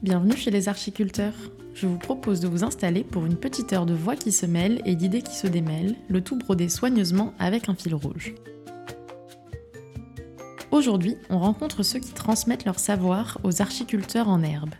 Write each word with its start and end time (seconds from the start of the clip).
Bienvenue 0.00 0.36
chez 0.36 0.52
les 0.52 0.68
archiculteurs. 0.68 1.34
Je 1.74 1.88
vous 1.88 1.98
propose 1.98 2.38
de 2.38 2.46
vous 2.46 2.62
installer 2.62 3.02
pour 3.02 3.26
une 3.26 3.34
petite 3.34 3.72
heure 3.72 3.84
de 3.84 3.94
voix 3.94 4.14
qui 4.14 4.30
se 4.30 4.46
mêlent 4.46 4.80
et 4.84 4.94
d'idées 4.94 5.22
qui 5.22 5.34
se 5.34 5.48
démêlent, 5.48 5.96
le 6.08 6.20
tout 6.20 6.38
brodé 6.38 6.68
soigneusement 6.68 7.34
avec 7.40 7.68
un 7.68 7.74
fil 7.74 7.96
rouge. 7.96 8.36
Aujourd'hui, 10.70 11.16
on 11.30 11.40
rencontre 11.40 11.82
ceux 11.82 11.98
qui 11.98 12.12
transmettent 12.12 12.64
leur 12.64 12.78
savoir 12.78 13.38
aux 13.42 13.60
archiculteurs 13.60 14.28
en 14.28 14.44
herbe. 14.44 14.70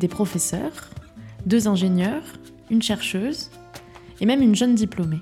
Des 0.00 0.08
professeurs, 0.08 0.88
deux 1.44 1.68
ingénieurs, 1.68 2.24
une 2.70 2.80
chercheuse 2.80 3.50
et 4.22 4.26
même 4.26 4.40
une 4.40 4.54
jeune 4.54 4.74
diplômée. 4.74 5.20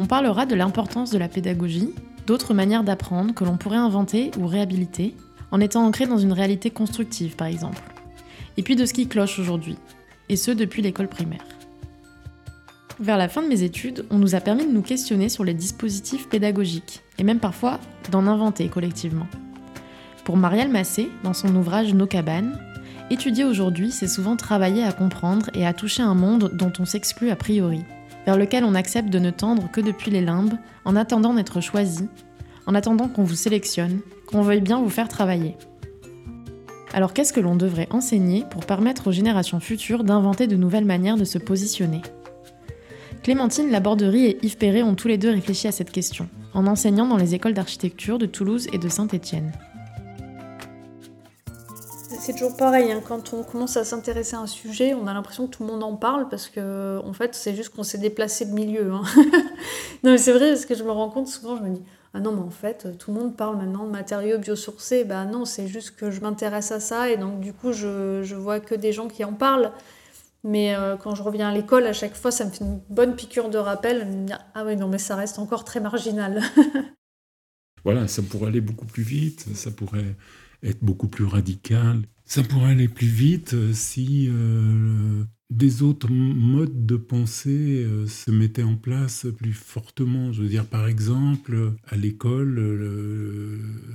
On 0.00 0.06
parlera 0.06 0.44
de 0.44 0.54
l'importance 0.54 1.10
de 1.10 1.18
la 1.18 1.28
pédagogie, 1.28 1.94
d'autres 2.26 2.52
manières 2.52 2.84
d'apprendre 2.84 3.32
que 3.32 3.44
l'on 3.44 3.56
pourrait 3.56 3.78
inventer 3.78 4.32
ou 4.38 4.46
réhabiliter, 4.46 5.16
en 5.50 5.60
étant 5.60 5.86
ancré 5.86 6.06
dans 6.06 6.18
une 6.18 6.34
réalité 6.34 6.68
constructive 6.68 7.34
par 7.34 7.46
exemple. 7.46 7.82
Et 8.58 8.62
puis 8.62 8.74
de 8.74 8.84
ce 8.84 8.92
qui 8.92 9.06
cloche 9.06 9.38
aujourd'hui, 9.38 9.76
et 10.28 10.34
ce 10.36 10.50
depuis 10.50 10.82
l'école 10.82 11.08
primaire. 11.08 11.44
Vers 12.98 13.16
la 13.16 13.28
fin 13.28 13.40
de 13.40 13.46
mes 13.46 13.62
études, 13.62 14.04
on 14.10 14.18
nous 14.18 14.34
a 14.34 14.40
permis 14.40 14.66
de 14.66 14.72
nous 14.72 14.82
questionner 14.82 15.28
sur 15.28 15.44
les 15.44 15.54
dispositifs 15.54 16.28
pédagogiques, 16.28 17.02
et 17.18 17.22
même 17.22 17.38
parfois 17.38 17.78
d'en 18.10 18.26
inventer 18.26 18.68
collectivement. 18.68 19.28
Pour 20.24 20.36
Marielle 20.36 20.72
Massé, 20.72 21.08
dans 21.22 21.34
son 21.34 21.54
ouvrage 21.54 21.94
Nos 21.94 22.08
cabanes, 22.08 22.58
étudier 23.10 23.44
aujourd'hui, 23.44 23.92
c'est 23.92 24.08
souvent 24.08 24.34
travailler 24.34 24.82
à 24.82 24.92
comprendre 24.92 25.50
et 25.54 25.64
à 25.64 25.72
toucher 25.72 26.02
un 26.02 26.14
monde 26.14 26.50
dont 26.52 26.72
on 26.80 26.84
s'exclut 26.84 27.30
a 27.30 27.36
priori, 27.36 27.84
vers 28.26 28.36
lequel 28.36 28.64
on 28.64 28.74
accepte 28.74 29.08
de 29.08 29.20
ne 29.20 29.30
tendre 29.30 29.70
que 29.70 29.80
depuis 29.80 30.10
les 30.10 30.20
limbes, 30.20 30.54
en 30.84 30.96
attendant 30.96 31.34
d'être 31.34 31.60
choisi, 31.60 32.08
en 32.66 32.74
attendant 32.74 33.06
qu'on 33.06 33.22
vous 33.22 33.36
sélectionne, 33.36 34.00
qu'on 34.26 34.42
veuille 34.42 34.60
bien 34.60 34.80
vous 34.82 34.90
faire 34.90 35.08
travailler. 35.08 35.54
Alors 36.94 37.12
qu'est-ce 37.12 37.32
que 37.32 37.40
l'on 37.40 37.56
devrait 37.56 37.88
enseigner 37.90 38.44
pour 38.50 38.64
permettre 38.64 39.08
aux 39.08 39.12
générations 39.12 39.60
futures 39.60 40.04
d'inventer 40.04 40.46
de 40.46 40.56
nouvelles 40.56 40.86
manières 40.86 41.16
de 41.16 41.24
se 41.24 41.38
positionner? 41.38 42.00
Clémentine 43.22 43.70
Laborderie 43.70 44.26
et 44.26 44.38
Yves 44.42 44.56
Perret 44.56 44.82
ont 44.82 44.94
tous 44.94 45.08
les 45.08 45.18
deux 45.18 45.30
réfléchi 45.30 45.68
à 45.68 45.72
cette 45.72 45.90
question, 45.90 46.28
en 46.54 46.66
enseignant 46.66 47.06
dans 47.06 47.16
les 47.16 47.34
écoles 47.34 47.52
d'architecture 47.52 48.18
de 48.18 48.26
Toulouse 48.26 48.68
et 48.72 48.78
de 48.78 48.88
Saint-Étienne. 48.88 49.52
C'est 52.20 52.32
toujours 52.32 52.56
pareil, 52.56 52.90
hein. 52.90 53.02
quand 53.06 53.32
on 53.34 53.42
commence 53.42 53.76
à 53.76 53.84
s'intéresser 53.84 54.36
à 54.36 54.40
un 54.40 54.46
sujet, 54.46 54.94
on 54.94 55.06
a 55.06 55.14
l'impression 55.14 55.46
que 55.46 55.56
tout 55.56 55.62
le 55.62 55.70
monde 55.70 55.82
en 55.82 55.94
parle 55.94 56.28
parce 56.28 56.48
que, 56.48 57.00
en 57.04 57.12
fait, 57.12 57.34
c'est 57.34 57.54
juste 57.54 57.74
qu'on 57.74 57.82
s'est 57.82 57.98
déplacé 57.98 58.44
de 58.46 58.52
milieu. 58.52 58.92
Hein. 58.92 59.02
non, 60.04 60.12
mais 60.12 60.18
c'est 60.18 60.32
vrai 60.32 60.50
parce 60.50 60.66
que 60.66 60.74
je 60.74 60.84
me 60.84 60.90
rends 60.90 61.10
compte 61.10 61.28
souvent, 61.28 61.56
je 61.56 61.62
me 61.62 61.74
dis, 61.74 61.82
ah 62.18 62.20
non, 62.20 62.32
mais 62.32 62.42
en 62.42 62.50
fait, 62.50 62.98
tout 62.98 63.12
le 63.12 63.20
monde 63.20 63.36
parle 63.36 63.58
maintenant 63.58 63.86
de 63.86 63.92
matériaux 63.92 64.38
biosourcés. 64.38 65.04
Bah 65.04 65.24
non, 65.24 65.44
c'est 65.44 65.68
juste 65.68 65.94
que 65.94 66.10
je 66.10 66.20
m'intéresse 66.20 66.72
à 66.72 66.80
ça 66.80 67.10
et 67.10 67.16
donc 67.16 67.38
du 67.38 67.52
coup, 67.52 67.72
je, 67.72 68.24
je 68.24 68.34
vois 68.34 68.58
que 68.58 68.74
des 68.74 68.92
gens 68.92 69.06
qui 69.06 69.22
en 69.22 69.32
parlent. 69.32 69.70
Mais 70.42 70.74
euh, 70.74 70.96
quand 70.96 71.14
je 71.14 71.22
reviens 71.22 71.50
à 71.50 71.54
l'école, 71.54 71.86
à 71.86 71.92
chaque 71.92 72.16
fois, 72.16 72.32
ça 72.32 72.44
me 72.44 72.50
fait 72.50 72.64
une 72.64 72.80
bonne 72.90 73.14
piqûre 73.14 73.50
de 73.50 73.58
rappel. 73.58 74.26
ah 74.52 74.64
oui, 74.66 74.74
non, 74.74 74.88
mais 74.88 74.98
ça 74.98 75.14
reste 75.14 75.38
encore 75.38 75.62
très 75.62 75.78
marginal. 75.78 76.42
voilà, 77.84 78.08
ça 78.08 78.20
pourrait 78.22 78.48
aller 78.48 78.60
beaucoup 78.60 78.86
plus 78.86 79.04
vite, 79.04 79.46
ça 79.54 79.70
pourrait 79.70 80.16
être 80.64 80.82
beaucoup 80.82 81.06
plus 81.06 81.24
radical. 81.24 82.02
Ça 82.24 82.42
pourrait 82.42 82.72
aller 82.72 82.88
plus 82.88 83.06
vite 83.06 83.54
euh, 83.54 83.72
si 83.72 84.28
euh, 84.28 85.22
des 85.50 85.82
autres 85.82 86.10
modes 86.10 86.84
de 86.84 86.96
pensée 86.96 87.84
euh, 87.84 88.06
se 88.06 88.30
mettaient 88.30 88.62
en 88.62 88.76
place 88.76 89.26
plus 89.36 89.54
fortement. 89.54 90.32
Je 90.32 90.42
veux 90.42 90.48
dire, 90.48 90.66
par 90.66 90.86
exemple, 90.86 91.74
à 91.86 91.96
l'école, 91.96 92.60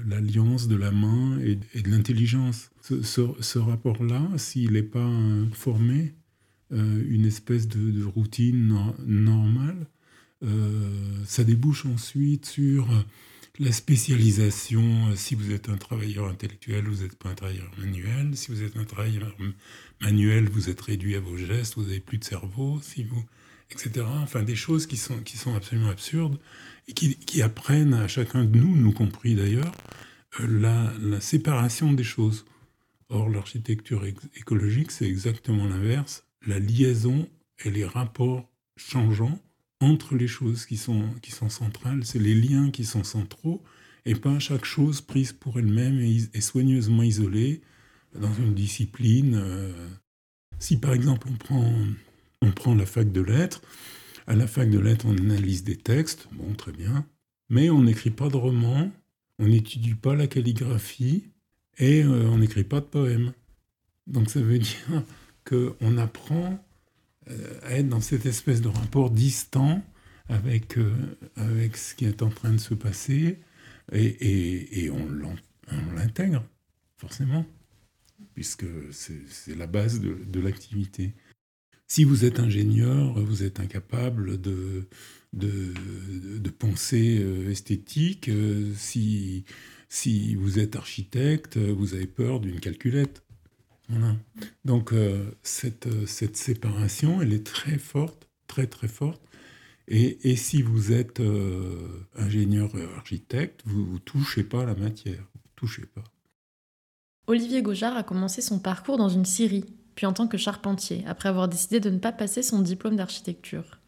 l'alliance 0.08 0.68
de 0.68 0.76
la 0.76 0.92
main 0.92 1.40
et, 1.40 1.56
de 1.56 1.90
l'intelligence. 1.90 2.72
Ce, 2.82 3.58
rapport-là, 3.60 4.28
s'il 4.38 4.72
n'est 4.72 4.84
pas 4.84 5.10
formé, 5.54 6.14
une 6.72 7.26
espèce 7.26 7.68
de, 7.68 8.04
routine 8.04 8.76
normale, 9.06 9.88
ça 11.26 11.44
débouche 11.44 11.86
ensuite 11.86 12.48
sur 12.48 12.90
la 13.60 13.72
spécialisation, 13.72 15.10
euh, 15.10 15.16
si 15.16 15.36
vous 15.36 15.52
êtes 15.52 15.70
un 15.70 15.78
travailleur 15.78 16.28
intellectuel, 16.28 16.86
vous 16.86 17.04
n'êtes 17.04 17.16
pas 17.16 17.30
un 17.30 17.36
travailleur 17.36 17.70
manuel. 17.78 18.36
Si 18.36 18.50
vous 18.50 18.64
êtes 18.64 18.76
un 18.78 18.84
travailleur 18.84 19.36
manuel, 20.04 20.50
vous 20.50 20.70
êtes 20.70 20.82
réduit 20.82 21.16
à 21.16 21.20
vos 21.20 21.38
gestes, 21.38 21.76
vous 21.76 21.84
n'avez 21.84 22.00
plus 22.00 22.18
de 22.18 22.24
cerveau, 22.24 22.80
si 22.82 23.04
vous, 23.04 23.24
etc. 23.72 24.06
Enfin, 24.22 24.44
des 24.44 24.56
choses 24.56 24.86
qui 24.88 24.98
sont, 24.98 25.20
qui 25.20 25.38
sont 25.38 25.56
absolument 25.56 25.90
absurdes 25.90 26.38
et 26.88 26.94
qui, 26.94 27.16
qui 27.16 27.42
apprennent 27.42 27.94
à 27.94 28.08
chacun 28.08 28.44
de 28.44 28.58
nous, 28.58 28.76
nous 28.76 28.92
compris 28.92 29.36
d'ailleurs, 29.36 29.74
euh, 30.40 30.48
la, 30.48 30.94
la, 31.02 31.22
séparation 31.22 31.94
des 31.94 32.04
choses. 32.04 32.46
Or, 33.10 33.30
l'architecture 33.30 34.06
écologique, 34.36 34.92
c'est 34.92 35.08
exactement 35.08 35.66
l'inverse. 35.66 36.26
La 36.46 36.60
liaison 36.60 37.28
et 37.64 37.70
les 37.70 37.86
rapports 37.86 38.50
changeants 38.76 39.40
entre 39.80 40.16
les 40.16 40.28
choses 40.28 40.66
qui 40.66 40.78
sont, 40.78 41.10
qui 41.22 41.32
sont 41.32 41.50
centrales, 41.50 42.06
c'est 42.06 42.20
les 42.20 42.36
liens 42.36 42.72
qui 42.72 42.86
sont 42.86 43.04
centraux, 43.04 43.62
et 44.06 44.16
pas 44.16 44.40
chaque 44.40 44.66
chose 44.66 45.02
prise 45.02 45.34
pour 45.34 45.60
elle-même 45.60 46.00
et, 46.00 46.42
soigneusement 46.42 47.04
isolée 47.04 47.62
dans 48.20 48.34
une 48.34 48.54
discipline. 48.54 49.36
Euh. 49.36 49.90
si 50.60 50.78
par 50.78 50.94
exemple 50.94 51.28
on 51.32 51.36
prend, 51.36 51.74
on 52.42 52.52
prend 52.52 52.76
la 52.76 52.86
fac 52.86 53.12
de 53.12 53.22
lettres, 53.22 53.62
à 54.28 54.36
la 54.36 54.48
fac 54.48 54.70
de 54.70 54.80
lettres 54.80 55.06
on 55.08 55.18
analyse 55.18 55.64
des 55.64 55.78
textes, 55.78 56.28
bon 56.32 56.54
très 56.54 56.72
bien, 56.72 57.06
mais 57.50 57.70
on 57.70 57.84
n'écrit 57.84 58.12
pas 58.12 58.30
de 58.30 58.38
romans, 58.38 58.92
on 59.40 59.48
n'étudie 59.48 59.96
pas 59.96 60.16
la 60.16 60.28
calligraphie 60.28 61.26
et 61.78 62.04
euh, 62.04 62.30
on 62.30 62.38
n'écrit 62.38 62.64
pas 62.64 62.80
de 62.80 62.86
poèmes. 62.86 63.34
Donc 64.08 64.30
ça 64.30 64.42
veut 64.42 64.60
dire 64.60 65.04
qu'on 65.46 65.98
apprend 65.98 66.64
euh, 67.30 67.60
à 67.64 67.74
être 67.78 67.90
dans 67.90 68.02
cette 68.02 68.26
espèce 68.26 68.62
de 68.62 68.70
rapport 68.70 69.10
distant 69.10 69.84
avec, 70.30 70.78
avec 71.36 71.76
ce 71.76 71.96
qui 71.96 72.06
est 72.06 72.24
en 72.24 72.30
train 72.30 72.52
de 72.52 72.58
se 72.58 72.74
passer 72.74 73.40
et, 73.92 74.86
et, 74.86 74.90
on 74.90 75.08
l'intègre, 75.96 76.44
forcément, 76.98 77.46
puisque 78.34 78.66
c'est 78.92 79.56
la 79.56 79.68
base 79.68 80.02
de, 80.02 80.40
l'activité. 80.40 81.14
Si 81.88 82.04
vous 82.04 82.26
êtes 82.26 82.40
ingénieur, 82.40 83.20
vous 83.20 83.44
êtes 83.44 83.60
incapable 83.60 84.42
de, 84.42 84.88
de, 85.34 85.74
de 86.40 86.52
euh, 86.94 87.50
esthétique. 87.50 88.30
Si, 88.76 89.46
si 89.90 90.36
vous 90.36 90.60
êtes 90.60 90.76
architecte, 90.76 91.58
vous 91.58 91.94
avez 91.94 92.08
peur 92.08 92.40
d'une 92.40 92.60
calculette. 92.60 93.24
Donc 94.66 94.94
euh, 94.94 95.32
cette, 95.44 95.88
euh, 95.88 96.06
cette, 96.06 96.38
séparation, 96.38 97.22
elle 97.22 97.34
est 97.34 97.46
très 97.46 97.78
forte, 97.78 98.30
très 98.48 98.68
très 98.68 98.88
forte. 98.88 99.22
Et, 99.88 100.32
et 100.32 100.36
si 100.36 100.62
vous 100.62 100.94
êtes 100.94 101.20
euh, 101.20 102.06
ingénieur 102.16 102.72
architecte, 102.96 103.62
vous 103.66 103.94
ne 103.94 103.98
touchez 104.00 104.44
pas 104.44 104.66
la 104.66 104.76
matière, 104.76 105.28
vous 105.36 105.42
touchez 105.56 105.86
pas. 105.86 106.04
Olivier 107.28 107.62
Gaujard 107.62 107.98
a 107.98 108.04
commencé 108.04 108.42
son 108.42 108.60
parcours 108.60 108.98
dans 108.98 109.10
une 109.10 109.26
scierie, 109.26 109.66
puis 109.96 110.06
en 110.06 110.14
tant 110.14 110.28
que 110.28 110.38
charpentier, 110.38 111.04
après 111.08 111.30
avoir 111.30 111.48
décidé 111.48 111.80
de 111.80 111.90
ne 111.90 112.00
pas 112.00 112.12
passer 112.12 112.44
son 112.44 112.62
diplôme 112.62 112.96
d'architecture. 112.96 113.80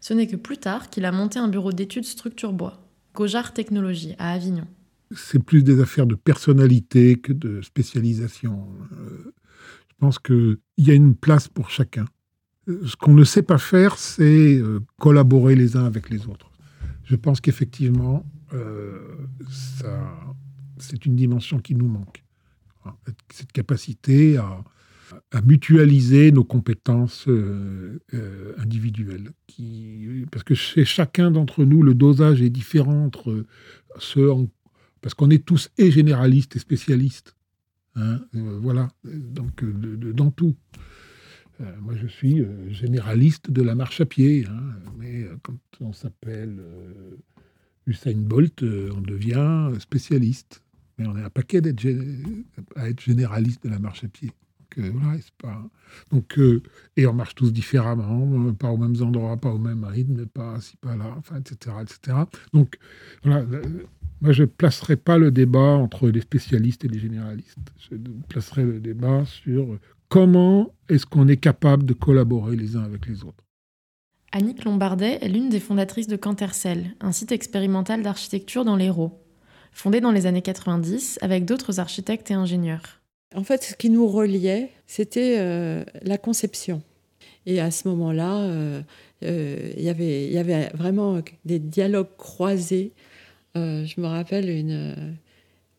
Ce 0.00 0.14
n'est 0.14 0.26
que 0.26 0.36
plus 0.36 0.58
tard 0.58 0.90
qu'il 0.90 1.04
a 1.04 1.12
monté 1.12 1.38
un 1.38 1.48
bureau 1.48 1.72
d'études 1.72 2.04
structure 2.04 2.52
bois, 2.52 2.82
Gaujard 3.14 3.52
Technologie, 3.52 4.14
à 4.18 4.32
Avignon 4.32 4.66
c'est 5.16 5.42
plus 5.42 5.62
des 5.62 5.80
affaires 5.80 6.06
de 6.06 6.14
personnalité 6.14 7.16
que 7.16 7.32
de 7.32 7.62
spécialisation. 7.62 8.68
Euh, 8.92 9.32
je 9.88 9.94
pense 9.98 10.18
qu'il 10.18 10.58
y 10.78 10.90
a 10.90 10.94
une 10.94 11.14
place 11.14 11.48
pour 11.48 11.70
chacun. 11.70 12.06
Euh, 12.68 12.80
ce 12.86 12.96
qu'on 12.96 13.14
ne 13.14 13.24
sait 13.24 13.42
pas 13.42 13.58
faire, 13.58 13.96
c'est 13.98 14.56
euh, 14.56 14.80
collaborer 14.98 15.54
les 15.54 15.76
uns 15.76 15.84
avec 15.84 16.10
les 16.10 16.26
autres. 16.26 16.50
Je 17.04 17.16
pense 17.16 17.40
qu'effectivement, 17.40 18.24
c'est 20.78 21.06
une 21.06 21.16
dimension 21.16 21.58
qui 21.58 21.74
nous 21.74 21.88
manque. 21.88 22.22
Cette 23.30 23.52
capacité 23.52 24.36
à, 24.36 24.64
mutualiser 25.44 26.32
nos 26.32 26.44
compétences 26.44 27.28
individuelles. 28.56 29.30
Qui, 29.46 30.24
parce 30.30 30.42
que 30.42 30.54
chez 30.54 30.86
chacun 30.86 31.30
d'entre 31.30 31.64
nous, 31.64 31.82
le 31.82 31.94
dosage 31.94 32.40
est 32.40 32.50
différent 32.50 33.04
entre 33.04 33.44
ce 33.98 34.20
en 34.30 34.48
parce 35.02 35.14
qu'on 35.14 35.28
est 35.28 35.44
tous 35.44 35.68
et 35.76 35.90
généralistes 35.90 36.56
et 36.56 36.60
spécialistes. 36.60 37.36
Hein, 37.96 38.20
euh, 38.34 38.58
voilà, 38.62 38.88
donc 39.04 39.62
euh, 39.62 40.12
dans 40.14 40.30
tout. 40.30 40.56
Euh, 41.60 41.64
moi, 41.80 41.94
je 41.94 42.06
suis 42.06 42.42
généraliste 42.70 43.50
de 43.50 43.60
la 43.60 43.74
marche 43.74 44.00
à 44.00 44.06
pied, 44.06 44.46
hein, 44.48 44.62
mais 44.96 45.26
quand 45.42 45.58
on 45.80 45.92
s'appelle 45.92 46.62
Usain 47.86 48.16
Bolt, 48.16 48.62
on 48.62 49.00
devient 49.00 49.70
spécialiste. 49.78 50.61
Mais 50.98 51.06
on 51.06 51.16
est 51.16 51.22
un 51.22 51.30
paquet 51.30 51.62
à 52.76 52.88
être 52.88 53.00
généraliste 53.00 53.64
de 53.64 53.70
la 53.70 53.78
marche 53.78 54.04
à 54.04 54.08
pied. 54.08 54.32
Voilà, 54.76 55.18
pas... 55.38 55.62
Donc, 56.10 56.38
et 56.96 57.06
on 57.06 57.12
marche 57.12 57.34
tous 57.34 57.52
différemment, 57.52 58.52
pas 58.54 58.70
aux 58.70 58.76
mêmes 58.76 58.96
endroits, 59.02 59.36
pas 59.36 59.50
au 59.50 59.58
même 59.58 59.84
rythme, 59.84 60.26
pas 60.26 60.60
si, 60.60 60.76
pas 60.76 60.96
là, 60.96 61.14
enfin, 61.18 61.36
etc., 61.40 61.76
etc. 61.82 62.18
Donc, 62.52 62.78
voilà, 63.22 63.44
Moi, 64.20 64.32
je 64.32 64.42
ne 64.42 64.46
placerai 64.46 64.96
pas 64.96 65.18
le 65.18 65.30
débat 65.30 65.58
entre 65.76 66.08
les 66.08 66.20
spécialistes 66.20 66.84
et 66.84 66.88
les 66.88 66.98
généralistes. 66.98 67.58
Je 67.90 67.96
placerai 68.28 68.64
le 68.64 68.80
débat 68.80 69.24
sur 69.26 69.78
comment 70.08 70.74
est-ce 70.88 71.06
qu'on 71.06 71.28
est 71.28 71.36
capable 71.36 71.84
de 71.84 71.92
collaborer 71.92 72.56
les 72.56 72.76
uns 72.76 72.82
avec 72.82 73.06
les 73.06 73.24
autres. 73.24 73.44
Annick 74.34 74.64
Lombardet 74.64 75.18
est 75.20 75.28
l'une 75.28 75.50
des 75.50 75.60
fondatrices 75.60 76.06
de 76.06 76.16
Cantercel, 76.16 76.94
un 77.00 77.12
site 77.12 77.32
expérimental 77.32 78.02
d'architecture 78.02 78.64
dans 78.64 78.76
l'Hérault, 78.76 79.22
fondé 79.72 80.00
dans 80.00 80.12
les 80.12 80.26
années 80.26 80.42
90 80.42 81.18
avec 81.22 81.44
d'autres 81.44 81.80
architectes 81.80 82.30
et 82.30 82.34
ingénieurs. 82.34 83.00
En 83.34 83.44
fait, 83.44 83.62
ce 83.64 83.74
qui 83.74 83.90
nous 83.90 84.06
reliait, 84.06 84.70
c'était 84.86 85.36
euh, 85.38 85.84
la 86.02 86.18
conception. 86.18 86.82
Et 87.46 87.60
à 87.60 87.70
ce 87.70 87.88
moment-là, 87.88 88.38
euh, 88.42 88.82
euh, 89.24 89.72
il 89.76 89.82
y 89.82 89.88
avait 90.38 90.70
vraiment 90.74 91.20
des 91.44 91.58
dialogues 91.58 92.14
croisés. 92.18 92.92
je 93.54 94.00
me 94.00 94.06
rappelle, 94.06 94.84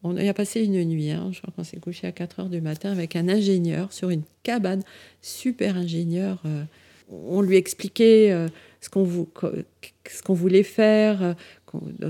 on 0.04 0.18
a 0.18 0.34
passé 0.34 0.64
une 0.64 0.84
nuit, 0.84 1.12
hein, 1.12 1.30
je 1.32 1.40
crois 1.42 1.54
qu'on 1.56 1.64
s'est 1.64 1.78
couché 1.78 2.08
à 2.08 2.12
4 2.12 2.42
heures 2.42 2.50
du 2.50 2.60
matin 2.60 2.92
avec 2.92 3.16
un 3.16 3.30
ingénieur 3.30 3.94
sur 3.94 4.10
une 4.10 4.24
cabane, 4.44 4.82
super 5.22 5.78
ingénieur. 5.78 6.44
on 7.10 7.42
lui 7.42 7.56
expliquait 7.56 8.48
ce 8.82 8.90
qu'on 8.90 10.34
voulait 10.34 10.64
faire, 10.64 11.36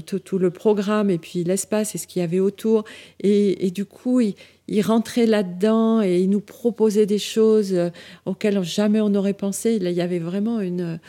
tout, 0.06 0.38
le 0.38 0.50
programme 0.50 1.10
et 1.10 1.18
puis 1.18 1.44
l'espace 1.44 1.96
et 1.96 1.98
ce 1.98 2.08
qu'il 2.08 2.22
y 2.22 2.24
avait 2.24 2.40
autour. 2.40 2.84
Et, 3.22 3.72
du 3.72 3.86
coup, 3.86 4.22
il, 4.22 4.82
rentrait 4.82 5.26
là-dedans 5.26 6.02
et 6.02 6.20
il 6.20 6.30
nous 6.30 6.42
proposait 6.42 7.06
des 7.06 7.20
choses 7.20 7.74
euh, 7.74 7.90
auxquelles 8.26 8.62
jamais 8.64 9.02
on 9.02 9.10
n'aurait 9.10 9.34
pensé. 9.34 9.78
il 9.80 9.90
y 9.92 10.02
avait 10.02 10.20
vraiment 10.20 10.60
une, 10.60 11.00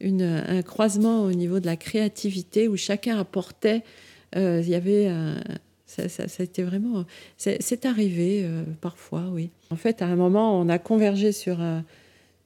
un 0.00 0.62
croisement 0.62 1.22
au 1.22 1.32
niveau 1.32 1.60
de 1.60 1.66
la 1.66 1.76
créativité 1.76 2.68
où 2.68 2.76
chacun 2.76 3.18
apportait. 3.18 3.82
Euh, 4.36 4.60
il 4.62 4.68
y 4.70 4.74
avait 4.74 5.10
ça, 5.86 6.08
ça, 6.08 6.24
a 6.38 6.42
été 6.42 6.62
vraiment. 6.62 7.04
C'est 7.36 7.84
arrivé 7.84 8.42
euh, 8.44 8.62
parfois, 8.80 9.24
oui. 9.30 9.50
En 9.70 9.76
fait, 9.76 10.00
à 10.00 10.06
un 10.06 10.16
moment, 10.16 10.58
on 10.58 10.68
a 10.68 10.78
convergé 10.78 11.32
sur 11.32 11.58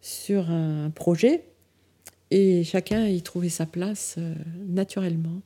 sur 0.00 0.50
un 0.50 0.90
projet 0.90 1.42
et 2.31 2.64
chacun 2.64 3.06
y 3.06 3.23
trouvait 3.23 3.49
sa 3.49 3.67
place 3.67 4.17
euh, 4.19 4.34
naturellement. 4.67 5.43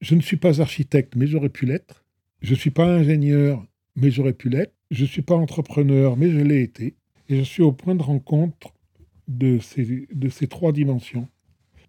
Je 0.00 0.14
ne 0.14 0.20
suis 0.20 0.36
pas 0.36 0.60
architecte, 0.60 1.16
mais 1.16 1.26
j'aurais 1.26 1.48
pu 1.48 1.66
l'être. 1.66 2.04
Je 2.42 2.52
ne 2.52 2.58
suis 2.58 2.70
pas 2.70 2.86
ingénieur, 2.86 3.66
mais 3.96 4.10
j'aurais 4.10 4.34
pu 4.34 4.48
l'être. 4.50 4.74
Je 4.90 5.02
ne 5.02 5.08
suis 5.08 5.22
pas 5.22 5.34
entrepreneur, 5.34 6.16
mais 6.16 6.30
je 6.30 6.38
l'ai 6.38 6.62
été. 6.62 6.94
Et 7.28 7.38
je 7.38 7.42
suis 7.42 7.62
au 7.62 7.72
point 7.72 7.94
de 7.94 8.02
rencontre 8.02 8.74
de 9.26 9.58
ces, 9.58 10.06
de 10.12 10.28
ces 10.28 10.46
trois 10.46 10.72
dimensions, 10.72 11.28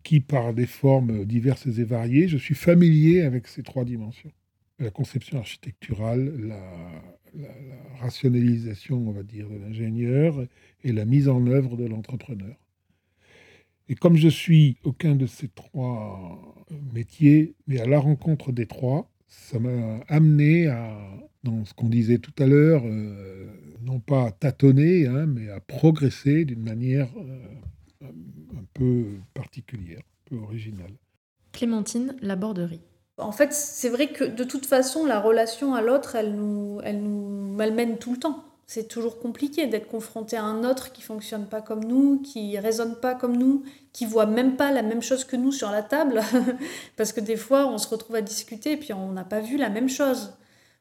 qui, 0.04 0.20
par 0.20 0.54
des 0.54 0.66
formes 0.66 1.26
diverses 1.26 1.68
et 1.68 1.84
variées, 1.84 2.28
je 2.28 2.38
suis 2.38 2.56
familier 2.56 3.22
avec 3.22 3.48
ces 3.48 3.62
trois 3.62 3.84
dimensions. 3.84 4.32
La 4.79 4.91
conception 4.91 5.39
architecturale, 5.39 6.33
la, 6.47 6.62
rationalisation, 8.00 8.97
on 9.07 9.12
va 9.12 9.24
dire, 9.24 9.50
de 9.50 9.57
l'ingénieur 9.57 10.45
et 10.83 10.91
la 10.91 11.06
mise 11.06 11.29
en 11.29 11.45
œuvre 11.47 11.77
de 11.77 11.85
l'entrepreneur. 11.85 12.56
Et 13.89 13.95
comme 13.95 14.18
je 14.18 14.27
suis 14.27 14.77
aucun 14.83 15.15
de 15.15 15.25
ces 15.25 15.47
trois 15.47 16.65
métiers, 16.94 17.56
mais 17.68 17.79
à 17.79 17.85
la 17.85 18.00
rencontre 18.00 18.51
des 18.51 18.65
trois, 18.65 19.09
ça 19.27 19.59
m'a 19.59 20.00
amené 20.07 20.68
à, 20.68 20.97
dans 21.44 21.63
ce 21.65 21.74
qu'on 21.74 21.89
disait 21.89 22.18
tout 22.18 22.33
à 22.39 22.47
l'heure, 22.47 22.83
euh, 22.85 23.47
non 23.81 24.00
pas 24.00 24.27
à 24.27 24.31
tâtonner, 24.31 25.07
hein, 25.07 25.25
mais 25.25 25.50
à 25.50 25.59
progresser 25.59 26.45
d'une 26.45 26.63
manière 26.63 27.09
euh, 27.18 27.39
un 28.03 28.65
peu 28.74 29.06
particulière, 29.33 30.00
un 30.00 30.29
peu 30.29 30.35
originale. 30.38 30.94
Clémentine 31.53 32.15
Laborderie. 32.21 32.81
En 33.18 33.31
fait, 33.31 33.52
c'est 33.52 33.90
vrai 33.90 34.08
que 34.10 34.24
de 34.24 34.44
toute 34.44 34.66
façon, 34.66 35.06
la 35.06 35.19
relation 35.19 35.74
à 35.74 35.81
l'autre, 35.81 36.16
elle 36.16 36.36
nous, 36.36 36.80
elle 36.84 37.02
nous 37.02 37.54
malmène 37.54 37.98
tout 37.98 38.12
le 38.12 38.18
temps. 38.18 38.44
C'est 38.68 38.88
toujours 38.88 39.19
compliqué 39.19 39.66
d'être 39.66 39.88
confronté 39.88 40.36
à 40.38 40.44
un 40.44 40.64
autre 40.64 40.92
qui 40.92 41.02
fonctionne 41.02 41.48
pas 41.48 41.62
comme 41.62 41.84
nous, 41.86 42.22
qui 42.22 42.60
raisonne 42.60 42.96
pas 42.96 43.16
comme 43.16 43.36
nous, 43.38 43.64
qui 43.94 44.06
voit 44.06 44.25
même 44.25 44.56
pas 44.58 44.72
la 44.72 44.84
même 44.84 45.02
chose 45.02 45.24
que 45.24 45.36
nous 45.36 45.52
sur 45.52 45.72
la 45.72 45.81
table. 45.84 46.22
Parce 46.98 47.14
que 47.14 47.22
des 47.22 47.38
fois, 47.38 47.68
on 47.68 47.78
se 47.78 47.88
retrouve 47.88 48.18
à 48.18 48.22
discuter 48.22 48.74
et 48.74 48.78
puis 48.78 48.94
on 48.94 49.12
n'a 49.14 49.24
pas 49.24 49.40
vu 49.40 49.58
la 49.58 49.70
même 49.70 49.90
chose. 49.90 50.34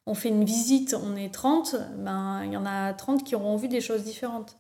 On 0.07 0.15
fait 0.15 0.29
une 0.29 0.45
visite, 0.45 0.95
on 0.95 1.17
est 1.17 1.33
30, 1.33 1.77
ben, 1.99 2.43
il 2.45 2.53
y 2.53 2.57
en 2.57 2.67
a 2.67 2.93
30 2.93 3.25
qui 3.25 3.35
auront 3.35 3.57
vu 3.57 3.69
des 3.69 3.81
choses 3.81 4.05
différentes. 4.05 4.57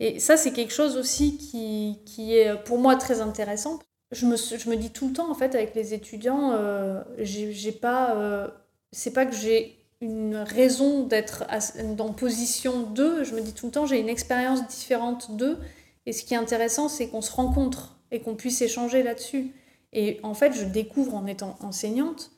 Et 0.00 0.20
ça, 0.20 0.36
c'est 0.36 0.52
quelque 0.52 0.72
chose 0.72 0.96
aussi 0.96 1.38
qui, 1.38 1.98
qui 2.06 2.36
est 2.36 2.56
pour 2.64 2.78
moi 2.78 2.96
très 2.96 3.20
intéressant 3.20 3.80
je 4.12 4.26
me, 4.26 4.36
je 4.36 4.70
me 4.70 4.76
dis 4.76 4.90
tout 4.90 5.08
le 5.08 5.12
temps, 5.12 5.30
en 5.30 5.34
fait, 5.34 5.54
avec 5.54 5.74
les 5.74 5.94
étudiants, 5.94 6.52
euh, 6.52 7.02
j'ai 7.18 7.72
pas. 7.72 8.16
Euh, 8.16 8.48
c'est 8.92 9.12
pas 9.12 9.26
que 9.26 9.34
j'ai 9.34 9.78
une 10.00 10.36
raison 10.36 11.04
d'être 11.04 11.44
en 11.98 12.12
position 12.12 12.82
d'eux, 12.82 13.24
je 13.24 13.34
me 13.34 13.40
dis 13.40 13.52
tout 13.52 13.66
le 13.66 13.72
temps, 13.72 13.84
j'ai 13.84 13.98
une 13.98 14.08
expérience 14.08 14.66
différente 14.68 15.36
d'eux. 15.36 15.58
Et 16.06 16.12
ce 16.12 16.24
qui 16.24 16.34
est 16.34 16.38
intéressant, 16.38 16.88
c'est 16.88 17.08
qu'on 17.08 17.20
se 17.20 17.32
rencontre 17.32 17.98
et 18.10 18.20
qu'on 18.20 18.34
puisse 18.34 18.62
échanger 18.62 19.02
là-dessus. 19.02 19.52
Et 19.92 20.20
en 20.22 20.34
fait, 20.34 20.52
je 20.52 20.64
découvre 20.64 21.14
en 21.14 21.26
étant 21.26 21.56
enseignante 21.60 22.30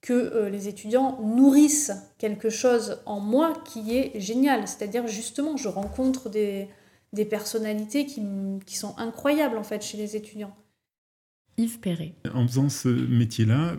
que 0.00 0.12
euh, 0.12 0.50
les 0.50 0.68
étudiants 0.68 1.18
nourrissent 1.22 1.92
quelque 2.18 2.50
chose 2.50 3.00
en 3.06 3.18
moi 3.18 3.54
qui 3.64 3.96
est 3.96 4.20
génial. 4.20 4.68
C'est-à-dire, 4.68 5.08
justement, 5.08 5.56
je 5.56 5.68
rencontre 5.68 6.28
des, 6.28 6.68
des 7.12 7.24
personnalités 7.24 8.06
qui, 8.06 8.22
qui 8.66 8.76
sont 8.76 8.94
incroyables, 8.98 9.56
en 9.56 9.64
fait, 9.64 9.82
chez 9.82 9.96
les 9.96 10.14
étudiants. 10.14 10.54
Perret. 11.80 12.14
En 12.32 12.46
faisant 12.46 12.68
ce 12.68 12.88
métier-là, 12.88 13.76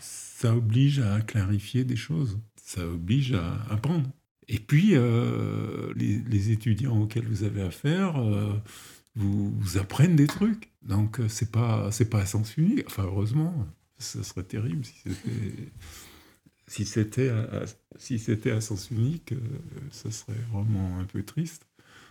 ça 0.00 0.54
oblige 0.54 1.00
à 1.00 1.20
clarifier 1.20 1.84
des 1.84 1.96
choses, 1.96 2.38
ça 2.56 2.86
oblige 2.86 3.32
à 3.32 3.62
apprendre. 3.70 4.10
Et 4.48 4.58
puis, 4.58 4.90
euh, 4.92 5.92
les, 5.96 6.50
étudiants 6.50 7.00
auxquels 7.00 7.26
vous 7.26 7.42
avez 7.42 7.62
affaire 7.62 8.16
euh, 8.16 8.52
vous, 9.16 9.78
apprennent 9.78 10.14
des 10.14 10.26
trucs. 10.26 10.70
Donc, 10.82 11.18
euh, 11.18 11.28
c'est 11.28 11.50
pas, 11.50 11.90
c'est 11.90 12.08
pas 12.08 12.20
à 12.20 12.26
sens 12.26 12.56
unique. 12.56 12.84
Enfin, 12.86 13.04
heureusement, 13.04 13.66
ce 13.98 14.22
serait 14.22 14.44
terrible 14.44 14.84
si 14.84 14.94
c'était. 15.04 15.70
Si 16.68 16.84
c'était 16.84 17.28
à, 17.28 17.62
si 17.96 18.18
c'était 18.18 18.50
à 18.50 18.60
sens 18.60 18.90
unique, 18.90 19.32
ce 19.92 20.10
serait 20.10 20.32
vraiment 20.52 20.98
un 20.98 21.04
peu 21.04 21.22
triste. 21.22 21.64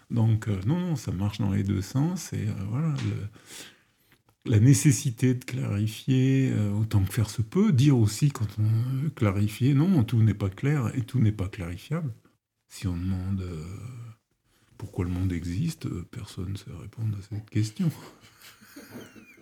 Donc, 0.09 0.47
non, 0.65 0.79
non, 0.79 0.95
ça 0.95 1.11
marche 1.11 1.39
dans 1.39 1.51
les 1.51 1.63
deux 1.63 1.81
sens. 1.81 2.31
Et 2.31 2.47
voilà, 2.69 2.93
la 4.45 4.59
nécessité 4.59 5.33
de 5.33 5.43
clarifier 5.43 6.51
euh, 6.51 6.71
autant 6.71 7.03
que 7.03 7.11
faire 7.11 7.29
se 7.29 7.41
peut, 7.41 7.71
dire 7.71 7.97
aussi 7.97 8.29
quand 8.29 8.47
on 8.59 9.01
veut 9.01 9.09
clarifier, 9.09 9.73
non, 9.73 10.03
tout 10.03 10.21
n'est 10.21 10.35
pas 10.35 10.49
clair 10.49 10.95
et 10.95 11.01
tout 11.01 11.19
n'est 11.19 11.31
pas 11.31 11.49
clarifiable. 11.49 12.13
Si 12.67 12.87
on 12.87 12.95
demande 12.95 13.41
euh, 13.41 13.65
pourquoi 14.77 15.05
le 15.05 15.11
monde 15.11 15.33
existe, 15.33 15.87
euh, 15.87 16.07
personne 16.11 16.51
ne 16.51 16.57
sait 16.57 16.71
répondre 16.79 17.17
à 17.17 17.21
cette 17.21 17.49
question. 17.49 17.91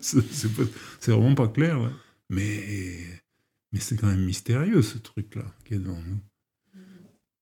c'est 0.00 1.10
vraiment 1.10 1.34
pas 1.34 1.48
clair, 1.48 1.78
mais, 2.30 2.98
mais 3.72 3.80
c'est 3.80 3.96
quand 3.96 4.08
même 4.08 4.24
mystérieux 4.24 4.82
ce 4.82 4.98
truc-là 4.98 5.44
qui 5.64 5.74
est 5.74 5.78
devant 5.78 6.00
nous, 6.00 6.20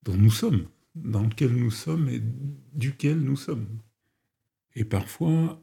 dont 0.02 0.16
nous 0.16 0.30
sommes, 0.30 0.66
dans 0.96 1.22
lequel 1.22 1.52
nous 1.54 1.70
sommes 1.70 2.08
et 2.08 2.20
duquel 2.74 3.20
nous 3.20 3.36
sommes. 3.36 3.66
Et 4.74 4.84
parfois, 4.84 5.62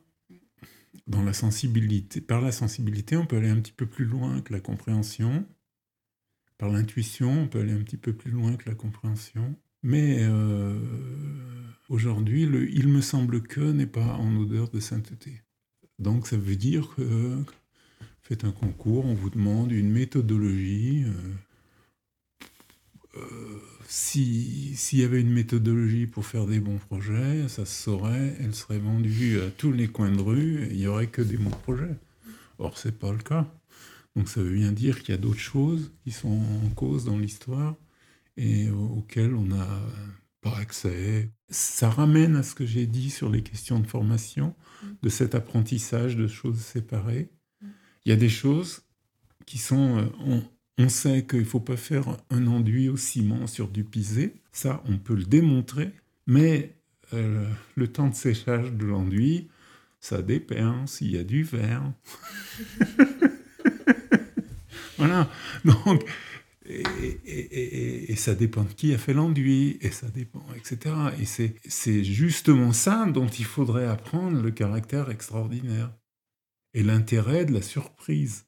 dans 1.07 1.23
la 1.23 1.33
sensibilité, 1.33 2.21
par 2.21 2.41
la 2.41 2.51
sensibilité, 2.51 3.17
on 3.17 3.25
peut 3.25 3.37
aller 3.37 3.49
un 3.49 3.59
petit 3.59 3.71
peu 3.71 3.85
plus 3.85 4.05
loin 4.05 4.41
que 4.41 4.53
la 4.53 4.59
compréhension. 4.59 5.45
Par 6.57 6.69
l'intuition, 6.69 7.43
on 7.43 7.47
peut 7.47 7.59
aller 7.59 7.73
un 7.73 7.81
petit 7.81 7.97
peu 7.97 8.13
plus 8.13 8.31
loin 8.31 8.55
que 8.55 8.69
la 8.69 8.75
compréhension. 8.75 9.55
Mais 9.81 10.17
euh, 10.21 10.79
aujourd'hui, 11.87 12.45
le 12.45 12.69
il 12.69 12.89
me 12.89 13.01
semble 13.01 13.41
que 13.41 13.61
n'est 13.61 13.87
pas 13.87 14.15
en 14.15 14.35
odeur 14.35 14.69
de 14.69 14.79
sainteté. 14.79 15.41
Donc 15.99 16.27
ça 16.27 16.37
veut 16.37 16.55
dire 16.55 16.93
que 16.95 17.43
faites 18.21 18.43
un 18.43 18.51
concours, 18.51 19.05
on 19.05 19.13
vous 19.13 19.29
demande 19.29 19.71
une 19.71 19.89
méthodologie. 19.89 21.05
Euh, 23.15 23.21
s'il 23.91 24.99
y 24.99 25.03
avait 25.03 25.19
une 25.19 25.31
méthodologie 25.31 26.05
pour 26.05 26.23
faire 26.23 26.45
des 26.45 26.59
bons 26.59 26.77
projets, 26.77 27.47
ça 27.47 27.65
se 27.65 27.83
saurait, 27.83 28.35
elle 28.39 28.53
serait 28.53 28.77
vendue 28.77 29.41
à 29.41 29.49
tous 29.49 29.71
les 29.71 29.87
coins 29.87 30.11
de 30.11 30.21
rue, 30.21 30.67
il 30.69 30.77
n'y 30.77 30.85
aurait 30.85 31.07
que 31.07 31.23
des 31.23 31.37
bons 31.37 31.49
projets. 31.49 31.95
Or, 32.59 32.77
ce 32.77 32.89
n'est 32.89 32.93
pas 32.93 33.11
le 33.11 33.17
cas. 33.17 33.51
Donc 34.15 34.29
ça 34.29 34.43
veut 34.43 34.53
bien 34.53 34.71
dire 34.71 34.99
qu'il 34.99 35.15
y 35.15 35.17
a 35.17 35.21
d'autres 35.21 35.39
choses 35.39 35.91
qui 36.03 36.11
sont 36.11 36.39
en 36.63 36.69
cause 36.75 37.05
dans 37.05 37.17
l'histoire 37.17 37.75
et 38.37 38.69
auxquelles 38.69 39.33
on 39.33 39.45
n'a 39.45 39.67
pas 40.41 40.55
accès. 40.57 41.31
Ça 41.49 41.89
ramène 41.89 42.35
à 42.35 42.43
ce 42.43 42.53
que 42.53 42.67
j'ai 42.67 42.85
dit 42.85 43.09
sur 43.09 43.31
les 43.31 43.41
questions 43.41 43.79
de 43.79 43.87
formation, 43.87 44.55
de 45.01 45.09
cet 45.09 45.33
apprentissage 45.33 46.15
de 46.15 46.27
choses 46.27 46.59
séparées. 46.59 47.31
Il 48.05 48.09
y 48.09 48.11
a 48.11 48.17
des 48.17 48.29
choses 48.29 48.83
qui 49.47 49.57
sont... 49.57 49.97
Euh, 50.27 50.39
on 50.79 50.89
sait 50.89 51.25
qu'il 51.25 51.39
ne 51.39 51.45
faut 51.45 51.59
pas 51.59 51.77
faire 51.77 52.17
un 52.31 52.47
enduit 52.47 52.89
au 52.89 52.97
ciment 52.97 53.45
sur 53.45 53.67
du 53.67 53.83
pisé, 53.83 54.33
ça 54.51 54.81
on 54.87 54.97
peut 54.97 55.15
le 55.15 55.25
démontrer, 55.25 55.91
mais 56.25 56.75
euh, 57.13 57.47
le 57.75 57.87
temps 57.87 58.07
de 58.07 58.15
séchage 58.15 58.71
de 58.71 58.85
l'enduit, 58.85 59.49
ça 59.99 60.21
dépend 60.21 60.87
s'il 60.87 61.11
y 61.11 61.17
a 61.17 61.23
du 61.23 61.43
verre. 61.43 61.83
Voilà. 64.97 65.31
Donc, 65.63 66.03
et, 66.69 68.15
ça 68.17 68.35
dépend 68.35 68.63
de 68.63 68.73
qui 68.73 68.93
a 68.93 68.97
fait 68.97 69.13
l'enduit, 69.13 69.77
et 69.79 69.91
ça 69.91 70.07
dépend, 70.09 70.45
etc. 70.57 70.93
Et 71.19 71.25
c'est 71.25 72.03
justement 72.03 72.73
ça 72.73 73.05
dont 73.05 73.27
il 73.27 73.45
faudrait 73.45 73.87
apprendre 73.87 74.41
le 74.41 74.51
caractère 74.51 75.09
extraordinaire, 75.09 75.91
et 76.73 76.83
l'intérêt 76.83 77.45
de 77.45 77.53
la 77.53 77.61
surprise, 77.61 78.45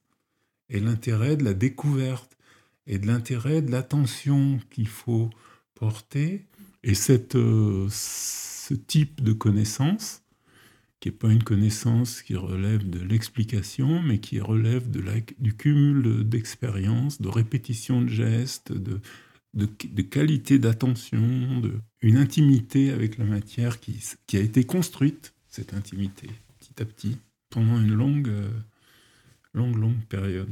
et 0.72 0.80
l'intérêt 0.80 1.38
de 1.38 1.44
la 1.44 1.54
découverte, 1.54 2.38
et 2.88 2.98
de 2.98 3.06
l'intérêt 3.06 3.62
de 3.62 3.72
l'attention 3.72 4.60
qu'il 4.72 4.88
faut 4.88 5.30
porter. 5.76 6.46
Et 6.84 6.96
cette, 6.96 7.36
euh, 7.36 7.88
ce 7.92 8.74
type 8.74 9.22
de 9.22 9.34
connaissance, 9.34 10.24
qui 11.00 11.10
n'est 11.10 11.16
pas 11.16 11.32
une 11.32 11.44
connaissance 11.44 12.22
qui 12.22 12.36
relève 12.36 12.90
de 12.90 13.00
l'explication, 13.00 14.02
mais 14.02 14.20
qui 14.20 14.40
relève 14.40 14.90
de 14.90 15.00
la, 15.00 15.14
du 15.40 15.56
cumul 15.56 16.28
d'expériences, 16.28 17.22
de 17.22 17.28
répétition 17.28 18.02
de 18.02 18.08
gestes, 18.08 18.72
de, 18.72 19.00
de, 19.54 20.02
qualité 20.02 20.60
d'attention, 20.60 21.60
de 21.60 21.74
une 22.02 22.18
intimité 22.18 22.92
avec 22.92 23.18
la 23.18 23.26
matière 23.26 23.80
qui, 23.80 24.00
qui, 24.28 24.38
a 24.38 24.40
été 24.40 24.64
construite, 24.64 25.34
cette 25.48 25.74
intimité, 25.74 26.28
petit 26.60 26.82
à 26.82 26.86
petit, 26.86 27.18
pendant 27.50 27.80
une 27.80 27.94
longue, 27.94 28.30
euh, 28.30 28.50
longue, 29.54 29.76
longue 29.76 30.06
période. 30.10 30.50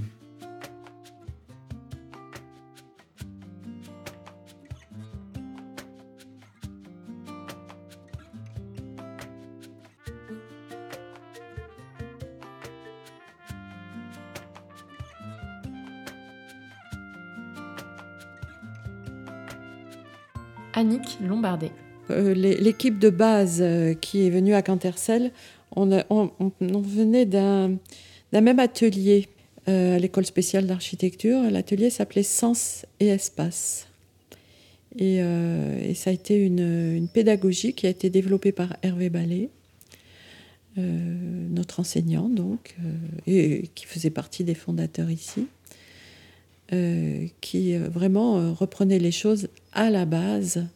Annick 20.74 21.18
Lombardet. 21.22 21.72
Euh, 22.10 22.34
l'équipe 22.34 23.00
de 23.00 23.10
base 23.10 23.60
euh, 23.62 23.94
qui 23.94 24.26
est 24.26 24.30
venue 24.30 24.54
à 24.54 24.62
Cantercel, 24.62 25.32
on, 25.76 25.86
venait 26.60 27.26
d'un 27.26 27.76
même 28.34 28.60
atelier 28.60 29.28
euh, 29.68 29.96
à 29.96 30.00
l'école 30.00 30.26
spéciale 30.26 30.68
d'architecture. 30.68 31.42
L'atelier 31.50 31.90
s'appelait 31.90 32.24
Sens 32.24 32.86
et 33.00 33.08
Espace. 33.08 33.88
Et, 34.98 35.20
ça 35.94 36.10
a 36.10 36.14
été 36.14 36.36
une, 36.36 37.08
pédagogie 37.14 37.74
qui 37.74 37.86
a 37.86 37.90
été 37.90 38.10
développée 38.10 38.52
par 38.52 38.76
Hervé 38.82 39.10
Ballet, 39.10 39.50
notre 40.78 41.80
enseignant 41.80 42.28
donc, 42.28 42.76
et 43.28 43.70
qui 43.76 43.86
faisait 43.86 44.10
partie 44.10 44.44
des 44.44 44.56
fondateurs 44.56 45.12
ici. 45.12 45.46
Euh, 46.72 47.26
qui 47.42 47.74
euh, 47.74 47.90
vraiment 47.90 48.38
euh, 48.38 48.52
reprenait 48.52 49.00
les 49.00 49.12
choses 49.12 49.48
à 49.74 49.90
la 49.90 50.06
base, 50.06 50.68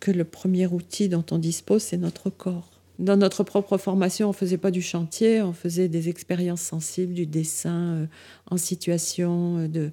que 0.00 0.10
le 0.10 0.24
premier 0.24 0.66
outil 0.66 1.10
dont 1.10 1.24
on 1.30 1.36
dispose, 1.36 1.82
c'est 1.82 1.98
notre 1.98 2.30
corps. 2.30 2.77
Dans 2.98 3.16
notre 3.16 3.44
propre 3.44 3.78
formation, 3.78 4.26
on 4.26 4.30
ne 4.30 4.36
faisait 4.36 4.58
pas 4.58 4.70
du 4.70 4.82
chantier, 4.82 5.40
on 5.42 5.52
faisait 5.52 5.88
des 5.88 6.08
expériences 6.08 6.62
sensibles, 6.62 7.14
du 7.14 7.26
dessin 7.26 8.08
en 8.50 8.56
situation 8.56 9.68
de... 9.68 9.90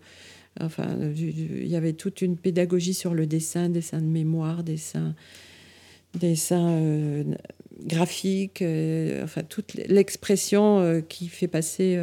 Enfin, 0.60 0.88
il 1.16 1.68
y 1.68 1.76
avait 1.76 1.94
toute 1.94 2.22
une 2.22 2.38
pédagogie 2.38 2.94
sur 2.94 3.14
le 3.14 3.28
dessin, 3.28 3.70
dessin 3.70 4.00
de 4.00 4.08
mémoire, 4.08 4.64
dessin, 4.64 5.14
dessin 6.14 7.26
graphique, 7.86 8.64
enfin 9.22 9.44
toute 9.44 9.74
l'expression 9.74 11.04
qui 11.10 11.28
fait 11.28 11.50
passer 11.50 12.00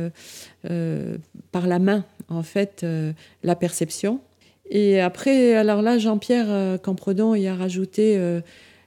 par 1.51 1.67
la 1.67 1.79
main 1.79 2.05
en 2.33 2.43
fait 2.43 2.83
euh, 2.83 3.13
la 3.43 3.55
perception. 3.55 4.21
Et 4.71 5.01
après, 5.01 5.55
alors 5.55 5.83
là, 5.83 5.99
Jean-Pierre 5.99 6.47
euh, 6.49 6.79
Campredon 6.79 7.35
y 7.35 7.47
a 7.47 7.55
rajouté 7.55 8.17
euh, 8.17 8.41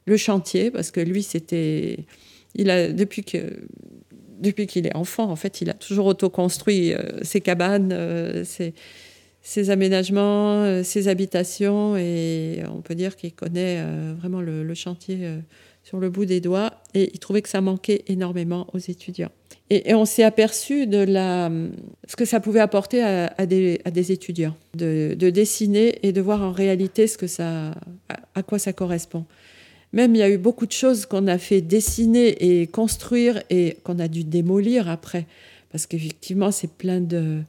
le 0.05 0.17
chantier 0.17 0.71
parce 0.71 0.91
que 0.91 0.99
lui, 0.99 1.23
c'était, 1.23 1.99
il 2.53 2.69
a 2.69 2.91
depuis 2.91 3.23
que 3.23 3.67
depuis 4.39 4.67
qu'il 4.67 4.85
est 4.85 4.95
enfant, 4.95 5.31
en 5.31 5.35
fait, 5.35 5.61
il 5.61 5.69
a 5.69 5.73
toujours 5.73 6.07
auto-construit 6.07 6.93
ses 7.21 7.39
cabanes, 7.39 8.43
ses, 8.43 9.69
aménagements, 9.69 10.83
ses 10.83 11.07
habitations, 11.07 11.95
et 11.95 12.61
on 12.69 12.81
peut 12.81 12.95
dire 12.95 13.15
qu'il 13.15 13.31
connaît 13.31 13.81
vraiment 14.19 14.41
le 14.41 14.73
chantier 14.73 15.19
sur 15.85 15.99
le 15.99 16.09
bout 16.09 16.25
des 16.25 16.41
doigts, 16.41 16.81
et 16.95 17.11
il 17.13 17.19
trouvait 17.19 17.43
que 17.43 17.49
ça 17.49 17.61
manquait 17.61 18.03
énormément 18.07 18.67
aux 18.73 18.79
étudiants. 18.79 19.29
Et, 19.69 19.93
on 19.93 20.05
s'est 20.05 20.23
aperçu 20.23 20.87
de 20.87 20.97
la, 20.97 21.51
ce 22.07 22.15
que 22.15 22.25
ça 22.25 22.39
pouvait 22.39 22.59
apporter 22.59 23.03
à, 23.03 23.45
des, 23.45 24.11
étudiants, 24.11 24.55
de, 24.75 25.13
dessiner 25.13 25.99
et 26.01 26.11
de 26.11 26.21
voir 26.21 26.41
en 26.41 26.51
réalité 26.51 27.07
ce 27.07 27.17
que 27.17 27.27
ça, 27.27 27.75
à, 28.33 28.43
quoi 28.43 28.59
ça 28.59 28.73
correspond. 28.73 29.25
Même 29.95 30.13
il 30.13 30.19
y 30.19 30.21
a 30.21 30.29
eu 30.29 30.37
beaucoup 30.37 30.67
de 30.67 30.71
choses 30.71 31.07
qu'on 31.07 31.25
a 31.25 31.39
fait 31.39 31.61
dessiner 31.61 32.59
et 32.61 32.67
construire 32.67 33.41
et 33.49 33.77
qu'on 33.83 33.97
a 33.97 34.07
dû 34.07 34.23
démolir 34.23 34.87
après, 34.89 35.25
parce 35.71 35.87
qu'effectivement 35.87 36.51
c'est 36.51 36.71
plein 36.71 37.01
de... 37.01 37.41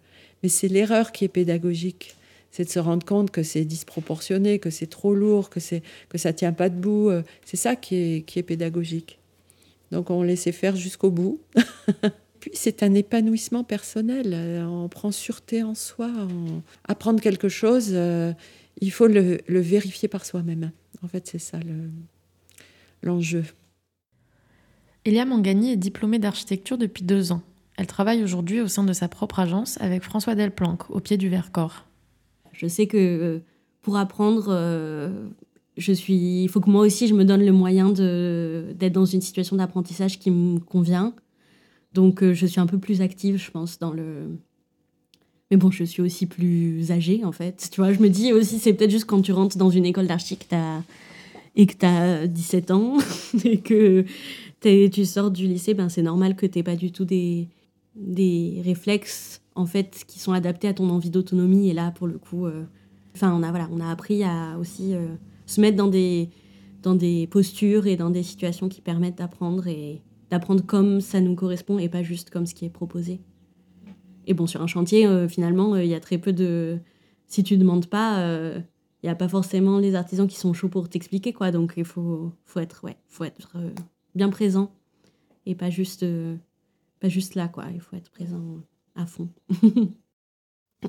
Mais 0.43 0.49
c'est 0.49 0.69
l'erreur 0.69 1.12
qui 1.12 1.26
est 1.26 1.29
pédagogique 1.29 2.17
c'est 2.53 2.65
de 2.65 2.71
se 2.71 2.79
rendre 2.79 3.05
compte 3.05 3.31
que 3.31 3.43
c'est 3.43 3.67
disproportionné, 3.67 4.59
que 4.59 4.71
c'est 4.71 4.87
trop 4.87 5.15
lourd, 5.15 5.50
que 5.50 5.61
c'est 5.61 5.83
que 6.09 6.17
ça 6.17 6.33
tient 6.33 6.55
pas 6.55 6.71
debout. 6.71 7.11
C'est 7.45 7.59
ça 7.59 7.76
qui 7.76 7.97
est, 7.97 8.23
qui 8.23 8.38
est 8.38 8.43
pédagogique. 8.43 9.19
Donc 9.93 10.11
on 10.11 10.23
laissait 10.23 10.53
faire 10.53 10.76
jusqu'au 10.76 11.11
bout. 11.11 11.38
Puis 12.41 12.50
c'est 12.55 12.83
un 12.83 12.95
épanouissement 12.95 13.65
personnel. 13.65 14.33
Euh, 14.33 14.65
on 14.65 14.88
prend 14.88 15.12
sûreté 15.12 15.62
en 15.62 15.75
soi. 15.75 16.11
Apprendre 16.87 17.21
quelque 17.21 17.49
chose, 17.49 17.91
euh, 17.93 18.33
il 18.81 18.91
faut 18.91 19.07
le, 19.07 19.38
vérifier 19.49 20.09
par 20.09 20.25
soi-même. 20.25 20.71
En 21.03 21.09
fait, 21.09 21.26
c'est 21.26 21.38
ça 21.38 21.59
l'enjeu. 23.03 23.45
Elia 25.05 25.25
Mangani 25.25 25.73
est 25.73 25.76
diplômée 25.76 26.19
d'architecture 26.19 26.79
depuis 26.79 27.05
deux 27.05 27.33
ans. 27.33 27.43
Elle 27.76 27.87
travaille 27.87 28.23
aujourd'hui 28.25 28.61
au 28.61 28.69
sein 28.69 28.85
de 28.85 28.93
sa 28.93 29.09
propre 29.09 29.38
agence 29.38 29.81
avec 29.81 30.03
François 30.03 30.35
Delplanque, 30.35 30.91
au 30.91 31.00
pied 31.00 31.17
du 31.17 31.29
Vercors. 31.29 31.85
Je 32.53 32.67
sais 32.67 32.87
que 32.87 32.97
euh, 32.97 33.38
pour 33.83 33.97
apprendre, 33.97 34.49
je 35.76 35.93
suis, 35.93 36.43
il 36.43 36.49
faut 36.49 36.61
que 36.61 36.71
moi 36.71 36.81
aussi 36.83 37.07
je 37.07 37.15
me 37.15 37.25
donne 37.25 37.45
le 37.45 37.53
moyen 37.53 37.91
d'être 37.91 38.93
dans 38.93 39.05
une 39.05 39.21
situation 39.21 39.57
d'apprentissage 39.57 40.19
qui 40.19 40.31
me 40.31 40.59
convient. 40.59 41.15
Donc 41.93 42.23
euh, 42.23 42.35
je 42.35 42.47
suis 42.47 42.61
un 42.61 42.67
peu 42.67 42.79
plus 42.79 43.00
active, 43.00 43.37
je 43.37 43.50
pense, 43.50 43.79
dans 43.79 43.93
le. 43.93 44.29
Mais 45.50 45.57
bon, 45.57 45.71
je 45.71 45.85
suis 45.85 46.03
aussi 46.03 46.26
plus 46.26 46.91
âgée 46.91 47.25
en 47.25 47.33
fait. 47.33 47.69
Tu 47.71 47.81
vois, 47.81 47.93
je 47.93 48.00
me 48.00 48.09
dis 48.09 48.33
aussi, 48.33 48.59
c'est 48.59 48.73
peut-être 48.73 48.91
juste 48.91 49.07
quand 49.07 49.23
tu 49.23 49.33
rentres 49.33 49.57
dans 49.57 49.71
une 49.71 49.87
école 49.87 50.07
d'archi 50.07 50.37
et 51.57 51.67
que 51.67 51.75
tu 51.75 51.87
as 51.87 52.27
17 52.27 52.71
ans 52.71 52.99
et 53.45 53.59
que 53.59 54.05
tu 54.61 55.05
sors 55.05 55.31
du 55.31 55.47
lycée, 55.47 55.75
ben 55.75 55.89
c'est 55.89 56.03
normal 56.03 56.37
que 56.37 56.47
tu 56.47 56.63
pas 56.63 56.77
du 56.77 56.93
tout 56.93 57.05
des, 57.05 57.49
des 57.95 58.61
réflexes 58.65 59.43
en 59.55 59.67
fait 59.67 60.05
qui 60.07 60.19
sont 60.19 60.33
adaptés 60.33 60.69
à 60.69 60.75
ton 60.75 60.89
envie 60.91 61.11
d'autonomie. 61.11 61.71
Et 61.71 61.73
là, 61.73 61.91
pour 61.91 62.07
le 62.07 62.19
coup, 62.19 62.47
euh, 62.47 62.65
enfin, 63.15 63.33
on 63.35 63.43
a 63.43 63.51
voilà, 63.51 63.69
on 63.73 63.81
a 63.81 63.91
appris 63.91 64.23
à 64.23 64.59
aussi 64.61 64.95
euh, 64.95 65.09
se 65.47 65.61
mettre 65.61 65.77
dans 65.77 65.89
des, 65.89 66.29
dans 66.83 66.95
des 66.95 67.27
postures 67.27 67.87
et 67.87 67.97
dans 67.97 68.11
des 68.11 68.23
situations 68.23 68.69
qui 68.69 68.83
permettent 68.83 69.19
d'apprendre 69.19 69.67
et 69.67 70.03
d'apprendre 70.31 70.65
comme 70.65 71.01
ça 71.01 71.21
nous 71.21 71.35
correspond 71.35 71.79
et 71.79 71.89
pas 71.89 72.03
juste 72.03 72.31
comme 72.31 72.47
ce 72.47 72.55
qui 72.55 72.67
est 72.67 72.71
proposé. 72.71 73.21
Et 74.27 74.35
bon, 74.35 74.47
sur 74.47 74.61
un 74.61 74.67
chantier, 74.67 75.07
euh, 75.07 75.29
finalement, 75.29 75.77
il 75.77 75.87
y 75.87 75.95
a 75.95 76.01
très 76.01 76.19
peu 76.19 76.33
de... 76.33 76.79
Si 77.29 77.43
tu 77.43 77.55
ne 77.55 77.61
demandes 77.61 77.87
pas, 77.87 78.21
il 79.03 79.07
n'y 79.07 79.11
a 79.11 79.15
pas 79.15 79.29
forcément 79.29 79.79
les 79.79 79.95
artisans 79.95 80.26
qui 80.26 80.37
sont 80.37 80.53
chauds 80.53 80.69
pour 80.69 80.88
t'expliquer, 80.88 81.33
quoi. 81.33 81.50
Donc, 81.50 81.75
il 81.76 81.85
faut, 81.85 82.33
faut 82.45 82.61
être, 82.61 82.85
ouais, 82.85 82.97
faut 83.09 83.25
être 83.25 83.57
bien 84.15 84.31
présent 84.31 84.73
et 85.45 85.55
pas 85.55 85.71
juste, 85.71 86.05
pas 87.00 87.09
juste 87.09 87.35
là, 87.35 87.49
quoi. 87.49 87.67
Il 87.75 87.81
faut 87.81 87.97
être 87.97 88.11
présent 88.11 88.61
à 88.95 89.07
fond. 89.07 89.29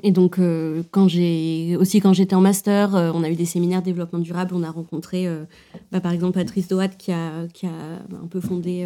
Et 0.04 0.12
donc, 0.12 0.38
euh, 0.38 0.84
quand 0.92 1.08
j'ai 1.08 1.76
aussi 1.78 2.02
quand 2.02 2.14
j'étais 2.14 2.36
en 2.36 2.42
master, 2.42 2.96
euh, 2.96 3.12
on 3.14 3.24
a 3.24 3.30
eu 3.30 3.36
des 3.36 3.46
séminaires 3.46 3.82
développement 3.82 4.20
durable. 4.20 4.54
On 4.54 4.64
a 4.64 4.70
rencontré, 4.70 5.28
euh, 5.28 5.46
bah, 5.92 6.02
par 6.02 6.12
exemple, 6.12 6.34
Patrice 6.34 6.68
Doat 6.68 6.90
qui 6.90 7.12
a, 7.12 7.48
qui 7.48 7.66
a 7.66 8.00
un 8.22 8.28
peu 8.28 8.42
fondé 8.42 8.86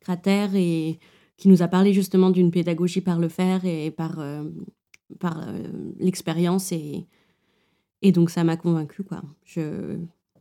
Cratère 0.00 0.54
et 0.54 0.98
qui 1.36 1.48
nous 1.48 1.62
a 1.62 1.68
parlé 1.68 1.92
justement 1.92 2.30
d'une 2.30 2.50
pédagogie 2.50 3.00
par 3.00 3.18
le 3.18 3.28
faire 3.28 3.64
et 3.64 3.90
par, 3.90 4.20
par 5.18 5.46
l'expérience. 5.98 6.72
Et, 6.72 7.06
et 8.02 8.12
donc, 8.12 8.30
ça 8.30 8.44
m'a 8.44 8.56
convaincue. 8.56 9.02
Quoi. 9.02 9.22
Je, 9.44 9.96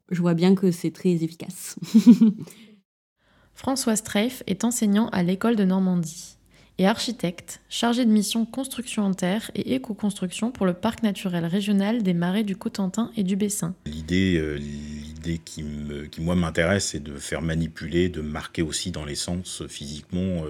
je 0.10 0.22
vois 0.22 0.34
bien 0.34 0.56
que 0.56 0.72
c'est 0.72 0.92
très 0.92 1.12
efficace. 1.12 1.78
François 3.54 3.96
Streif 3.96 4.44
est 4.46 4.64
enseignant 4.64 5.10
à 5.10 5.24
l'école 5.24 5.56
de 5.56 5.64
Normandie 5.64 6.38
et 6.80 6.86
architecte, 6.86 7.62
chargé 7.70 8.06
de 8.06 8.12
mission 8.12 8.46
construction 8.46 9.02
en 9.02 9.14
terre 9.16 9.50
et 9.56 9.74
éco-construction 9.74 10.52
pour 10.52 10.68
le 10.68 10.74
parc 10.74 11.02
naturel 11.02 11.44
régional 11.44 12.04
des 12.04 12.14
marais 12.14 12.44
du 12.44 12.56
Cotentin 12.56 13.12
et 13.18 13.24
du 13.24 13.36
Bessin. 13.36 13.74
L'idée, 13.88 14.38
euh, 14.38 14.58
l'idée 14.58 15.40
qui, 15.44 15.64
me, 15.64 16.06
qui, 16.06 16.22
moi, 16.22 16.36
m'intéresse, 16.36 16.90
c'est 16.90 17.02
de 17.02 17.16
faire 17.16 17.42
manipuler, 17.42 18.10
de 18.10 18.22
marquer 18.22 18.62
aussi 18.62 18.92
dans 18.92 19.06
les 19.06 19.16
sens 19.16 19.64
physiquement 19.68 20.44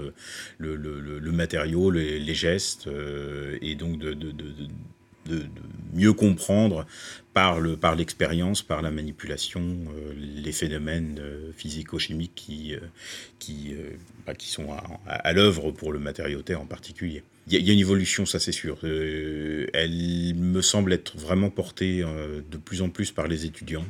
le, 0.57 0.75
le, 0.75 0.99
le, 0.99 1.31
matériau, 1.31 1.91
les, 1.91 2.19
les 2.19 2.35
gestes, 2.35 2.89
et 3.61 3.75
donc 3.75 3.97
de, 3.97 4.13
de, 4.13 4.31
de, 4.31 4.43
de, 5.27 5.47
mieux 5.93 6.13
comprendre 6.13 6.85
par, 7.33 7.59
le, 7.59 7.77
par 7.77 7.95
l'expérience, 7.95 8.63
par 8.63 8.81
la 8.81 8.89
manipulation, 8.89 9.61
euh, 9.61 10.13
les 10.17 10.51
phénomènes 10.51 11.19
euh, 11.19 11.51
physico-chimiques 11.55 12.33
qui, 12.33 12.73
euh, 12.73 12.79
qui, 13.37 13.75
bah, 14.25 14.33
qui 14.33 14.49
sont 14.49 14.69
à, 15.07 15.33
l'œuvre 15.33 15.71
pour 15.71 15.91
le 15.91 15.99
matériauté 15.99 16.55
en 16.55 16.65
particulier. 16.65 17.21
Il 17.47 17.61
y, 17.61 17.69
a 17.69 17.73
une 17.73 17.79
évolution, 17.79 18.25
ça 18.25 18.39
c'est 18.39 18.51
sûr. 18.51 18.79
elle 18.83 20.33
me 20.35 20.61
semble 20.61 20.91
être 20.91 21.15
vraiment 21.15 21.49
portée 21.49 22.01
de 22.01 22.57
plus 22.57 22.81
en 22.81 22.89
plus 22.89 23.11
par 23.11 23.27
les 23.27 23.45
étudiants, 23.45 23.85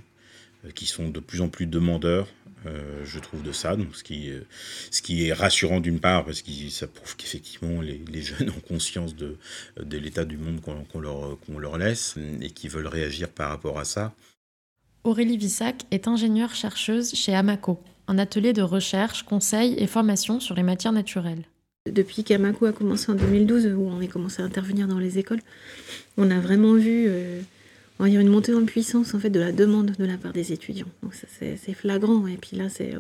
qui 0.76 0.86
sont 0.86 1.10
de 1.10 1.20
plus 1.20 1.42
en 1.42 1.50
plus 1.50 1.66
demandeurs 1.66 2.28
euh, 2.68 3.04
je 3.06 3.20
trouve, 3.20 3.44
de 3.44 3.52
ça. 3.52 3.76
Donc, 3.76 3.96
ce, 3.96 4.04
qui, 4.04 4.30
euh, 4.30 4.42
ce 4.92 5.02
qui 5.02 5.28
est 5.28 5.34
rassurant 5.34 5.80
d'une 5.80 6.00
part, 6.00 6.26
parce 6.26 6.42
que 6.42 6.52
ça 6.70 6.88
prouve 6.88 7.16
qu'effectivement, 7.16 7.82
les, 7.82 8.22
jeunes 8.22 8.50
ont 8.50 8.68
conscience 8.68 9.16
de, 9.16 9.38
de 9.82 9.98
l'état 9.98 10.26
du 10.26 10.38
monde 10.38 10.62
qu'on 10.62 11.00
leur, 11.00 11.38
qu'on 11.46 11.60
leur 11.60 11.78
laisse 11.78 12.16
et 12.42 12.50
qui 12.52 12.68
veulent 12.68 12.88
réagir 12.88 13.30
par 13.30 13.50
rapport 13.50 13.80
à 13.80 13.86
ça. 13.86 14.14
Aurélie 15.04 15.38
Vissac 15.38 15.86
est 15.92 16.08
ingénieure-chercheuse 16.08 17.14
chez 17.14 17.34
Amaco, 17.34 17.82
un 18.08 18.18
atelier 18.18 18.54
de 18.54 18.62
recherche, 18.62 19.24
conseil 19.24 19.76
et 19.78 19.88
formation 19.88 20.40
sur 20.40 20.56
les 20.56 20.64
matières 20.64 20.92
naturelles. 20.92 21.44
Depuis 21.90 22.24
qu'Amaco 22.24 22.66
a 22.66 22.74
commencé 22.74 23.12
en 23.12 23.16
2012, 23.16 23.68
où 23.68 23.88
on 23.88 24.02
a 24.02 24.08
commencé 24.08 24.42
à 24.42 24.46
intervenir 24.46 24.88
dans 24.88 25.00
les 25.00 25.18
écoles, 25.18 25.40
on 26.18 26.30
a 26.30 26.40
vraiment 26.40 26.74
vu 26.74 27.06
euh, 27.08 27.42
il 28.06 28.14
y 28.14 28.18
a 28.18 28.22
une 28.22 28.30
montée 28.30 28.54
en 28.54 28.66
puissance 28.66 29.14
en 29.14 29.20
fait 29.20 29.30
de 29.30 29.40
la 29.40 29.52
demande 29.52 29.96
de 29.98 30.06
la 30.06 30.18
part 30.18 30.34
des 30.34 30.54
étudiants. 30.54 30.88
Donc 31.02 31.16
ça 31.16 31.28
c'est 31.40 31.74
flagrant. 31.74 32.28
Et 32.28 32.38
puis 32.38 32.56
là, 32.58 32.70
c'est, 32.70 32.94
euh, 32.94 33.00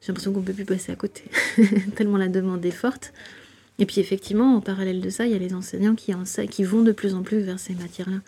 j'ai 0.00 0.08
l'impression 0.08 0.32
qu'on 0.32 0.42
peut 0.42 0.52
plus 0.52 0.64
passer 0.64 0.92
à 0.92 0.96
côté 0.96 1.24
tellement 1.96 2.18
la 2.18 2.28
demande 2.28 2.64
est 2.64 2.70
forte. 2.70 3.12
Et 3.78 3.86
puis 3.86 4.00
effectivement, 4.00 4.56
en 4.56 4.60
parallèle 4.60 5.00
de 5.00 5.10
ça, 5.10 5.26
il 5.26 5.32
y 5.32 5.34
a 5.34 5.38
les 5.38 5.54
enseignants 5.54 5.94
qui, 5.94 6.12
qui 6.50 6.64
vont 6.64 6.82
de 6.82 6.92
plus 6.92 7.14
en 7.14 7.22
plus 7.22 7.40
vers 7.40 7.60
ces 7.60 7.74
matières-là. 7.74 8.18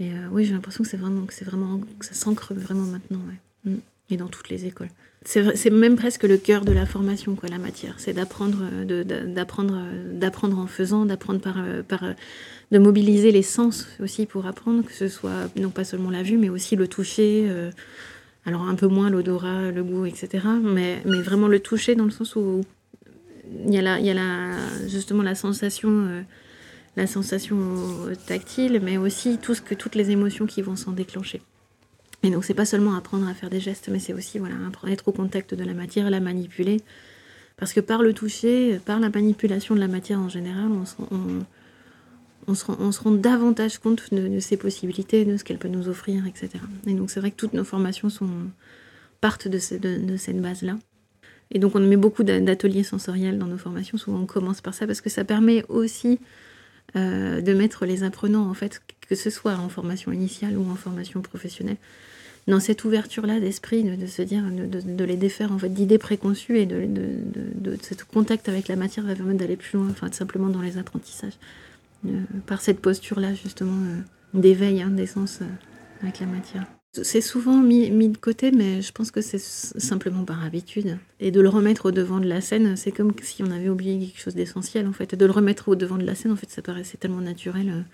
Et 0.00 0.10
euh, 0.10 0.28
oui, 0.32 0.44
j'ai 0.44 0.52
l'impression 0.52 0.82
que 0.82 0.90
c'est 0.90 0.96
vraiment, 0.96 1.24
que 1.24 1.32
c'est 1.32 1.44
vraiment, 1.44 1.80
que 1.98 2.04
ça 2.04 2.14
s'ancre 2.14 2.52
vraiment 2.54 2.84
maintenant. 2.84 3.20
Mm. 3.64 3.76
Et 4.10 4.16
dans 4.16 4.26
toutes 4.26 4.48
les 4.48 4.66
écoles. 4.66 4.90
C'est 5.24 5.70
même 5.70 5.96
presque 5.96 6.24
le 6.24 6.36
cœur 6.36 6.66
de 6.66 6.72
la 6.72 6.84
formation, 6.84 7.34
quoi, 7.34 7.48
la 7.48 7.58
matière. 7.58 7.94
C'est 7.96 8.12
d'apprendre, 8.12 8.58
euh, 8.62 9.24
d'apprendre 9.24 10.58
en 10.58 10.66
faisant, 10.66 11.06
d'apprendre 11.06 11.40
par, 11.40 11.56
par 11.88 12.02
de 12.70 12.78
mobiliser 12.78 13.30
les 13.30 13.42
sens 13.42 13.86
aussi 14.00 14.26
pour 14.26 14.46
apprendre, 14.46 14.84
que 14.84 14.92
ce 14.92 15.08
soit 15.08 15.48
non 15.56 15.70
pas 15.70 15.84
seulement 15.84 16.10
la 16.10 16.22
vue, 16.22 16.38
mais 16.38 16.48
aussi 16.48 16.76
le 16.76 16.88
toucher, 16.88 17.46
euh, 17.48 17.70
alors 18.46 18.62
un 18.62 18.74
peu 18.74 18.86
moins 18.86 19.10
l'odorat, 19.10 19.70
le 19.70 19.84
goût, 19.84 20.06
etc. 20.06 20.44
Mais, 20.62 21.00
vraiment 21.04 21.48
le 21.48 21.60
toucher 21.60 21.94
dans 21.94 22.04
le 22.04 22.10
sens 22.10 22.36
où 22.36 22.62
il 23.66 23.72
y 23.72 23.78
a, 23.78 23.82
la, 23.82 24.00
y 24.00 24.10
a 24.10 24.88
justement 24.88 25.22
la 25.22 25.34
sensation, 25.34 25.90
euh, 25.90 26.22
la 26.96 27.06
sensation 27.06 27.58
tactile, 28.26 28.80
mais 28.82 28.96
aussi 28.96 29.38
tout 29.38 29.54
ce 29.54 29.60
que, 29.60 29.74
toutes 29.74 29.94
les 29.94 30.10
émotions 30.10 30.46
qui 30.46 30.62
vont 30.62 30.76
s'en 30.76 30.92
déclencher. 30.92 31.40
Et 32.24 32.30
donc 32.30 32.44
c'est 32.44 32.54
pas 32.54 32.64
seulement 32.64 32.94
apprendre 32.94 33.28
à 33.28 33.34
faire 33.34 33.50
des 33.50 33.60
gestes, 33.60 33.90
mais 33.92 33.98
c'est 33.98 34.14
aussi 34.14 34.38
voilà, 34.38 34.56
être 34.88 35.08
au 35.08 35.12
contact 35.12 35.54
de 35.54 35.62
la 35.62 35.74
matière, 35.74 36.08
la 36.08 36.20
manipuler. 36.20 36.80
Parce 37.56 37.72
que 37.74 37.80
par 37.80 38.02
le 38.02 38.14
toucher, 38.14 38.80
par 38.84 38.98
la 38.98 39.10
manipulation 39.10 39.74
de 39.74 39.80
la 39.80 39.88
matière 39.88 40.18
en 40.18 40.30
général, 40.30 40.70
on, 42.46 42.54
se, 42.54 42.64
rend, 42.64 43.10
davantage 43.12 43.78
compte 43.78 44.12
de, 44.12 44.40
ses 44.40 44.56
possibilités, 44.56 45.26
de 45.26 45.36
ce 45.36 45.44
qu'elle 45.44 45.58
peut 45.58 45.68
nous 45.68 45.88
offrir, 45.88 46.26
etc. 46.26 46.48
Et 46.86 46.94
donc 46.94 47.10
c'est 47.10 47.20
vrai 47.20 47.30
que 47.30 47.36
toutes 47.36 47.52
nos 47.52 47.64
formations 47.64 48.08
partent 49.20 49.46
de, 49.46 49.58
cette 49.58 50.40
base-là. 50.40 50.78
Et 51.50 51.58
donc 51.58 51.76
on 51.76 51.80
met 51.80 51.96
beaucoup 51.96 52.24
d'ateliers 52.24 52.84
sensoriels 52.84 53.38
dans 53.38 53.46
nos 53.46 53.58
formations, 53.58 53.98
souvent 53.98 54.20
on 54.20 54.26
commence 54.26 54.62
par 54.62 54.72
ça, 54.72 54.86
parce 54.86 55.02
que 55.02 55.10
ça 55.10 55.24
permet 55.24 55.62
aussi 55.68 56.18
euh, 56.96 57.40
de 57.40 57.52
mettre 57.52 57.86
les 57.86 58.02
apprenants, 58.02 58.48
en 58.48 58.54
fait, 58.54 58.80
que 59.08 59.14
ce 59.14 59.28
soit 59.28 59.56
en 59.56 59.68
formation 59.68 60.10
initiale 60.10 60.56
ou 60.56 60.70
en 60.70 60.74
formation 60.74 61.22
professionnelle, 61.22 61.76
dans 62.46 62.60
cette 62.60 62.84
ouverture-là 62.84 63.40
d'esprit, 63.40 63.84
de, 63.84 64.06
se 64.06 64.22
dire, 64.22 64.42
de, 64.44 65.04
les 65.04 65.16
défaire 65.16 65.52
en 65.52 65.58
fait 65.58 65.70
d'idées 65.70 65.98
préconçues 65.98 66.58
et 66.58 66.66
de, 66.66 66.86
de, 66.86 67.76
ce 67.80 67.94
contact 68.04 68.48
avec 68.48 68.68
la 68.68 68.76
matière 68.76 69.06
va 69.06 69.14
permettre 69.14 69.38
d'aller 69.38 69.56
plus 69.56 69.78
loin, 69.78 69.88
enfin 69.90 70.10
simplement 70.12 70.48
dans 70.48 70.60
les 70.60 70.76
apprentissages. 70.76 71.38
Euh, 72.06 72.20
par 72.46 72.60
cette 72.60 72.80
posture-là, 72.80 73.32
justement, 73.34 73.72
euh, 73.72 74.38
d'éveil 74.38 74.82
hein, 74.82 74.90
des 74.90 75.06
sens 75.06 75.38
euh, 75.40 75.46
avec 76.02 76.20
la 76.20 76.26
matière. 76.26 76.66
C'est 77.02 77.22
souvent 77.22 77.56
mis, 77.56 77.90
mis, 77.90 78.08
de 78.08 78.18
côté, 78.18 78.52
mais 78.52 78.80
je 78.80 78.92
pense 78.92 79.10
que 79.10 79.20
c'est 79.20 79.40
simplement 79.40 80.24
par 80.24 80.44
habitude. 80.44 80.98
Et 81.18 81.32
de 81.32 81.40
le 81.40 81.48
remettre 81.48 81.86
au 81.86 81.90
devant 81.90 82.20
de 82.20 82.28
la 82.28 82.40
scène, 82.40 82.76
c'est 82.76 82.92
comme 82.92 83.12
si 83.20 83.42
on 83.42 83.50
avait 83.50 83.68
oublié 83.68 83.98
quelque 83.98 84.20
chose 84.20 84.36
d'essentiel, 84.36 84.86
en 84.86 84.92
fait. 84.92 85.12
Et 85.12 85.16
de 85.16 85.26
le 85.26 85.32
remettre 85.32 85.68
au 85.68 85.74
devant 85.74 85.96
de 85.96 86.04
la 86.04 86.14
scène, 86.14 86.30
en 86.30 86.36
fait, 86.36 86.50
ça 86.50 86.62
paraissait 86.62 86.96
tellement 86.96 87.20
naturel. 87.20 87.84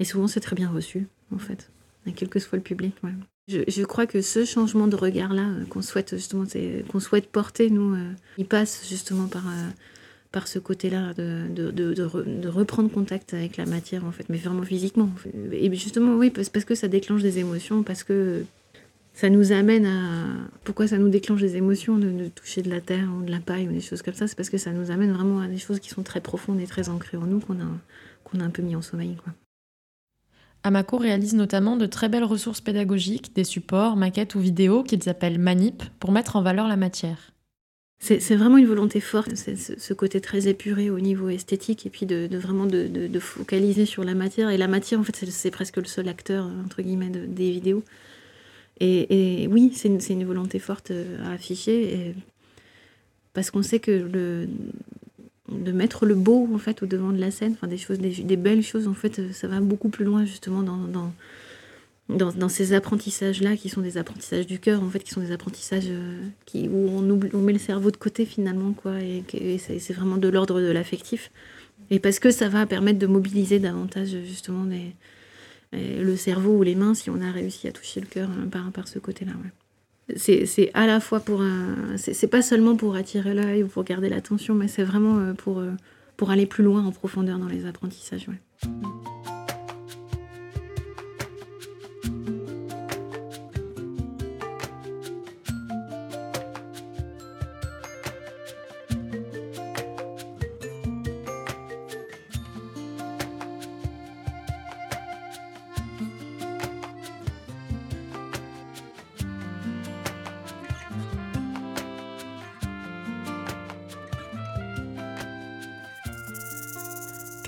Et 0.00 0.04
souvent, 0.04 0.28
c'est 0.28 0.40
très 0.40 0.56
bien 0.56 0.70
reçu, 0.70 1.08
en 1.34 1.38
fait, 1.38 1.70
quel 2.16 2.30
que 2.30 2.38
soit 2.38 2.56
le 2.56 2.62
public. 2.62 2.94
Je, 3.48 3.84
crois 3.84 4.06
que 4.06 4.20
ce 4.20 4.44
changement 4.44 4.86
de 4.86 4.96
regard-là 4.96 5.46
qu'on 5.70 5.80
souhaite 5.80 6.14
justement, 6.14 6.44
qu'on 6.92 7.00
souhaite 7.00 7.28
porter, 7.28 7.70
nous, 7.70 7.96
il 8.36 8.46
passe 8.46 8.86
justement 8.88 9.26
par 9.26 9.44
par 10.32 10.46
ce 10.46 10.58
côté-là, 10.58 11.14
de, 11.14 11.48
de, 11.48 11.70
de, 11.70 12.48
reprendre 12.48 12.90
contact 12.90 13.32
avec 13.32 13.56
la 13.56 13.64
matière, 13.64 14.04
en 14.04 14.12
fait, 14.12 14.28
mais 14.28 14.36
vraiment 14.36 14.62
physiquement. 14.62 15.10
Et 15.52 15.74
justement, 15.74 16.16
oui, 16.16 16.30
parce, 16.30 16.50
parce 16.50 16.64
que 16.64 16.74
ça 16.74 16.88
déclenche 16.88 17.22
des 17.22 17.38
émotions, 17.38 17.82
parce 17.82 18.04
que 18.04 18.44
ça 19.14 19.30
nous 19.30 19.52
amène 19.52 19.86
à... 19.86 20.26
Pourquoi 20.64 20.86
ça 20.86 20.98
nous 20.98 21.08
déclenche 21.08 21.40
des 21.40 21.56
émotions 21.56 21.96
de, 21.96 22.28
toucher 22.28 22.62
de 22.62 22.68
la 22.68 22.80
terre 22.80 23.08
ou 23.18 23.24
de 23.24 23.30
la 23.30 23.40
paille 23.40 23.68
ou 23.68 23.72
des 23.72 23.80
choses 23.80 24.02
comme 24.02 24.14
ça 24.14 24.28
C'est 24.28 24.36
parce 24.36 24.50
que 24.50 24.58
ça 24.58 24.72
nous 24.72 24.90
amène 24.90 25.12
vraiment 25.12 25.40
à 25.40 25.48
des 25.48 25.58
choses 25.58 25.80
qui 25.80 25.88
sont 25.88 26.02
très 26.02 26.20
profondes 26.20 26.60
et 26.60 26.66
très 26.66 26.90
ancrées 26.90 27.16
en 27.16 27.26
nous, 27.26 27.40
qu'on 27.40 27.54
a, 27.54 27.68
qu'on 28.24 28.40
a 28.40 28.44
un 28.44 28.50
peu 28.50 28.62
mis 28.62 28.76
en 28.76 28.82
sommeil. 28.82 29.16
Quoi. 29.16 29.32
Amaco 30.68 30.98
réalise 30.98 31.32
notamment 31.32 31.76
de 31.78 31.86
très 31.86 32.10
belles 32.10 32.24
ressources 32.24 32.60
pédagogiques, 32.60 33.34
des 33.34 33.44
supports, 33.44 33.96
maquettes 33.96 34.34
ou 34.34 34.40
vidéos 34.40 34.82
qu'ils 34.82 35.08
appellent 35.08 35.38
Manip 35.38 35.82
pour 35.98 36.12
mettre 36.12 36.36
en 36.36 36.42
valeur 36.42 36.68
la 36.68 36.76
matière. 36.76 37.32
C'est 38.00 38.36
vraiment 38.36 38.58
une 38.58 38.66
volonté 38.66 39.00
forte, 39.00 39.34
ce 39.34 39.92
côté 39.94 40.20
très 40.20 40.46
épuré 40.46 40.90
au 40.90 41.00
niveau 41.00 41.30
esthétique, 41.30 41.86
et 41.86 41.90
puis 41.90 42.04
de, 42.04 42.28
vraiment 42.36 42.66
de, 42.66 43.18
focaliser 43.18 43.86
sur 43.86 44.04
la 44.04 44.14
matière. 44.14 44.50
Et 44.50 44.58
la 44.58 44.68
matière, 44.68 45.00
en 45.00 45.04
fait, 45.04 45.16
c'est 45.30 45.50
presque 45.50 45.78
le 45.78 45.86
seul 45.86 46.06
acteur, 46.06 46.48
entre 46.64 46.82
guillemets, 46.82 47.08
des 47.08 47.50
vidéos. 47.50 47.82
Et, 48.78 49.48
oui, 49.50 49.72
c'est 49.74 49.88
une, 49.88 50.24
volonté 50.24 50.58
forte 50.58 50.92
à 51.24 51.32
afficher, 51.32 52.14
parce 53.32 53.50
qu'on 53.50 53.62
sait 53.62 53.80
que 53.80 53.90
le, 53.90 54.48
de 55.50 55.72
mettre 55.72 56.06
le 56.06 56.14
beau, 56.14 56.48
en 56.54 56.58
fait, 56.58 56.82
au 56.82 56.86
devant 56.86 57.10
de 57.10 57.20
la 57.20 57.30
scène, 57.30 57.52
enfin, 57.52 57.66
des, 57.66 57.78
choses, 57.78 57.98
des, 57.98 58.36
belles 58.36 58.62
choses, 58.62 58.86
en 58.88 58.94
fait, 58.94 59.32
ça 59.32 59.48
va 59.48 59.60
beaucoup 59.60 59.88
plus 59.88 60.04
loin, 60.04 60.24
justement, 60.24 60.62
dans 60.62 61.12
dans, 62.08 62.48
ces 62.48 62.72
apprentissages-là, 62.72 63.56
qui 63.56 63.68
sont 63.68 63.82
des 63.82 63.98
apprentissages 63.98 64.46
du 64.46 64.58
cœur, 64.58 64.82
en 64.82 64.88
fait, 64.88 65.00
qui 65.00 65.10
sont 65.10 65.20
des 65.20 65.32
apprentissages 65.32 65.88
euh, 65.88 66.22
qui, 66.46 66.68
où 66.68 66.88
on, 66.88 67.20
on 67.34 67.38
met 67.38 67.52
le 67.52 67.58
cerveau 67.58 67.90
de 67.90 67.96
côté 67.96 68.24
finalement, 68.24 68.72
quoi, 68.72 68.94
et, 69.00 69.58
c'est 69.58 69.92
vraiment 69.92 70.16
de 70.16 70.28
l'ordre 70.28 70.60
de 70.60 70.70
l'affectif. 70.70 71.30
Et 71.90 71.98
parce 71.98 72.18
que 72.18 72.30
ça 72.30 72.48
va 72.48 72.66
permettre 72.66 72.98
de 72.98 73.06
mobiliser 73.06 73.58
davantage 73.58 74.16
justement 74.26 74.66
le 75.72 76.16
cerveau 76.16 76.58
ou 76.58 76.62
les 76.62 76.74
mains 76.74 76.94
si 76.94 77.08
on 77.08 77.20
a 77.20 77.30
réussi 77.30 77.68
à 77.68 77.72
toucher 77.72 78.00
le 78.00 78.06
cœur 78.06 78.28
hein, 78.30 78.46
par, 78.50 78.70
par 78.72 78.88
ce 78.88 78.98
côté-là. 78.98 79.32
C'est 80.16 80.70
à 80.74 80.86
la 80.86 81.00
fois 81.00 81.20
pour 81.20 81.42
c'est 81.96 82.28
pas 82.28 82.42
seulement 82.42 82.76
pour 82.76 82.96
attirer 82.96 83.34
l'œil 83.34 83.62
ou 83.62 83.68
pour 83.68 83.84
garder 83.84 84.08
l'attention, 84.08 84.54
mais 84.54 84.68
c'est 84.68 84.84
vraiment 84.84 85.18
euh, 85.18 85.34
pour, 85.34 85.58
euh, 85.58 85.72
pour 86.16 86.30
aller 86.30 86.46
plus 86.46 86.64
loin 86.64 86.84
en 86.84 86.92
profondeur 86.92 87.38
dans 87.38 87.48
les 87.48 87.66
apprentissages. 87.66 88.26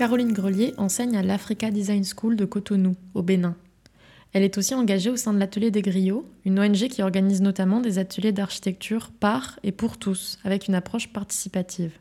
Caroline 0.01 0.33
Grelier 0.33 0.73
enseigne 0.79 1.15
à 1.15 1.21
l'Africa 1.21 1.69
Design 1.69 2.03
School 2.03 2.35
de 2.35 2.45
Cotonou, 2.45 2.95
au 3.13 3.21
Bénin. 3.21 3.55
Elle 4.33 4.41
est 4.41 4.57
aussi 4.57 4.73
engagée 4.73 5.11
au 5.11 5.15
sein 5.15 5.31
de 5.31 5.37
l'Atelier 5.37 5.69
des 5.69 5.83
Griots, 5.83 6.25
une 6.43 6.59
ONG 6.59 6.87
qui 6.87 7.03
organise 7.03 7.39
notamment 7.43 7.81
des 7.81 7.99
ateliers 7.99 8.31
d'architecture 8.31 9.11
par 9.19 9.59
et 9.61 9.71
pour 9.71 9.99
tous, 9.99 10.39
avec 10.43 10.67
une 10.67 10.73
approche 10.73 11.13
participative. 11.13 11.99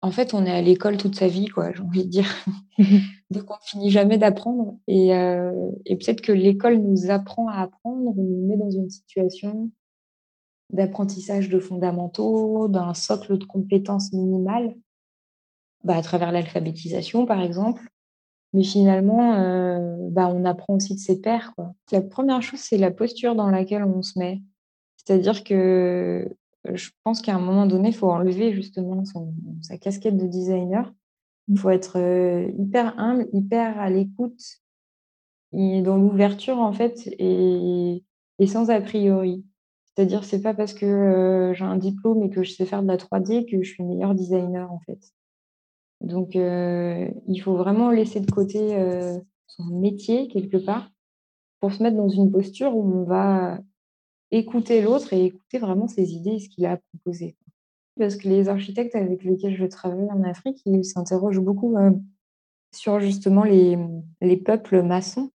en 0.00 0.12
fait, 0.12 0.32
on 0.32 0.46
est 0.46 0.52
à 0.52 0.62
l'école 0.62 0.96
toute 0.96 1.16
sa 1.16 1.26
vie, 1.26 1.48
quoi, 1.48 1.72
j'ai 1.72 1.82
envie 1.82 2.04
de 2.04 2.08
dire. 2.08 2.32
Donc, 3.30 3.50
on 3.50 3.54
ne 3.54 3.66
finit 3.66 3.90
jamais 3.90 4.16
d'apprendre. 4.16 4.76
Et, 4.86 5.12
euh, 5.12 5.72
et 5.86 5.96
peut-être 5.96 6.20
que 6.20 6.30
l'école 6.30 6.76
nous 6.76 7.10
apprend 7.10 7.48
à 7.48 7.62
apprendre, 7.62 8.16
on 8.16 8.22
nous 8.22 8.46
met 8.46 8.56
dans 8.56 8.70
une 8.70 8.90
situation 8.90 9.72
d'apprentissage 10.72 11.48
de 11.48 11.58
fondamentaux, 11.58 12.68
d'un 12.68 12.94
socle 12.94 13.38
de 13.38 13.44
compétences 13.44 14.12
minimales, 14.12 14.76
bah, 15.84 15.96
à 15.96 16.02
travers 16.02 16.32
l'alphabétisation, 16.32 17.26
par 17.26 17.40
exemple. 17.40 17.82
Mais 18.54 18.64
finalement, 18.64 19.34
euh, 19.34 20.08
bah, 20.10 20.28
on 20.34 20.44
apprend 20.44 20.74
aussi 20.74 20.94
de 20.94 21.00
ses 21.00 21.20
pairs. 21.20 21.52
Quoi. 21.54 21.74
La 21.92 22.00
première 22.00 22.42
chose, 22.42 22.60
c'est 22.60 22.78
la 22.78 22.90
posture 22.90 23.34
dans 23.34 23.50
laquelle 23.50 23.84
on 23.84 24.02
se 24.02 24.18
met. 24.18 24.40
C'est-à-dire 24.96 25.44
que 25.44 26.28
je 26.74 26.90
pense 27.04 27.22
qu'à 27.22 27.34
un 27.34 27.40
moment 27.40 27.66
donné, 27.66 27.88
il 27.88 27.94
faut 27.94 28.10
enlever 28.10 28.52
justement 28.52 29.04
son, 29.04 29.34
sa 29.62 29.78
casquette 29.78 30.16
de 30.16 30.26
designer. 30.26 30.92
Il 31.48 31.58
faut 31.58 31.70
être 31.70 31.98
euh, 31.98 32.50
hyper 32.58 32.98
humble, 32.98 33.28
hyper 33.32 33.78
à 33.80 33.88
l'écoute, 33.88 34.40
et 35.52 35.80
dans 35.80 35.96
l'ouverture 35.96 36.58
en 36.58 36.72
fait, 36.72 37.06
et, 37.18 38.04
et, 38.38 38.46
sans 38.46 38.70
a 38.70 38.80
priori. 38.80 39.44
C'est-à-dire, 39.86 40.24
c'est 40.24 40.42
pas 40.42 40.54
parce 40.54 40.74
que 40.74 40.84
euh, 40.84 41.54
j'ai 41.54 41.64
un 41.64 41.76
diplôme 41.76 42.22
et 42.22 42.30
que 42.30 42.42
je 42.42 42.52
sais 42.52 42.66
faire 42.66 42.82
de 42.82 42.88
la 42.88 42.96
3D 42.96 43.50
que 43.50 43.62
je 43.62 43.72
suis 43.72 43.82
meilleur 43.82 44.14
designer 44.14 44.70
en 44.70 44.78
fait. 44.80 45.00
Donc, 46.00 46.36
euh, 46.36 47.08
il 47.26 47.38
faut 47.38 47.56
vraiment 47.56 47.90
laisser 47.90 48.20
de 48.20 48.30
côté 48.30 48.76
son 49.46 49.64
métier 49.64 50.28
quelque 50.28 50.56
part 50.56 50.90
pour 51.60 51.72
se 51.72 51.82
mettre 51.82 51.96
dans 51.96 52.08
une 52.08 52.30
posture 52.30 52.76
où 52.76 52.82
on 52.82 53.04
va 53.04 53.58
écouter 54.30 54.82
l'autre 54.82 55.12
et 55.12 55.26
écouter 55.26 55.58
vraiment 55.58 55.88
ses 55.88 56.12
idées 56.12 56.34
et 56.34 56.38
ce 56.38 56.48
qu'il 56.48 56.66
a 56.66 56.72
à 56.72 56.76
proposer. 56.76 57.36
Parce 57.98 58.16
que 58.16 58.28
les 58.28 58.48
architectes 58.48 58.94
avec 58.94 59.24
lesquels 59.24 59.56
je 59.56 59.64
travaille 59.64 60.10
en 60.10 60.22
Afrique, 60.22 60.60
ils 60.66 60.84
s'interrogent 60.84 61.40
beaucoup 61.40 61.76
euh, 61.76 61.90
sur 62.74 63.00
justement 63.00 63.42
les, 63.42 63.76
les, 64.20 64.36
peuples 64.36 64.82
maçons, 64.82 65.30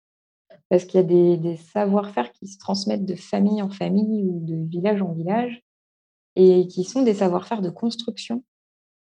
parce 0.69 0.85
qu'il 0.85 0.99
y 0.99 1.03
a 1.03 1.37
des 1.37 1.57
savoir-faire 1.57 2.31
qui 2.33 2.47
se 2.47 2.59
transmettent 2.59 3.05
de 3.05 3.15
famille 3.15 3.61
en 3.61 3.69
famille 3.69 4.25
ou 4.27 4.45
de 4.45 4.55
village 4.69 5.01
en 5.01 5.13
village, 5.13 5.63
et 6.35 6.67
qui 6.67 6.83
sont 6.83 7.01
des 7.01 7.15
savoir-faire 7.15 7.61
de 7.61 7.69
construction. 7.69 8.43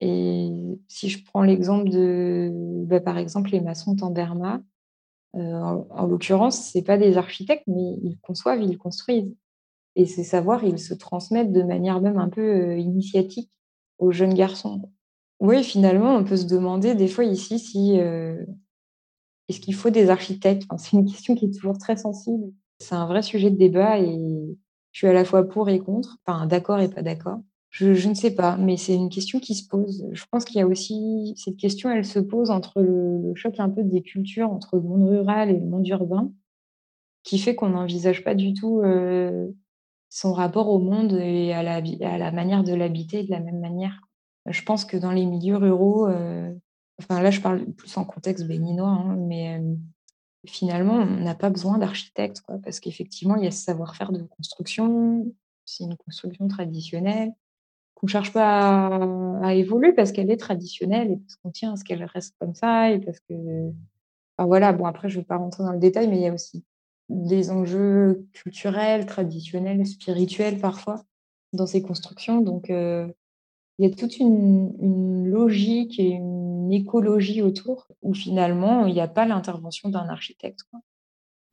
Et 0.01 0.49
si 0.87 1.09
je 1.09 1.23
prends 1.23 1.43
l'exemple 1.43 1.89
de, 1.89 2.51
bah, 2.85 2.99
par 2.99 3.17
exemple, 3.17 3.51
les 3.51 3.61
maçons 3.61 3.95
Tamberma, 3.95 4.61
euh, 5.35 5.39
en, 5.39 5.87
en 5.89 6.05
l'occurrence, 6.07 6.71
ce 6.71 6.79
pas 6.79 6.97
des 6.97 7.17
architectes, 7.17 7.63
mais 7.67 7.97
ils 8.03 8.17
conçoivent, 8.21 8.61
ils 8.61 8.77
construisent. 8.77 9.33
Et 9.95 10.05
ces 10.05 10.23
savoirs, 10.23 10.63
ils 10.63 10.79
se 10.79 10.93
transmettent 10.93 11.51
de 11.51 11.63
manière 11.63 12.01
même 12.01 12.17
un 12.17 12.29
peu 12.29 12.77
initiatique 12.77 13.51
aux 13.99 14.11
jeunes 14.11 14.33
garçons. 14.33 14.89
Oui, 15.39 15.63
finalement, 15.63 16.15
on 16.15 16.23
peut 16.23 16.37
se 16.37 16.47
demander 16.47 16.95
des 16.95 17.07
fois 17.07 17.23
ici 17.23 17.59
si 17.59 17.99
est-ce 19.51 19.59
qu'il 19.59 19.75
faut 19.75 19.89
des 19.89 20.09
architectes? 20.09 20.65
C'est 20.77 20.93
une 20.93 21.05
question 21.05 21.35
qui 21.35 21.45
est 21.45 21.53
toujours 21.53 21.77
très 21.77 21.97
sensible. 21.97 22.53
C'est 22.79 22.95
un 22.95 23.05
vrai 23.05 23.21
sujet 23.21 23.51
de 23.51 23.57
débat 23.57 23.99
et 23.99 24.17
je 24.91 24.97
suis 24.97 25.07
à 25.07 25.13
la 25.13 25.25
fois 25.25 25.47
pour 25.47 25.69
et 25.69 25.79
contre, 25.79 26.17
enfin 26.25 26.45
d'accord 26.47 26.79
et 26.79 26.89
pas 26.89 27.01
d'accord. 27.01 27.41
Je, 27.71 28.09
ne 28.09 28.13
sais 28.13 28.35
pas, 28.35 28.57
mais 28.57 28.75
c'est 28.75 28.93
une 28.93 29.09
question 29.09 29.39
qui 29.39 29.55
se 29.55 29.65
pose. 29.65 30.05
Je 30.11 30.25
pense 30.29 30.43
qu'il 30.43 30.57
y 30.57 30.61
a 30.61 30.67
aussi 30.67 31.33
cette 31.37 31.55
question, 31.55 31.89
elle 31.89 32.03
se 32.03 32.19
pose 32.19 32.51
entre 32.51 32.81
le, 32.81 33.33
choc 33.35 33.59
un 33.59 33.69
peu 33.69 33.81
des 33.81 34.01
cultures 34.01 34.51
entre 34.51 34.75
le 34.75 34.81
monde 34.81 35.07
rural 35.07 35.49
et 35.49 35.57
le 35.57 35.65
monde 35.65 35.87
urbain, 35.87 36.33
qui 37.23 37.39
fait 37.39 37.55
qu'on 37.55 37.69
n'envisage 37.69 38.25
pas 38.25 38.35
du 38.35 38.53
tout 38.53 38.81
euh, 38.81 39.47
son 40.09 40.33
rapport 40.33 40.67
au 40.67 40.79
monde 40.79 41.13
et 41.13 41.53
à 41.53 41.63
la, 41.63 42.31
manière 42.31 42.65
de 42.65 42.73
l'habiter 42.73 43.23
de 43.23 43.31
la 43.31 43.39
même 43.39 43.61
manière. 43.61 44.01
Je 44.47 44.61
pense 44.63 44.83
que 44.83 44.97
dans 44.97 45.11
les 45.11 45.25
milieux 45.25 45.55
ruraux, 45.55 46.09
euh, 46.09 46.53
enfin 46.99 47.21
là 47.21 47.31
je 47.31 47.39
parle 47.39 47.65
plus 47.71 47.95
en 47.95 48.03
contexte 48.03 48.45
béninois, 48.47 48.89
hein, 48.89 49.15
mais 49.15 49.57
euh, 49.57 49.75
finalement 50.45 50.95
on 50.95 51.21
n'a 51.21 51.35
pas 51.35 51.49
besoin 51.49 51.77
d'architecte, 51.77 52.41
parce 52.65 52.81
qu'effectivement 52.81 53.37
il 53.37 53.45
y 53.45 53.47
a 53.47 53.51
ce 53.51 53.63
savoir-faire 53.63 54.11
de 54.11 54.23
construction, 54.23 55.33
c'est 55.63 55.85
une 55.85 55.95
construction 55.95 56.49
traditionnelle 56.49 57.31
qu'on 58.01 58.07
ne 58.07 58.11
cherche 58.11 58.33
pas 58.33 58.87
à, 59.43 59.53
évoluer 59.53 59.93
parce 59.93 60.11
qu'elle 60.11 60.31
est 60.31 60.37
traditionnelle 60.37 61.11
et 61.11 61.17
parce 61.17 61.35
qu'on 61.35 61.51
tient 61.51 61.73
à 61.73 61.75
ce 61.75 61.83
qu'elle 61.83 62.03
reste 62.03 62.35
comme 62.39 62.55
ça 62.55 62.89
et 62.89 62.99
parce 62.99 63.19
que, 63.19 63.35
voilà, 64.39 64.73
bon 64.73 64.85
après 64.85 65.07
je 65.07 65.17
ne 65.17 65.21
vais 65.21 65.27
pas 65.27 65.37
rentrer 65.37 65.63
dans 65.63 65.71
le 65.71 65.79
détail, 65.79 66.07
mais 66.07 66.17
il 66.17 66.23
y 66.23 66.27
a 66.27 66.33
aussi 66.33 66.65
des 67.09 67.51
enjeux 67.51 68.27
culturels, 68.33 69.05
traditionnels, 69.05 69.85
spirituels 69.85 70.59
parfois 70.59 71.03
dans 71.53 71.67
ces 71.67 71.83
constructions. 71.83 72.41
Donc, 72.41 72.71
euh, 72.71 73.07
il 73.77 73.87
y 73.87 73.91
a 73.91 73.95
toute 73.95 74.17
une, 74.17 75.27
logique 75.29 75.99
et 75.99 76.09
une 76.09 76.71
écologie 76.71 77.41
autour 77.41 77.87
où 78.01 78.13
finalement, 78.13 78.85
il 78.87 78.93
n'y 78.93 79.01
a 79.01 79.07
pas 79.07 79.25
l'intervention 79.25 79.89
d'un 79.89 80.07
architecte. 80.09 80.61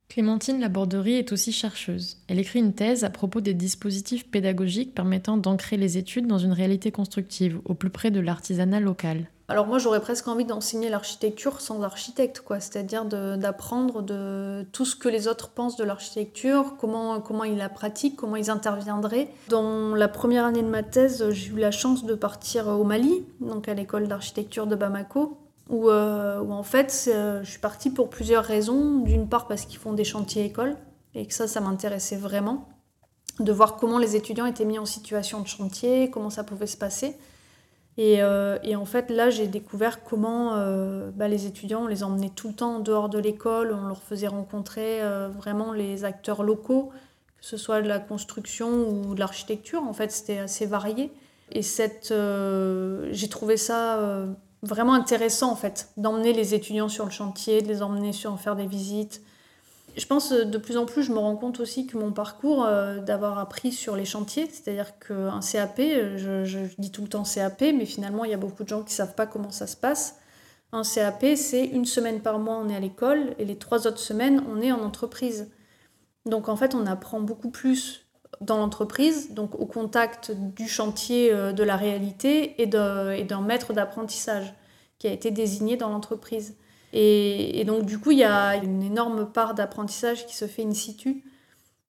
Clémentine 0.09 0.59
Laborderie 0.59 1.17
est 1.19 1.31
aussi 1.31 1.51
chercheuse. 1.51 2.17
Elle 2.27 2.39
écrit 2.39 2.57
une 2.57 2.73
thèse 2.73 3.03
à 3.03 3.11
propos 3.11 3.41
des 3.41 3.53
dispositifs 3.53 4.27
pédagogiques 4.27 4.95
permettant 4.95 5.37
d'ancrer 5.37 5.77
les 5.77 5.99
études 5.99 6.25
dans 6.25 6.39
une 6.39 6.51
réalité 6.51 6.91
constructive, 6.91 7.61
au 7.65 7.75
plus 7.75 7.91
près 7.91 8.09
de 8.09 8.19
l'artisanat 8.19 8.79
local. 8.79 9.29
Alors 9.49 9.67
moi 9.67 9.77
j'aurais 9.77 9.99
presque 9.99 10.27
envie 10.27 10.45
d'enseigner 10.45 10.89
l'architecture 10.89 11.61
sans 11.61 11.83
architecte, 11.83 12.41
quoi. 12.41 12.59
C'est-à-dire 12.59 13.05
d'apprendre 13.05 14.01
de, 14.01 14.65
tout 14.71 14.85
ce 14.85 14.95
que 14.95 15.09
les 15.09 15.27
autres 15.27 15.49
pensent 15.49 15.75
de 15.75 15.83
l'architecture, 15.83 16.75
comment, 16.79 17.21
comment 17.21 17.43
ils 17.43 17.57
la 17.57 17.69
pratiquent, 17.69 18.15
comment 18.15 18.35
ils 18.35 18.49
interviendraient. 18.49 19.29
Dans 19.49 19.93
la 19.93 20.07
première 20.07 20.45
année 20.45 20.63
de 20.63 20.67
ma 20.67 20.81
thèse, 20.81 21.29
j'ai 21.29 21.51
eu 21.51 21.57
la 21.57 21.71
chance 21.71 22.03
de 22.03 22.15
partir 22.15 22.67
au 22.67 22.83
Mali, 22.83 23.23
donc 23.41 23.69
à 23.69 23.75
l'école 23.75 24.07
d'architecture 24.07 24.65
de 24.65 24.75
Bamako, 24.75 25.37
où, 25.69 25.89
euh, 25.89 26.39
en 26.49 26.63
fait 26.63 27.09
euh, 27.13 27.43
je 27.43 27.51
suis 27.51 27.59
partie 27.59 27.91
pour 27.91 28.09
plusieurs 28.09 28.43
raisons. 28.43 28.99
D'une 29.01 29.29
part 29.29 29.47
parce 29.47 29.65
qu'ils 29.65 29.79
font 29.79 29.93
des 29.93 30.03
chantiers 30.03 30.45
écoles, 30.45 30.75
et 31.15 31.25
que 31.25 31.33
ça, 31.33 31.47
ça 31.47 31.61
m'intéressait 31.61 32.17
vraiment, 32.17 32.67
de 33.39 33.51
voir 33.51 33.77
comment 33.77 33.99
les 33.99 34.15
étudiants 34.15 34.45
étaient 34.45 34.65
mis 34.65 34.79
en 34.79 34.85
situation 34.85 35.41
de 35.41 35.47
chantier, 35.47 36.09
comment 36.09 36.29
ça 36.29 36.43
pouvait 36.43 36.67
se 36.67 36.77
passer. 36.77 37.15
Et, 37.97 38.21
euh, 38.21 38.57
en 38.75 38.85
fait, 38.85 39.09
là, 39.09 39.29
j'ai 39.29 39.47
découvert 39.47 40.03
comment 40.03 40.55
bah, 41.15 41.27
les 41.27 41.45
étudiants, 41.45 41.83
on 41.83 41.87
les 41.87 42.03
emmenait 42.03 42.29
tout 42.29 42.49
le 42.49 42.53
temps 42.53 42.79
dehors 42.79 43.09
de 43.09 43.19
l'école, 43.19 43.73
on 43.73 43.87
leur 43.87 44.01
faisait 44.01 44.27
rencontrer 44.27 45.01
vraiment 45.37 45.73
les 45.73 46.05
acteurs 46.05 46.43
locaux, 46.43 46.91
que 47.39 47.45
ce 47.45 47.57
soit 47.57 47.81
de 47.81 47.87
la 47.87 47.99
construction 47.99 48.89
ou 48.89 49.15
de 49.15 49.19
l'architecture. 49.19 49.83
En 49.83 49.93
fait, 49.93 50.11
c'était 50.11 50.39
assez 50.39 50.65
varié. 50.65 51.11
Et 51.51 51.61
cette, 51.61 52.13
j'ai 52.13 53.29
trouvé 53.29 53.57
ça 53.57 54.25
vraiment 54.63 54.93
intéressant, 54.93 55.51
en 55.51 55.55
fait, 55.55 55.89
d'emmener 55.97 56.33
les 56.33 56.53
étudiants 56.53 56.89
sur 56.89 57.05
le 57.05 57.11
chantier, 57.11 57.61
de 57.61 57.67
les 57.67 57.81
emmener 57.81 58.13
sur 58.13 58.39
faire 58.39 58.55
des 58.55 58.67
visites, 58.67 59.21
je 59.97 60.05
pense 60.05 60.31
euh, 60.31 60.45
de 60.45 60.57
plus 60.57 60.77
en 60.77 60.85
plus, 60.85 61.03
je 61.03 61.11
me 61.11 61.17
rends 61.17 61.35
compte 61.35 61.59
aussi 61.59 61.85
que 61.85 61.97
mon 61.97 62.11
parcours 62.11 62.65
euh, 62.65 62.99
d'avoir 62.99 63.37
appris 63.39 63.71
sur 63.71 63.95
les 63.95 64.05
chantiers, 64.05 64.47
c'est-à-dire 64.49 64.97
qu'un 64.99 65.39
CAP, 65.39 65.79
je, 65.79 66.45
je, 66.45 66.59
dis 66.77 66.91
tout 66.91 67.01
le 67.01 67.07
temps 67.07 67.23
CAP, 67.23 67.61
mais 67.61 67.85
finalement 67.85 68.25
il 68.25 68.31
y 68.31 68.33
a 68.33 68.37
beaucoup 68.37 68.63
de 68.63 68.69
gens 68.69 68.79
qui 68.79 68.93
ne 68.93 68.97
savent 68.97 69.15
pas 69.15 69.27
comment 69.27 69.51
ça 69.51 69.67
se 69.67 69.77
passe. 69.77 70.17
Un 70.71 70.83
CAP, 70.83 71.25
c'est 71.35 71.65
une 71.65 71.85
semaine 71.85 72.21
par 72.21 72.39
mois 72.39 72.57
on 72.57 72.69
est 72.69 72.75
à 72.75 72.79
l'école 72.79 73.35
et 73.39 73.45
les 73.45 73.57
trois 73.57 73.87
autres 73.87 73.99
semaines 73.99 74.43
on 74.49 74.61
est 74.61 74.71
en 74.71 74.81
entreprise. 74.81 75.49
Donc 76.25 76.49
en 76.49 76.55
fait 76.55 76.75
on 76.75 76.85
apprend 76.85 77.19
beaucoup 77.21 77.49
plus 77.49 78.05
dans 78.41 78.57
l'entreprise, 78.57 79.33
donc 79.33 79.59
au 79.59 79.65
contact 79.65 80.31
du 80.31 80.67
chantier 80.67 81.31
de 81.31 81.63
la 81.63 81.75
réalité 81.75 82.61
et 82.61 82.67
d'un 82.67 83.41
maître 83.41 83.73
d'apprentissage 83.73 84.53
qui 84.99 85.07
a 85.07 85.11
été 85.11 85.31
désigné 85.31 85.77
dans 85.77 85.89
l'entreprise. 85.89 86.55
Et, 86.93 87.63
donc, 87.65 87.85
du 87.85 87.99
coup, 87.99 88.11
il 88.11 88.17
y 88.19 88.23
a 88.23 88.55
une 88.55 88.83
énorme 88.83 89.31
part 89.31 89.53
d'apprentissage 89.53 90.25
qui 90.25 90.35
se 90.35 90.45
fait 90.45 90.63
in 90.63 90.73
situ 90.73 91.23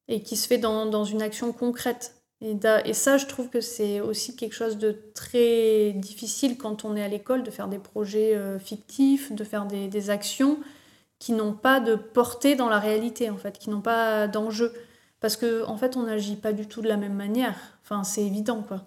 et 0.09 0.23
qui 0.23 0.37
se 0.37 0.47
fait 0.47 0.59
dans, 0.59 1.05
une 1.05 1.23
action 1.23 1.53
concrète. 1.53 2.17
Et, 2.43 2.57
et, 2.85 2.95
ça, 2.95 3.17
je 3.17 3.27
trouve 3.27 3.49
que 3.49 3.61
c'est 3.61 4.01
aussi 4.01 4.37
quelque 4.37 4.55
chose 4.55 4.79
de 4.79 4.97
très 5.15 5.93
difficile 5.93 6.57
quand 6.57 6.85
on 6.85 6.97
est 6.97 7.03
à 7.03 7.09
l'école, 7.09 7.43
de 7.43 7.51
faire 7.51 7.69
des 7.69 7.79
projets 7.79 8.35
euh, 8.35 8.59
fictifs, 8.59 9.33
de 9.33 9.45
faire 9.45 9.67
des, 9.67 9.89
des 9.89 10.11
actions 10.11 10.59
qui 11.19 11.33
n'ont 11.33 11.53
pas 11.53 11.81
de 11.81 11.97
portée 11.97 12.55
dans 12.55 12.69
la 12.69 12.79
réalité, 12.79 13.29
en 13.29 13.37
fait, 13.37 13.59
qui 13.59 13.71
n'ont 13.71 13.83
pas 13.83 14.27
d'enjeu. 14.27 14.73
Parce 15.21 15.37
qu'en 15.37 15.69
en 15.69 15.77
fait, 15.77 15.97
on 15.97 16.05
n'agit 16.05 16.37
pas 16.37 16.53
du 16.53 16.67
tout 16.67 16.83
de 16.83 16.89
la 16.89 16.97
même 16.97 17.15
manière. 17.15 17.79
Enfin, 17.83 18.05
c'est 18.05 18.25
évident, 18.25 18.63
quoi. 18.63 18.87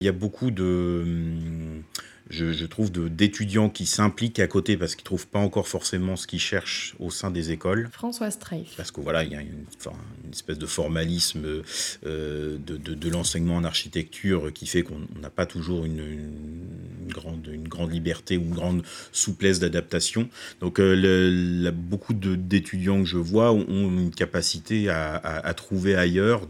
Il 0.00 0.06
y 0.06 0.08
a 0.08 0.12
beaucoup 0.12 0.50
de 0.50 1.82
je, 2.32 2.52
je 2.52 2.66
trouve, 2.66 2.90
d'étudiants 2.90 3.68
qui 3.68 3.86
s'impliquent 3.86 4.40
à 4.40 4.46
côté 4.46 4.76
parce 4.76 4.94
qu'ils 4.94 5.02
ne 5.02 5.06
trouvent 5.06 5.26
pas 5.28 5.38
encore 5.38 5.68
forcément 5.68 6.16
ce 6.16 6.26
qu'ils 6.26 6.40
cherchent 6.40 6.94
au 6.98 7.10
sein 7.10 7.30
des 7.30 7.52
écoles. 7.52 7.90
François 7.92 8.30
Streif. 8.30 8.72
Parce 8.76 8.90
que 8.90 9.00
voilà, 9.00 9.22
il 9.22 9.32
y 9.32 9.36
a 9.36 9.42
une, 9.42 9.64
enfin, 9.78 9.96
une 10.24 10.32
espèce 10.32 10.58
de 10.58 10.66
formalisme 10.66 11.62
euh, 12.06 12.58
de, 12.58 12.76
de, 12.76 12.94
de 12.94 13.10
l'enseignement 13.10 13.56
en 13.56 13.64
architecture 13.64 14.52
qui 14.52 14.66
fait 14.66 14.82
qu'on 14.82 15.00
n'a 15.20 15.30
pas 15.30 15.44
toujours 15.44 15.84
une, 15.84 16.00
une, 16.00 17.12
grande, 17.12 17.46
une 17.52 17.68
grande 17.68 17.92
liberté 17.92 18.38
ou 18.38 18.42
une 18.42 18.54
grande 18.54 18.82
souplesse 19.12 19.58
d'adaptation. 19.60 20.28
Donc 20.60 20.80
euh, 20.80 20.96
le, 20.96 21.62
la, 21.62 21.70
beaucoup 21.70 22.14
d'étudiants 22.14 23.02
que 23.02 23.08
je 23.08 23.18
vois 23.18 23.52
ont, 23.52 23.66
ont 23.68 23.90
une 23.90 24.10
capacité 24.10 24.88
à, 24.88 25.16
à, 25.16 25.46
à 25.46 25.54
trouver 25.54 25.94
ailleurs 25.96 26.48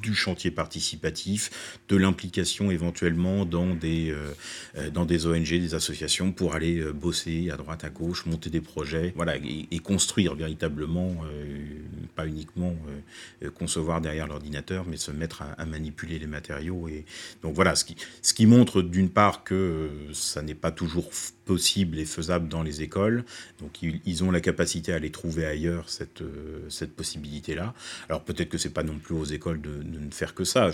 du 0.00 0.14
chantier 0.14 0.50
participatif, 0.50 1.78
de 1.88 1.96
l'implication 1.96 2.70
éventuellement 2.70 3.44
dans 3.44 3.74
des, 3.74 4.14
dans 4.92 5.04
des 5.04 5.26
ONG, 5.26 5.48
des 5.48 5.74
associations 5.74 6.32
pour 6.32 6.54
aller 6.54 6.82
bosser 6.92 7.50
à 7.50 7.56
droite, 7.56 7.84
à 7.84 7.90
gauche, 7.90 8.26
monter 8.26 8.50
des 8.50 8.60
projets, 8.60 9.12
voilà, 9.16 9.36
et, 9.36 9.78
construire 9.78 10.34
véritablement, 10.34 11.22
pas 12.14 12.26
uniquement 12.26 12.76
concevoir 13.54 14.00
derrière 14.00 14.26
l'ordinateur, 14.26 14.86
mais 14.86 14.96
se 14.96 15.10
mettre 15.10 15.42
à, 15.42 15.52
à, 15.52 15.66
manipuler 15.66 16.18
les 16.18 16.26
matériaux. 16.26 16.88
Et 16.88 17.04
donc 17.42 17.54
voilà, 17.54 17.74
ce 17.74 17.84
qui, 17.84 17.96
ce 18.22 18.34
qui 18.34 18.46
montre 18.46 18.82
d'une 18.82 19.10
part 19.10 19.44
que 19.44 19.90
ça 20.12 20.42
n'est 20.42 20.54
pas 20.54 20.70
toujours 20.70 21.10
possible 21.46 21.98
et 21.98 22.04
faisable 22.04 22.48
dans 22.48 22.62
les 22.62 22.82
écoles. 22.82 23.24
Donc 23.60 23.80
ils, 23.82 24.24
ont 24.24 24.30
la 24.30 24.40
capacité 24.40 24.92
à 24.92 24.98
les 24.98 25.10
trouver 25.10 25.46
ailleurs, 25.46 25.88
cette, 25.88 26.20
euh, 26.20 26.68
cette 26.68 26.94
possibilité-là. 26.94 27.72
Alors 28.10 28.22
peut-être 28.22 28.50
que 28.50 28.58
c'est 28.58 28.74
pas 28.74 28.82
non 28.82 28.98
plus 28.98 29.14
aux 29.14 29.24
écoles 29.24 29.62
de, 29.62 29.82
ne 29.82 30.10
faire 30.10 30.34
que 30.34 30.44
ça. 30.44 30.70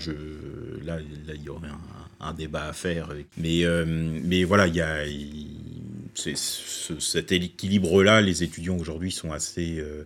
Là, 0.83 0.97
il 1.33 1.43
y 1.43 1.49
aurait 1.49 1.69
un, 2.19 2.33
débat 2.33 2.65
à 2.65 2.73
faire. 2.73 3.13
Mais, 3.37 3.63
euh, 3.63 3.85
mais 3.85 4.43
voilà, 4.43 4.67
il 4.67 4.75
y 4.75 4.81
a... 4.81 5.05
cet 6.15 7.31
équilibre-là, 7.31 8.21
les 8.21 8.43
étudiants 8.43 8.77
aujourd'hui 8.77 9.11
sont 9.11 9.31
assez, 9.31 9.77
euh, 9.79 10.05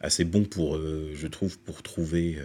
assez 0.00 0.24
bons 0.24 0.44
pour, 0.44 0.78
je 0.78 1.26
trouve, 1.26 1.58
pour 1.58 1.82
trouver 1.82 2.38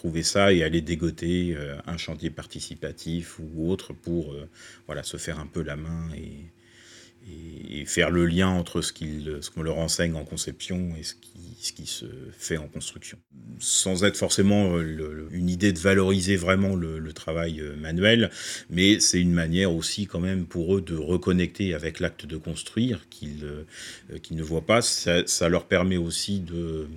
trouver 0.00 0.22
ça 0.22 0.50
et 0.50 0.62
aller 0.62 0.80
dégoter 0.80 1.54
euh, 1.54 1.76
un 1.86 1.98
chantier 1.98 2.30
participatif 2.30 3.38
ou 3.38 3.70
autre 3.70 3.92
pour 3.92 4.32
euh, 4.32 4.48
voilà, 4.86 5.02
se 5.02 5.18
faire 5.18 5.38
un 5.38 5.46
peu 5.46 5.62
la 5.62 5.76
main 5.76 6.08
et, 6.16 7.80
et, 7.80 7.84
faire 7.84 8.10
le 8.10 8.24
lien 8.24 8.48
entre 8.48 8.80
ce 8.80 9.50
qu'on 9.50 9.62
leur 9.62 9.76
enseigne 9.76 10.14
en 10.14 10.24
conception 10.24 10.94
et 10.98 11.02
ce 11.02 11.14
qui, 11.14 11.29
ce 11.58 11.72
qui, 11.72 11.86
se 11.86 12.06
fait 12.38 12.56
en 12.56 12.68
construction. 12.68 13.18
Sans 13.58 14.04
être 14.04 14.16
forcément 14.16 14.76
euh, 14.76 15.28
une 15.30 15.48
idée 15.48 15.72
de 15.72 15.78
valoriser 15.78 16.36
vraiment 16.36 16.76
le, 16.76 17.12
travail 17.12 17.60
euh, 17.60 17.76
manuel, 17.76 18.30
mais 18.70 19.00
c'est 19.00 19.20
une 19.20 19.32
manière 19.32 19.74
aussi 19.74 20.06
quand 20.06 20.20
même 20.20 20.46
pour 20.46 20.76
eux 20.76 20.80
de 20.80 20.96
reconnecter 20.96 21.74
avec 21.74 22.00
l'acte 22.00 22.24
de 22.26 22.36
construire 22.36 23.08
qu'ils 23.10 23.44
euh, 23.44 24.18
ne 24.30 24.42
voient 24.42 24.66
pas. 24.66 24.80
Ça, 24.82 25.48
leur 25.48 25.66
permet 25.66 25.96
aussi 25.96 26.40
de, 26.40 26.88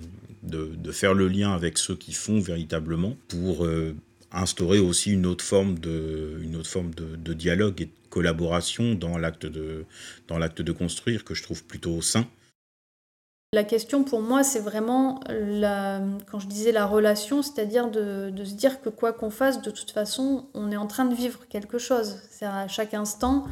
faire 0.92 1.14
le 1.14 1.28
lien 1.28 1.52
avec 1.52 1.78
ceux 1.78 1.96
qui 1.96 2.12
font 2.12 2.40
véritablement 2.40 3.16
pour 3.28 3.66
instaurer 4.30 4.78
aussi 4.78 5.12
une 5.12 5.26
autre 5.26 5.44
forme 5.44 5.78
de, 5.78 6.38
dialogue 7.34 7.82
et 7.82 7.86
de 7.86 7.90
collaboration 8.10 8.94
dans 8.94 9.18
l'acte 9.18 9.46
de 9.46 10.72
construire 10.72 11.24
que 11.24 11.34
je 11.34 11.42
trouve 11.42 11.64
plutôt 11.64 12.00
sain. 12.00 12.28
La 13.54 13.62
question 13.62 14.02
pour 14.02 14.20
moi, 14.20 14.42
c'est 14.42 14.58
vraiment, 14.58 15.20
quand 15.28 16.40
je 16.40 16.48
disais 16.48 16.72
la 16.72 16.86
relation, 16.86 17.40
c'est-à-dire 17.40 17.88
de, 17.88 18.32
se 18.44 18.54
dire 18.54 18.80
que 18.80 18.88
quoi 18.88 19.12
qu'on 19.12 19.30
fasse, 19.30 19.62
de 19.62 19.70
toute 19.70 19.92
façon, 19.92 20.46
on 20.54 20.72
est 20.72 20.76
en 20.76 20.88
train 20.88 21.04
de 21.04 21.14
vivre 21.14 21.46
quelque 21.48 21.78
chose. 21.78 22.18
C'est 22.30 22.46
à 22.46 22.66
chaque 22.66 22.94
instant. 22.94 23.44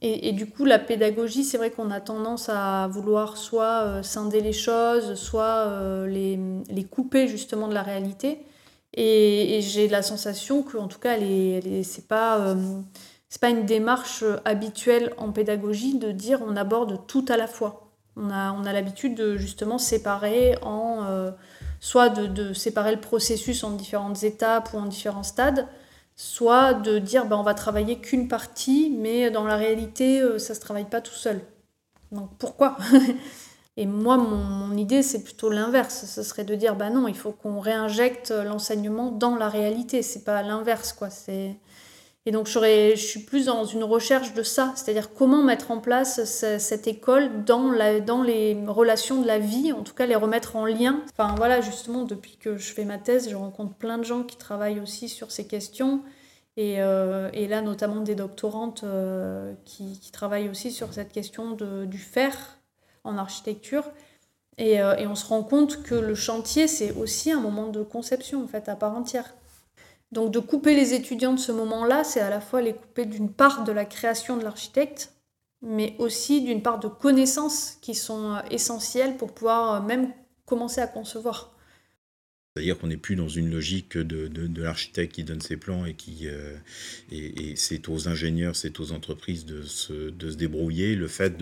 Et, 0.00 0.32
du 0.32 0.48
coup, 0.48 0.64
la 0.64 0.78
pédagogie, 0.78 1.44
c'est 1.44 1.58
vrai 1.58 1.70
qu'on 1.70 1.90
a 1.90 2.00
tendance 2.00 2.48
à 2.48 2.88
vouloir 2.88 3.36
soit 3.36 3.82
euh, 3.82 4.02
scinder 4.02 4.40
les 4.40 4.54
choses, 4.54 5.16
soit 5.16 5.66
euh, 5.66 6.06
les, 6.06 6.84
couper 6.84 7.28
justement 7.28 7.68
de 7.68 7.74
la 7.74 7.82
réalité. 7.82 8.46
Et, 8.94 9.60
j'ai 9.60 9.88
la 9.88 10.00
sensation 10.00 10.62
que, 10.62 10.78
en 10.78 10.88
tout 10.88 11.00
cas, 11.00 11.18
c'est 11.82 12.08
pas, 12.08 12.38
euh, 12.38 12.80
pas 13.42 13.50
une 13.50 13.66
démarche 13.66 14.24
habituelle 14.46 15.12
en 15.18 15.32
pédagogie 15.32 15.98
de 15.98 16.12
dire 16.12 16.40
on 16.46 16.56
aborde 16.56 17.06
tout 17.06 17.26
à 17.28 17.36
la 17.36 17.46
fois. 17.46 17.87
On 18.18 18.30
a, 18.30 18.52
on 18.52 18.64
a 18.64 18.72
l'habitude 18.72 19.14
de 19.14 19.36
justement 19.36 19.78
séparer 19.78 20.56
en 20.62 21.04
euh, 21.04 21.30
soit 21.80 22.08
de, 22.08 22.26
de, 22.26 22.52
séparer 22.52 22.92
le 22.92 23.00
processus 23.00 23.64
en 23.64 23.70
différentes 23.70 24.22
étapes 24.24 24.70
ou 24.74 24.78
en 24.78 24.86
différents 24.86 25.22
stades, 25.22 25.66
soit 26.16 26.74
de 26.74 26.98
dire 26.98 27.26
ben, 27.26 27.36
on 27.36 27.42
va 27.42 27.54
travailler 27.54 27.98
qu'une 28.00 28.28
partie, 28.28 28.94
mais 28.98 29.30
dans 29.30 29.44
la 29.44 29.56
réalité, 29.56 30.20
euh, 30.20 30.38
ça 30.38 30.54
se 30.54 30.60
travaille 30.60 30.88
pas 30.88 31.00
tout 31.00 31.14
seul. 31.14 31.40
Donc 32.12 32.30
pourquoi? 32.38 32.76
Et 33.76 33.86
moi, 33.86 34.16
mon, 34.16 34.76
idée, 34.76 35.04
c'est 35.04 35.22
plutôt 35.22 35.50
l'inverse. 35.50 36.04
Ce 36.06 36.24
serait 36.24 36.42
de 36.42 36.56
dire, 36.56 36.74
bah 36.74 36.90
non, 36.90 37.06
il 37.06 37.16
faut 37.16 37.30
qu'on 37.30 37.60
réinjecte 37.60 38.32
l'enseignement 38.32 39.12
dans 39.12 39.36
la 39.36 39.48
réalité. 39.48 40.02
C'est 40.02 40.24
pas 40.24 40.42
l'inverse, 40.42 40.92
quoi. 40.92 41.10
C'est... 41.10 41.54
Et 42.26 42.30
donc, 42.30 42.46
je 42.46 42.94
suis 42.96 43.20
plus 43.20 43.46
dans 43.46 43.64
une 43.64 43.84
recherche 43.84 44.34
de 44.34 44.42
ça, 44.42 44.72
c'est-à-dire 44.76 45.14
comment 45.14 45.42
mettre 45.42 45.70
en 45.70 45.78
place 45.78 46.22
cette 46.24 46.86
école 46.86 47.44
dans, 47.44 47.70
la, 47.70 48.00
dans 48.00 48.22
les 48.22 48.54
relations 48.66 49.22
de 49.22 49.26
la 49.26 49.38
vie, 49.38 49.72
en 49.72 49.82
tout 49.82 49.94
cas 49.94 50.04
les 50.04 50.14
remettre 50.14 50.56
en 50.56 50.66
lien. 50.66 51.02
Enfin 51.12 51.34
voilà, 51.36 51.62
justement, 51.62 52.04
depuis 52.04 52.36
que 52.36 52.58
je 52.58 52.72
fais 52.72 52.84
ma 52.84 52.98
thèse, 52.98 53.30
je 53.30 53.36
rencontre 53.36 53.74
plein 53.74 53.96
de 53.96 54.04
gens 54.04 54.24
qui 54.24 54.36
travaillent 54.36 54.80
aussi 54.80 55.08
sur 55.08 55.30
ces 55.30 55.46
questions. 55.46 56.02
Et, 56.58 56.82
euh, 56.82 57.30
et 57.32 57.46
là, 57.46 57.62
notamment 57.62 58.00
des 58.00 58.16
doctorantes 58.16 58.82
euh, 58.82 59.54
qui, 59.64 59.98
qui, 60.00 60.10
travaillent 60.10 60.48
aussi 60.48 60.72
sur 60.72 60.92
cette 60.92 61.12
question 61.12 61.52
de, 61.52 61.84
du 61.84 61.98
faire, 61.98 62.58
en 63.04 63.16
architecture. 63.16 63.84
Euh, 64.60 64.96
et, 64.96 65.06
on 65.06 65.14
se 65.14 65.26
rend 65.26 65.44
compte 65.44 65.82
que 65.82 65.94
le 65.94 66.14
chantier, 66.14 66.66
c'est 66.66 66.92
aussi 66.92 67.30
un 67.30 67.40
moment 67.40 67.68
de 67.68 67.82
conception, 67.82 68.42
en 68.42 68.48
fait, 68.48 68.68
à 68.68 68.76
part 68.76 68.96
entière. 68.96 69.34
Donc 70.12 70.32
de 70.32 70.38
couper 70.38 70.74
les 70.74 70.94
étudiants 70.94 71.34
de 71.34 71.38
ce 71.38 71.52
moment-là, 71.52 72.04
c'est 72.04 72.20
à 72.20 72.30
la 72.30 72.40
fois 72.40 72.62
les 72.62 72.72
couper 72.72 73.04
d'une 73.04 73.32
part 73.32 73.64
de 73.64 73.72
la 73.72 73.84
création 73.84 74.36
de 74.36 74.44
l'architecte, 74.44 75.12
mais 75.60 75.94
aussi 75.98 76.42
d'une 76.42 76.62
part 76.62 76.78
de 76.78 76.88
connaissances 76.88 77.76
qui 77.82 77.94
sont 77.94 78.34
euh, 78.34 78.40
essentielles 78.50 79.16
pour 79.16 79.34
pouvoir 79.34 79.82
euh, 79.82 79.86
même 79.86 80.12
commencer 80.46 80.80
à 80.80 80.86
concevoir. 80.86 81.54
C'est-à-dire 82.54 82.78
qu'on 82.78 82.86
n'est 82.86 82.96
plus 82.96 83.16
dans 83.16 83.28
une 83.28 83.50
logique 83.50 83.96
de, 83.96 84.62
l'architecte 84.62 85.14
qui 85.14 85.22
donne 85.22 85.40
ses 85.40 85.56
plans 85.56 85.84
et 85.84 85.94
qui 85.94 86.26
et, 87.12 87.54
c'est 87.54 87.88
aux 87.88 88.08
ingénieurs, 88.08 88.56
c'est 88.56 88.80
aux 88.80 88.90
entreprises 88.90 89.44
de 89.44 89.62
se, 89.62 90.10
débrouiller. 90.10 90.96
Le 90.96 91.06
fait 91.06 91.36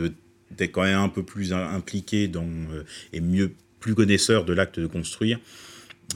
d'être 0.50 0.72
quand 0.72 0.82
même 0.82 0.98
un 0.98 1.08
peu 1.08 1.22
plus 1.22 1.52
impliqué 1.52 2.30
euh, 2.34 2.82
et 3.12 3.20
mieux, 3.20 3.52
plus 3.80 3.94
connaisseur 3.94 4.44
de 4.44 4.52
l'acte 4.52 4.80
de 4.80 4.86
construire, 4.86 5.38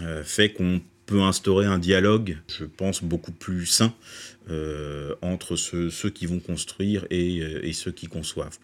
euh, 0.02 0.22
fait 0.24 0.52
qu'on 0.52 0.80
instaurer 1.18 1.66
un 1.66 1.78
dialogue, 1.78 2.38
je 2.48 2.64
pense, 2.64 3.02
beaucoup 3.02 3.32
plus 3.32 3.66
sain 3.66 3.92
euh, 4.50 5.14
entre 5.22 5.54
ceux, 5.54 5.90
qui 6.10 6.26
vont 6.26 6.40
construire 6.40 7.06
et, 7.10 7.36
et 7.36 7.72
ceux 7.72 7.92
qui 7.92 8.06
conçoivent. 8.06 8.58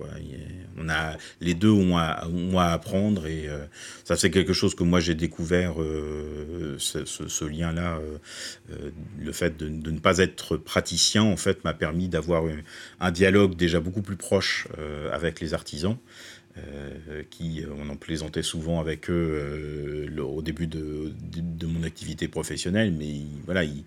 On 0.77 0.89
a, 0.89 1.17
les 1.41 1.55
deux 1.55 1.71
ont 1.71 1.97
à, 1.97 2.27
apprendre 2.73 3.27
et 3.27 3.47
euh, 3.47 3.59
ça 4.03 4.17
c'est 4.17 4.31
quelque 4.31 4.53
chose 4.53 4.75
que 4.75 4.83
moi 4.83 4.99
j'ai 4.99 5.15
découvert, 5.15 5.81
euh, 5.81 6.77
ce 6.79 7.45
lien-là, 7.45 8.01
le 9.21 9.33
fait 9.33 9.57
de, 9.57 9.69
de, 9.69 9.91
ne 9.91 9.99
pas 9.99 10.19
être 10.19 10.57
praticien 10.57 11.23
en 11.23 11.37
fait 11.37 11.63
m'a 11.63 11.75
permis 11.75 12.09
d'avoir 12.09 12.45
un 12.99 13.11
dialogue 13.13 13.55
déjà 13.55 13.79
beaucoup 13.79 14.03
plus 14.03 14.17
proche 14.17 14.67
avec 15.13 15.41
les 15.41 15.55
artisans. 15.55 15.97
Euh, 16.59 17.23
qui, 17.29 17.63
euh, 17.63 17.67
on 17.79 17.91
en 17.91 17.97
plaisantait 17.97 18.43
souvent 18.43 18.81
avec 18.81 19.11
eux 19.11 20.09
euh, 20.09 20.23
au 20.23 20.41
début 20.41 20.67
de, 20.67 21.13
de, 21.21 21.67
mon 21.67 21.83
activité 21.83 22.29
professionnelle, 22.29 22.95
mais 22.97 23.21
voilà, 23.45 23.65
ils 23.65 23.85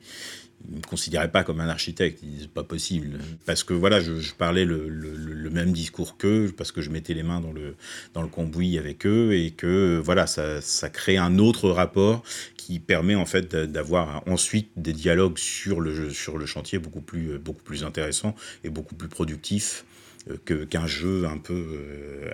ne 0.70 0.78
me 0.78 0.82
considéraient 0.84 1.32
pas 1.32 1.44
comme 1.44 1.62
un 1.62 1.68
architecte, 1.68 2.20
ils 2.22 2.30
disaient 2.30 2.48
pas 2.48 2.64
possible. 2.64 3.18
Parce 3.48 3.64
que 3.64 3.74
voilà, 3.74 4.00
je, 4.02 4.34
parlais 4.38 4.66
le, 4.66 5.50
même 5.50 5.72
discours 5.74 6.16
qu'eux, 6.18 6.54
parce 6.56 6.72
que 6.72 6.82
je 6.82 6.92
mettais 6.92 7.16
les 7.16 7.24
mains 7.24 7.42
dans 7.42 7.54
le, 7.54 7.76
dans 8.14 8.22
le 8.22 8.28
cambouis 8.28 8.78
avec 8.78 9.08
eux, 9.08 9.34
et 9.34 9.50
que 9.50 10.00
voilà, 10.04 10.28
ça, 10.28 10.62
ça 10.62 10.90
crée 10.90 11.18
un 11.18 11.40
autre 11.40 11.72
rapport 11.72 12.22
qui 12.56 12.78
permet 12.78 13.16
en 13.16 13.26
fait 13.26 13.56
d'avoir 13.56 14.22
ensuite 14.28 14.70
des 14.76 14.94
dialogues 14.94 15.40
sur 15.40 15.82
le, 15.82 16.12
sur 16.12 16.38
le 16.38 16.46
chantier 16.46 16.78
beaucoup 16.78 17.02
plus, 17.02 17.40
beaucoup 17.40 17.64
plus 17.64 17.84
intéressants 17.84 18.36
et 18.64 18.70
beaucoup 18.70 18.94
plus 18.94 19.10
productifs 19.10 19.86
euh, 20.28 20.66
qu'un 20.66 20.86
jeu 20.86 21.26
un 21.26 21.38
peu 21.38 21.54
euh, 21.54 22.30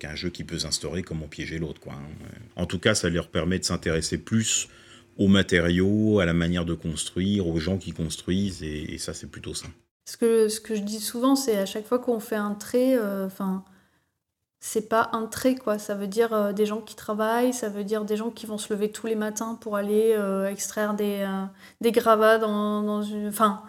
qu'un 0.00 0.14
jeu 0.14 0.28
qui 0.28 0.42
peut 0.42 0.58
s'instaurer 0.58 1.02
comme 1.02 1.22
on 1.22 1.28
piégeait 1.28 1.58
l'autre 1.58 1.80
quoi. 1.80 1.92
Hein. 1.92 2.28
En 2.56 2.66
tout 2.66 2.80
cas, 2.80 2.94
ça 2.94 3.08
leur 3.08 3.28
permet 3.28 3.58
de 3.58 3.64
s'intéresser 3.64 4.18
plus 4.18 4.68
aux 5.18 5.28
matériaux, 5.28 6.18
à 6.18 6.26
la 6.26 6.32
manière 6.32 6.64
de 6.64 6.74
construire, 6.74 7.46
aux 7.46 7.58
gens 7.58 7.78
qui 7.78 7.92
construisent 7.92 8.62
et, 8.62 8.98
ça 8.98 9.14
c'est 9.14 9.28
plutôt 9.28 9.54
ça. 9.54 9.66
Ce 10.04 10.16
que, 10.16 10.48
ce 10.48 10.60
que 10.60 10.74
je 10.74 10.80
dis 10.80 10.98
souvent, 10.98 11.36
c'est 11.36 11.56
à 11.58 11.66
chaque 11.66 11.86
fois 11.86 12.00
qu'on 12.00 12.18
fait 12.18 12.36
un 12.36 12.54
trait, 12.54 12.98
euh, 12.98 13.26
enfin, 13.26 13.64
c'est 14.58 14.88
pas 14.88 15.10
un 15.12 15.26
trait 15.26 15.54
quoi. 15.54 15.78
Ça 15.78 15.94
veut 15.94 16.08
dire 16.08 16.52
des 16.52 16.66
gens 16.66 16.80
qui 16.80 16.96
travaillent, 16.96 17.52
ça 17.52 17.68
veut 17.68 17.84
dire 17.84 18.04
des 18.04 18.16
gens 18.16 18.30
qui 18.30 18.46
vont 18.46 18.58
se 18.58 18.72
lever 18.72 18.90
tous 18.90 19.06
les 19.06 19.14
matins 19.14 19.56
pour 19.60 19.76
aller 19.76 20.18
extraire 20.50 20.94
des, 20.94 21.24
des 21.80 21.92
gravats 21.92 22.38
dans, 22.38 22.82
dans 22.82 23.02
une. 23.02 23.28
Enfin, 23.28 23.62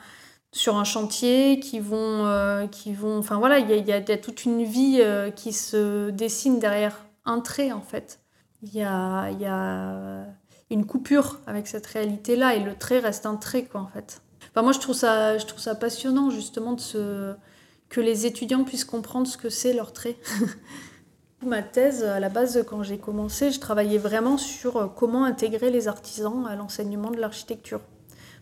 sur 0.53 0.77
un 0.77 0.83
chantier, 0.83 1.59
qui 1.59 1.79
vont, 1.79 2.25
euh, 2.25 2.67
qui 2.67 2.93
vont, 2.93 3.17
enfin 3.17 3.39
voilà, 3.39 3.59
il 3.59 3.69
y, 3.69 3.91
a 3.91 4.17
toute 4.17 4.45
une 4.45 4.63
vie 4.63 4.99
euh, 5.01 5.31
qui 5.31 5.51
se 5.51 6.11
dessine 6.11 6.59
derrière 6.59 7.03
un 7.25 7.41
trait 7.41 7.71
en 7.71 7.81
fait. 7.81 8.19
Il 8.61 8.73
y 8.73 8.83
a, 8.83 9.31
y 9.31 9.45
a, 9.45 10.25
une 10.69 10.85
coupure 10.85 11.39
avec 11.45 11.67
cette 11.67 11.85
réalité-là 11.85 12.55
et 12.55 12.59
le 12.59 12.75
trait 12.75 12.99
reste 12.99 13.25
un 13.25 13.35
trait 13.35 13.65
quoi 13.65 13.81
en 13.81 13.87
fait. 13.87 14.21
Enfin, 14.51 14.61
moi 14.61 14.71
je 14.71 14.79
trouve 14.79 14.95
ça, 14.95 15.37
je 15.37 15.45
trouve 15.45 15.59
ça 15.59 15.75
passionnant 15.75 16.29
justement 16.29 16.73
de 16.73 17.35
que 17.89 18.01
les 18.01 18.25
étudiants 18.25 18.63
puissent 18.63 18.85
comprendre 18.85 19.27
ce 19.27 19.37
que 19.37 19.49
c'est 19.49 19.73
leur 19.73 19.91
trait. 19.91 20.17
Ma 21.45 21.61
thèse, 21.61 22.03
à 22.03 22.19
la 22.19 22.29
base, 22.29 22.63
quand 22.67 22.83
j'ai 22.83 22.97
commencé, 22.97 23.51
je 23.51 23.59
travaillais 23.59 23.97
vraiment 23.97 24.37
sur 24.37 24.77
euh, 24.77 24.87
comment 24.87 25.25
intégrer 25.25 25.69
les 25.71 25.87
artisans 25.87 26.47
à 26.47 26.55
l'enseignement 26.55 27.11
de 27.11 27.19
l'architecture. 27.19 27.81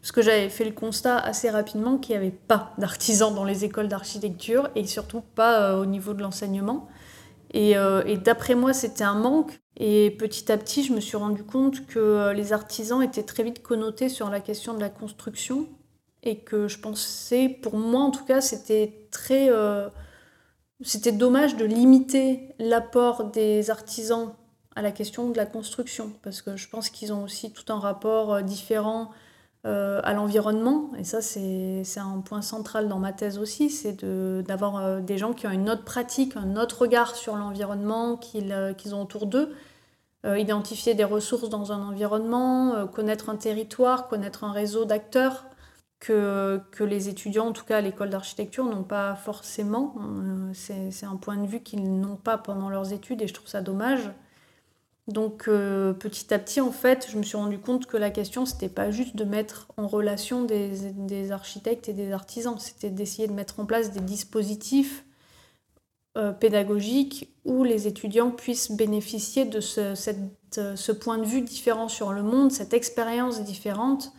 Parce 0.01 0.11
que 0.11 0.21
j'avais 0.21 0.49
fait 0.49 0.65
le 0.65 0.71
constat 0.71 1.17
assez 1.17 1.49
rapidement 1.49 1.97
qu'il 1.97 2.13
n'y 2.13 2.25
avait 2.25 2.35
pas 2.35 2.73
d'artisans 2.77 3.33
dans 3.33 3.45
les 3.45 3.65
écoles 3.65 3.87
d'architecture 3.87 4.69
et 4.75 4.85
surtout 4.87 5.21
pas 5.21 5.61
euh, 5.61 5.81
au 5.81 5.85
niveau 5.85 6.13
de 6.13 6.21
l'enseignement. 6.21 6.87
Et, 7.53 7.77
euh, 7.77 8.03
et 8.05 8.17
d'après 8.17 8.55
moi, 8.55 8.73
c'était 8.73 9.03
un 9.03 9.15
manque. 9.15 9.59
Et 9.77 10.11
petit 10.11 10.51
à 10.51 10.57
petit, 10.57 10.83
je 10.83 10.93
me 10.93 10.99
suis 10.99 11.17
rendu 11.17 11.43
compte 11.43 11.85
que 11.85 12.31
les 12.33 12.53
artisans 12.53 13.01
étaient 13.01 13.23
très 13.23 13.43
vite 13.43 13.61
connotés 13.61 14.09
sur 14.09 14.29
la 14.29 14.39
question 14.39 14.73
de 14.73 14.79
la 14.79 14.89
construction 14.89 15.67
et 16.23 16.39
que 16.39 16.67
je 16.67 16.79
pensais, 16.79 17.49
pour 17.49 17.77
moi 17.77 18.01
en 18.01 18.11
tout 18.11 18.25
cas, 18.25 18.41
c'était 18.41 19.07
très 19.11 19.49
c'était 20.83 21.11
dommage 21.11 21.57
de 21.57 21.65
limiter 21.65 22.49
l'apport 22.59 23.25
des 23.25 23.69
artisans 23.69 24.33
à 24.75 24.81
la 24.81 24.91
question 24.91 25.29
de 25.29 25.37
la 25.37 25.45
construction, 25.45 26.11
parce 26.23 26.41
que 26.41 26.55
je 26.55 26.67
pense 26.69 26.89
qu'ils 26.89 27.13
ont 27.13 27.23
aussi 27.23 27.51
tout 27.51 27.71
un 27.71 27.79
rapport 27.79 28.33
euh, 28.33 28.41
différent 28.41 29.11
euh, 29.65 30.01
à 30.03 30.13
l'environnement, 30.13 30.91
et 30.97 31.03
ça 31.03 31.21
c'est 31.21 31.83
un 31.97 32.21
point 32.21 32.41
central 32.41 32.87
dans 32.87 32.99
ma 32.99 33.13
thèse 33.13 33.37
aussi, 33.37 33.69
c'est 33.69 34.03
d'avoir 34.03 34.77
euh, 34.77 34.99
des 34.99 35.17
gens 35.17 35.33
qui 35.33 35.47
ont 35.47 35.51
une 35.51 35.69
autre 35.69 35.83
pratique, 35.83 36.35
un 36.35 36.55
autre 36.55 36.81
regard 36.81 37.15
sur 37.15 37.35
l'environnement 37.35 38.17
qu'ils 38.17 38.95
ont 38.95 39.01
autour 39.01 39.27
d'eux, 39.27 39.53
identifier 40.23 40.93
des 40.93 41.03
ressources 41.03 41.49
dans 41.49 41.71
un 41.71 41.81
environnement, 41.81 42.85
connaître 42.87 43.29
un 43.29 43.35
territoire, 43.35 44.07
connaître 44.07 44.43
un 44.43 44.51
réseau 44.51 44.85
d'acteurs 44.85 45.45
que, 46.01 46.59
que, 46.71 46.83
les 46.83 47.07
étudiants, 47.07 47.47
en 47.47 47.51
tout 47.53 47.63
cas 47.63 47.77
à 47.77 47.81
l'école 47.81 48.09
d'architecture, 48.09 48.65
n'ont 48.65 48.83
pas 48.83 49.15
forcément. 49.15 49.95
Euh, 49.99 50.51
c'est 50.53 51.05
un 51.05 51.15
point 51.15 51.37
de 51.37 51.47
vue 51.47 51.61
qu'ils 51.61 51.99
n'ont 51.99 52.17
pas 52.17 52.37
pendant 52.37 52.69
leurs 52.69 52.91
études 52.91 53.21
et 53.21 53.27
je 53.27 53.33
trouve 53.33 53.47
ça 53.47 53.61
dommage. 53.61 54.09
Donc 55.11 55.47
euh, 55.47 55.93
petit 55.93 56.33
à 56.33 56.39
petit, 56.39 56.61
en 56.61 56.71
fait, 56.71 57.07
je 57.09 57.17
me 57.17 57.23
suis 57.23 57.37
rendu 57.37 57.59
compte 57.59 57.85
que 57.85 57.97
la 57.97 58.09
question, 58.09 58.45
c'était 58.45 58.69
pas 58.69 58.91
juste 58.91 59.15
de 59.15 59.23
mettre 59.23 59.67
en 59.77 59.87
relation 59.87 60.43
des, 60.43 60.69
des 60.93 61.31
architectes 61.31 61.89
et 61.89 61.93
des 61.93 62.11
artisans, 62.11 62.57
c'était 62.59 62.89
d'essayer 62.89 63.27
de 63.27 63.33
mettre 63.33 63.59
en 63.59 63.65
place 63.65 63.91
des 63.91 64.01
dispositifs 64.01 65.05
euh, 66.17 66.31
pédagogiques 66.31 67.33
où 67.45 67.63
les 67.63 67.87
étudiants 67.87 68.31
puissent 68.31 68.71
bénéficier 68.71 69.45
de 69.45 69.59
ce, 69.59 69.95
cette, 69.95 70.17
ce 70.75 70.91
point 70.91 71.17
de 71.17 71.25
vue 71.25 71.41
différent 71.41 71.87
sur 71.87 72.11
le 72.11 72.21
monde, 72.21 72.51
cette 72.51 72.73
expérience 72.73 73.41
différente 73.43 74.11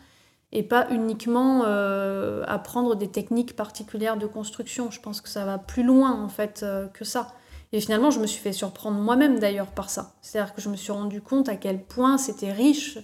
et 0.51 0.63
pas 0.63 0.87
uniquement 0.91 1.63
euh, 1.65 2.43
apprendre 2.47 2.95
des 2.95 3.09
techniques 3.09 3.55
particulières 3.55 4.17
de 4.17 4.27
construction. 4.27 4.91
Je 4.91 5.01
pense 5.01 5.19
que 5.19 5.29
ça 5.29 5.45
va 5.45 5.57
plus 5.57 5.83
loin 5.83 6.23
en 6.23 6.29
fait 6.29 6.61
euh, 6.63 6.87
que 6.87 7.03
ça. 7.03 7.33
Et 7.73 7.81
finalement, 7.81 8.11
je 8.11 8.19
me 8.19 8.27
suis 8.27 8.39
fait 8.39 8.53
surprendre 8.53 8.99
moi-même 8.99 9.39
d'ailleurs 9.39 9.71
par 9.71 9.89
ça. 9.89 10.13
C'est-à-dire 10.21 10.53
que 10.53 10.61
je 10.61 10.69
me 10.69 10.75
suis 10.75 10.91
rendu 10.91 11.21
compte 11.21 11.49
à 11.49 11.55
quel 11.55 11.83
point 11.83 12.19
c'était 12.19 12.51
riche 12.51 12.99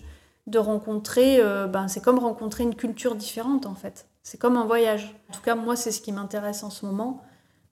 de 0.46 0.60
rencontrer, 0.60 1.40
euh, 1.40 1.68
ben, 1.68 1.88
c'est 1.88 2.02
comme 2.04 2.20
rencontrer 2.20 2.64
une 2.64 2.76
culture 2.76 3.16
différente 3.16 3.66
en 3.66 3.74
fait. 3.74 4.08
C'est 4.22 4.40
comme 4.40 4.58
un 4.58 4.66
voyage. 4.66 5.16
En 5.30 5.34
tout 5.34 5.42
cas, 5.42 5.56
moi, 5.56 5.76
c'est 5.76 5.92
ce 5.92 6.02
qui 6.02 6.12
m'intéresse 6.12 6.64
en 6.64 6.70
ce 6.70 6.86
moment, 6.86 7.22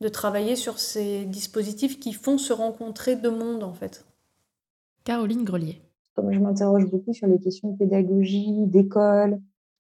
de 0.02 0.10
travailler 0.10 0.56
sur 0.56 0.80
ces 0.80 1.26
dispositifs 1.26 2.00
qui 2.00 2.14
font 2.14 2.40
se 2.40 2.52
rencontrer 2.52 3.16
deux 3.16 3.32
mondes 3.32 3.64
en 3.64 3.74
fait. 3.74 4.06
Caroline 5.04 5.44
Grelier. 5.44 5.82
Comme 6.16 6.32
je 6.32 6.40
m'interroge 6.40 6.90
beaucoup 6.90 7.14
sur 7.14 7.28
les 7.28 7.40
questions 7.40 7.72
de 7.72 7.78
pédagogie, 7.78 8.66
d'école, 8.66 9.40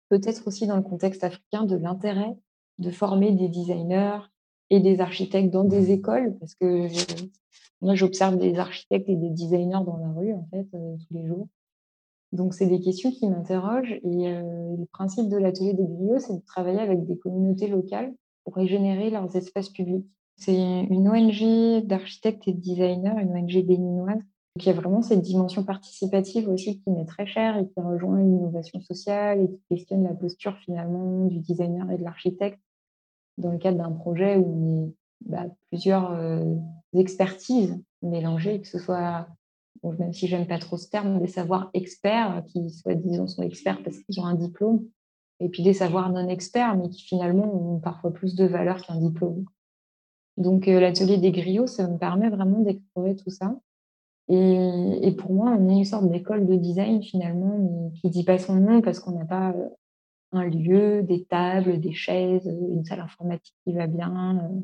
peut-être 0.10 0.47
aussi 0.47 0.67
dans 0.67 0.77
le 0.77 0.84
contexte 0.84 1.23
africain 1.23 1.63
de 1.63 1.75
l'intérêt 1.75 2.38
de 2.77 2.91
former 2.91 3.32
des 3.32 3.47
designers 3.47 4.19
et 4.69 4.80
des 4.80 4.99
architectes 4.99 5.51
dans 5.51 5.63
des 5.63 5.91
écoles, 5.91 6.36
parce 6.39 6.56
que 6.56 6.88
moi 7.82 7.95
j'observe 7.95 8.38
des 8.38 8.58
architectes 8.58 9.08
et 9.10 9.15
des 9.15 9.30
designers 9.30 9.84
dans 9.86 9.97
la 9.97 10.12
rue 10.12 10.34
en 10.34 10.47
fait 10.51 10.67
euh, 10.73 10.95
tous 10.97 11.13
les 11.13 11.25
jours. 11.25 11.47
Donc 12.34 12.53
c'est 12.53 12.67
des 12.67 12.82
questions 12.82 13.12
qui 13.12 13.27
m'interrogent 13.30 13.99
et 14.03 14.27
euh, 14.27 14.75
le 14.77 14.86
principe 14.91 15.30
de 15.30 15.38
l'atelier 15.38 15.73
des 15.73 15.86
griots, 15.86 16.19
c'est 16.19 16.34
de 16.34 16.45
travailler 16.45 16.80
avec 16.80 17.06
des 17.06 17.17
communautés 17.17 17.67
locales 17.67 18.13
pour 18.43 18.56
régénérer 18.56 19.10
leurs 19.10 19.34
espaces 19.36 19.69
publics. 19.69 20.06
C'est 20.36 20.56
une 20.56 21.08
ONG 21.10 21.86
d'architectes 21.86 22.47
et 22.47 22.53
de 22.53 22.60
designers, 22.60 23.15
une 23.21 23.32
ONG 23.32 23.65
béninoise, 23.65 24.21
donc 24.58 24.65
il 24.65 24.69
y 24.69 24.71
a 24.71 24.75
vraiment 24.75 25.03
cette 25.03 25.21
dimension 25.21 25.63
participative 25.63 26.49
aussi 26.49 26.82
qui 26.82 26.89
m'est 26.89 27.06
très 27.06 27.27
chère 27.27 27.60
et 27.60 27.67
qui 27.67 27.80
rejoint 27.80 28.17
l'innovation 28.17 28.82
sociale 28.82 29.41
et 29.41 29.47
qui 29.47 29.62
questionne 29.69 30.03
la 30.03 30.15
posture 30.15 30.58
finalement 30.65 31.25
du 31.25 31.38
designer 31.38 31.91
et 31.91 31.97
de 31.99 32.03
l'architecte 32.03 32.60
dans 33.38 33.52
le 33.52 33.58
cadre 33.58 33.78
d'un 33.78 33.91
projet 33.91 34.38
où 34.38 34.45
on 34.45 34.88
est 34.88 34.93
bah, 35.26 35.45
plusieurs 35.69 36.12
euh, 36.12 36.56
expertises 36.93 37.82
mélangées, 38.02 38.62
que 38.62 38.67
ce 38.67 38.80
soit, 38.80 39.28
même 39.84 40.13
si 40.13 40.28
j'aime 40.28 40.47
pas 40.47 40.60
trop 40.60 40.78
ce 40.78 40.89
terme, 40.89 41.19
des 41.19 41.28
savoirs 41.28 41.69
experts 41.73 42.43
qui, 42.47 42.69
soit 42.69 42.95
disons, 42.95 43.28
sont 43.28 43.43
experts 43.43 43.82
parce 43.84 43.97
qu'ils 43.97 44.19
ont 44.19 44.26
un 44.26 44.36
diplôme, 44.36 44.86
et 45.39 45.50
puis 45.50 45.63
des 45.63 45.73
savoirs 45.73 46.12
non 46.12 46.28
experts, 46.28 46.76
mais 46.78 46.89
qui 46.89 47.04
finalement 47.04 47.76
ont 47.76 47.80
parfois 47.80 48.12
plus 48.12 48.36
de 48.36 48.45
valeur 48.45 48.82
qu'un 48.82 49.00
diplôme. 49.00 49.45
Donc 50.38 50.67
euh, 50.67 50.80
l'atelier 50.80 51.17
des 51.17 51.32
griots, 51.32 51.67
ça 51.67 51.88
me 51.88 51.97
permet 51.97 52.30
vraiment 52.30 52.60
d'explorer 52.60 53.15
tout 53.15 53.30
ça. 53.30 53.56
Et, 54.30 55.15
pour 55.17 55.32
moi, 55.32 55.56
on 55.58 55.69
est 55.69 55.78
une 55.78 55.86
sorte 55.86 56.10
d'école 56.10 56.45
de 56.45 56.56
design 56.56 57.02
finalement, 57.02 57.58
mais 57.58 57.91
qui 57.93 58.10
dit 58.10 58.26
pas 58.26 58.38
son 58.38 58.56
nom 58.56 58.82
parce 58.82 59.00
qu'on 59.00 59.12
n'a 59.12 59.23
pas 59.23 59.52
euh, 59.52 59.69
un 60.31 60.45
lieu, 60.45 61.03
des 61.03 61.25
tables, 61.25 61.79
des 61.79 61.93
chaises, 61.93 62.45
une 62.45 62.83
salle 62.85 62.99
informatique 62.99 63.55
qui 63.63 63.73
va 63.73 63.87
bien, 63.87 64.37
euh, 64.37 64.61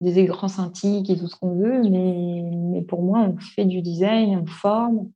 des 0.00 0.18
écrans 0.18 0.48
scintiques 0.48 1.10
et 1.10 1.16
tout 1.16 1.28
ce 1.28 1.36
qu'on 1.36 1.54
veut. 1.54 1.82
Mais, 1.88 2.42
mais, 2.52 2.82
pour 2.82 3.02
moi, 3.02 3.20
on 3.20 3.38
fait 3.38 3.64
du 3.64 3.82
design, 3.82 4.38
on 4.38 4.46
forme, 4.46 5.10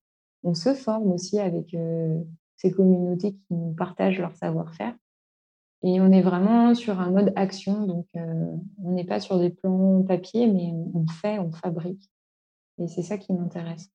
on 0.44 0.55
se 0.55 0.74
forme 0.74 1.11
aussi 1.11 1.38
avec 1.40 1.74
euh, 1.74 2.18
ces 2.57 2.70
communautés 2.70 3.33
qui 3.33 3.55
nous 3.55 3.74
partagent 3.74 4.18
leur 4.18 4.35
savoir-faire. 4.37 4.94
Et 5.83 6.00
on 6.00 6.11
est 6.11 6.22
vraiment 6.22 6.74
sur 6.74 7.00
un 7.00 7.11
mode 7.11 7.33
action, 7.37 7.87
donc 7.87 8.07
on 8.14 8.92
n'est 8.92 9.05
pas 9.05 9.20
sur 9.20 9.38
des 9.38 9.50
plans 9.50 10.02
papier, 10.02 10.46
mais 10.46 10.72
on 10.94 11.07
fait, 11.07 11.38
on 11.38 11.52
fabrique. 11.52 12.11
Et 12.79 12.88
c'est 12.88 13.02
ça 13.02 13.18
qui 13.18 13.33
m'intéresse. 13.35 13.92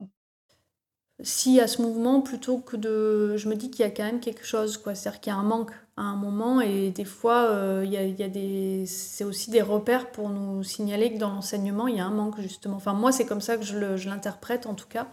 Si 1.24 1.60
à 1.60 1.68
ce 1.68 1.82
mouvement, 1.82 2.22
plutôt 2.22 2.58
que 2.58 2.76
de. 2.76 3.38
Je 3.38 3.48
me 3.48 3.56
dis 3.56 3.70
qu'il 3.70 3.86
y 3.86 3.88
a 3.88 3.92
quand 3.92 4.04
même 4.04 4.20
quelque 4.20 4.46
chose, 4.46 4.78
quoi. 4.78 4.96
C'est-à-dire 4.96 5.22
qu'il 5.22 5.32
y 5.32 5.36
a 5.36 5.40
un 5.40 5.44
manque 5.44 5.72
à 5.98 6.04
un 6.04 6.16
moment, 6.16 6.62
et 6.62 6.90
des 6.90 7.06
fois, 7.06 7.50
euh, 7.50 7.84
il, 7.86 7.92
y 7.92 8.24
a, 8.24 8.30
des... 8.30 8.86
c'est 8.88 9.24
aussi 9.24 9.52
des 9.52 9.62
repères 9.62 10.10
pour 10.12 10.30
nous 10.30 10.64
signaler 10.64 11.14
que 11.14 11.20
dans 11.20 11.30
l'enseignement, 11.30 11.88
il 11.88 11.98
y 11.98 12.00
a 12.00 12.06
un 12.06 12.12
manque, 12.12 12.40
justement. 12.42 12.78
Enfin, 12.78 12.94
moi, 12.94 13.12
c'est 13.12 13.26
comme 13.26 13.42
ça 13.42 13.58
que 13.58 13.64
je 13.64 14.10
l'interprète, 14.10 14.66
en 14.66 14.74
tout 14.74 14.88
cas. 14.88 15.08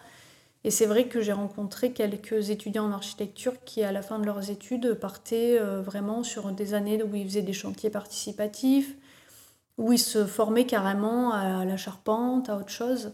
Et 0.65 0.71
c'est 0.71 0.87
vrai 0.87 1.07
que 1.09 1.21
j'ai 1.21 1.33
rencontré 1.33 1.93
quelques 1.93 2.51
étudiants 2.51 2.87
en 2.87 2.93
architecture 2.93 3.55
qui, 3.65 3.83
à 3.83 3.93
la 3.93 4.03
fin 4.03 4.19
de 4.19 4.27
leurs 4.27 4.51
études, 4.51 4.95
partaient 4.95 5.59
euh, 5.59 5.83
vraiment 5.83 6.23
sur 6.23 6.51
des 6.53 6.75
années 6.75 7.03
où 7.03 7.15
ils 7.15 7.25
faisaient 7.25 7.43
des 7.43 7.53
chantiers 7.53 7.91
participatifs, 7.91 8.97
où 9.77 9.93
ils 9.93 9.99
se 9.99 10.27
formaient 10.27 10.67
carrément 10.67 11.33
à 11.33 11.65
la 11.65 11.77
charpente, 11.77 12.49
à 12.49 12.57
autre 12.57 12.71
chose. 12.71 13.13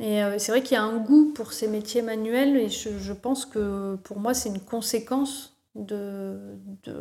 Et 0.00 0.22
euh, 0.22 0.38
c'est 0.38 0.52
vrai 0.52 0.62
qu'il 0.62 0.74
y 0.74 0.78
a 0.78 0.82
un 0.82 0.98
goût 0.98 1.32
pour 1.34 1.52
ces 1.52 1.66
métiers 1.66 2.02
manuels 2.02 2.56
et 2.56 2.68
je, 2.68 3.12
pense 3.12 3.46
que 3.46 3.96
pour 3.96 4.20
moi 4.20 4.32
c'est 4.32 4.48
une 4.48 4.60
conséquence 4.60 5.56
de, 5.74 6.38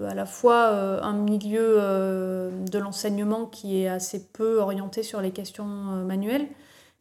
à 0.07 0.15
la 0.15 0.25
fois 0.25 0.69
euh, 0.69 1.01
un 1.01 1.13
milieu 1.13 1.75
euh, 1.79 2.49
de 2.65 2.79
l'enseignement 2.79 3.45
qui 3.45 3.81
est 3.81 3.87
assez 3.87 4.27
peu 4.29 4.59
orienté 4.59 5.03
sur 5.03 5.21
les 5.21 5.31
questions 5.31 5.65
manuelles, 5.65 6.47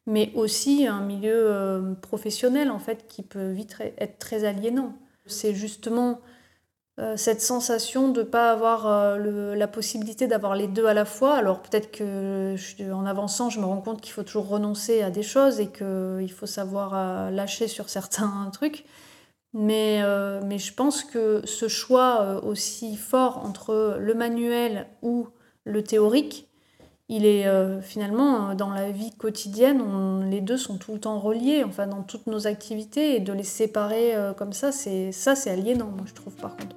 mais 0.07 0.33
aussi 0.35 0.87
un 0.87 1.01
milieu 1.01 1.97
professionnel 2.03 2.71
en 2.71 2.79
fait 2.79 3.07
qui 3.09 3.23
peut 3.23 3.51
vite 3.51 3.77
être 3.99 4.19
très 4.19 4.45
aliénant. 4.45 4.95
C'est 5.25 5.55
justement 5.55 6.21
cette 7.17 7.43
sensation 7.43 8.09
de 8.09 8.21
ne 8.21 8.25
pas 8.25 8.51
avoir 8.51 8.87
euh, 8.87 9.55
la 9.55 9.69
possibilité 9.69 10.27
d'avoir 10.27 10.55
les 10.55 10.67
deux 10.67 10.87
à 10.87 10.95
la 10.95 11.05
fois. 11.05 11.35
Alors 11.35 11.61
peut-être 11.61 11.93
que 11.93 12.57
en 12.91 13.05
avançant, 13.05 13.51
je 13.51 13.61
me 13.61 13.67
rends 13.67 13.83
compte 13.83 14.01
qu'il 14.01 14.13
faut 14.13 14.23
toujours 14.23 14.49
renoncer 14.49 15.03
à 15.03 15.11
des 15.11 15.23
choses 15.23 15.61
et 15.61 15.67
qu'il 15.67 16.33
faut 16.33 16.47
savoir 16.47 16.93
euh, 16.95 17.31
lâcher 17.31 17.69
sur 17.69 17.91
certains 17.91 18.49
trucs. 18.53 18.85
Mais, 19.53 20.01
je 20.01 20.73
pense 20.73 21.03
que 21.05 21.43
ce 21.45 21.69
choix 21.69 22.43
aussi 22.45 22.97
fort 22.97 23.43
entre 23.45 23.97
le 23.99 24.13
manuel 24.13 24.87
ou 25.01 25.29
le 25.65 25.83
théorique, 25.83 26.47
il 27.09 27.25
est 27.25 27.47
finalement 27.81 28.55
dans 28.55 28.69
la 28.69 28.91
vie 28.91 29.17
quotidienne, 29.17 30.29
les 30.29 30.43
deux 30.43 30.59
sont 30.59 30.77
tout 30.77 30.93
le 30.93 31.01
temps 31.01 31.19
reliés, 31.21 31.65
enfin 31.65 31.87
dans 31.87 32.03
toutes 32.03 32.27
nos 32.27 32.47
activités, 32.47 33.17
et 33.17 33.21
de 33.21 33.33
les 33.33 33.45
séparer 33.45 34.15
comme 34.37 34.53
ça, 34.53 34.73
ça 34.73 35.35
c'est 35.35 35.51
aliénant, 35.51 35.87
moi 35.87 36.05
je 36.05 36.13
trouve 36.13 36.35
par 36.35 36.55
contre. 36.55 36.77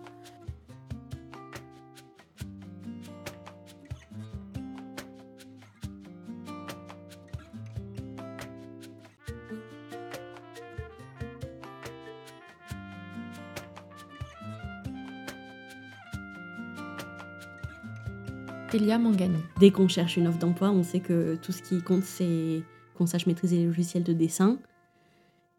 Dès 19.59 19.71
qu'on 19.71 19.87
cherche 19.87 20.17
une 20.17 20.27
offre 20.27 20.39
d'emploi, 20.39 20.71
on 20.71 20.83
sait 20.83 20.99
que 20.99 21.35
tout 21.41 21.51
ce 21.51 21.61
qui 21.61 21.81
compte, 21.81 22.03
c'est 22.03 22.61
qu'on 22.97 23.05
sache 23.05 23.25
maîtriser 23.25 23.57
les 23.57 23.65
logiciels 23.65 24.03
de 24.03 24.13
dessin. 24.13 24.57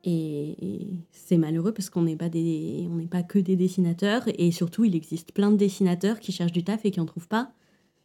Et 0.05 0.89
c'est 1.11 1.37
malheureux 1.37 1.73
parce 1.73 1.91
qu'on 1.91 2.03
n'est 2.03 2.17
pas, 2.17 2.31
pas 3.11 3.23
que 3.23 3.39
des 3.39 3.57
dessinateurs. 3.57 4.23
Et 4.39 4.51
surtout, 4.51 4.85
il 4.85 4.97
existe 4.97 5.33
plein 5.33 5.51
de 5.51 5.57
dessinateurs 5.57 6.21
qui 6.21 6.33
cherchent 6.33 6.53
du 6.53 6.65
taf 6.65 6.85
et 6.85 6.91
qui 6.91 7.01
n'en 7.01 7.07
trouvent 7.07 7.29
pas. 7.29 7.53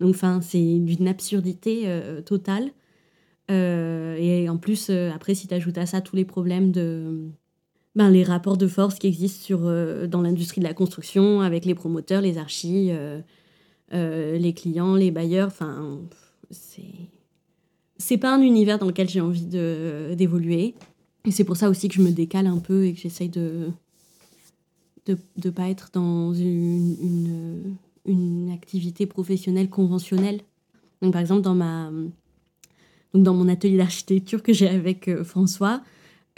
Donc, 0.02 0.16
c'est 0.42 0.80
d'une 0.80 1.08
absurdité 1.08 1.84
euh, 1.86 2.22
totale. 2.22 2.72
Euh, 3.50 4.18
et 4.18 4.50
en 4.50 4.58
plus, 4.58 4.90
euh, 4.90 5.12
après, 5.14 5.36
si 5.36 5.48
tu 5.48 5.54
ajoutes 5.54 5.78
à 5.78 5.86
ça 5.86 6.02
tous 6.02 6.16
les 6.16 6.26
problèmes 6.26 6.72
de. 6.72 7.30
Ben, 7.96 8.10
les 8.10 8.24
rapports 8.24 8.58
de 8.58 8.68
force 8.68 9.00
qui 9.00 9.08
existent 9.08 9.42
sur, 9.42 9.60
dans 10.10 10.22
l'industrie 10.22 10.60
de 10.60 10.66
la 10.66 10.74
construction 10.74 11.40
avec 11.40 11.64
les 11.64 11.76
promoteurs, 11.76 12.20
les 12.20 12.38
archis, 12.38 12.92
les 13.92 14.54
clients, 14.54 14.96
les 14.96 15.12
bailleurs, 15.12 15.48
enfin, 15.48 16.00
c'est. 16.52 16.84
C'est 17.98 18.18
pas 18.18 18.36
un 18.36 18.42
univers 18.42 18.78
dans 18.78 18.88
lequel 18.88 19.08
j'ai 19.08 19.22
envie 19.22 19.46
d'évoluer. 19.46 20.76
Et 21.24 21.32
c'est 21.32 21.46
pour 21.46 21.56
ça 21.56 21.70
aussi 21.70 21.88
que 21.88 21.96
je 21.96 22.02
me 22.02 22.12
décale 22.12 22.46
un 22.46 22.58
peu 22.58 22.86
et 22.86 22.94
que 22.94 23.00
j'essaye 23.00 23.30
de 23.30 23.72
de 25.06 25.18
ne 25.44 25.50
pas 25.50 25.70
être 25.70 25.90
dans 25.94 26.34
une, 26.34 26.96
une, 27.02 27.76
une, 28.06 28.52
activité 28.52 29.06
professionnelle 29.06 29.70
conventionnelle. 29.70 30.42
Donc, 31.02 31.14
par 31.14 31.22
exemple, 31.22 31.42
dans, 31.42 31.56
ma, 31.56 31.92
donc 33.14 33.24
dans 33.24 33.34
mon 33.34 33.48
atelier 33.48 33.78
d'architecture 33.78 34.42
que 34.42 34.54
j'ai 34.54 34.68
avec 34.68 35.08
euh, 35.08 35.24
François, 35.24 35.82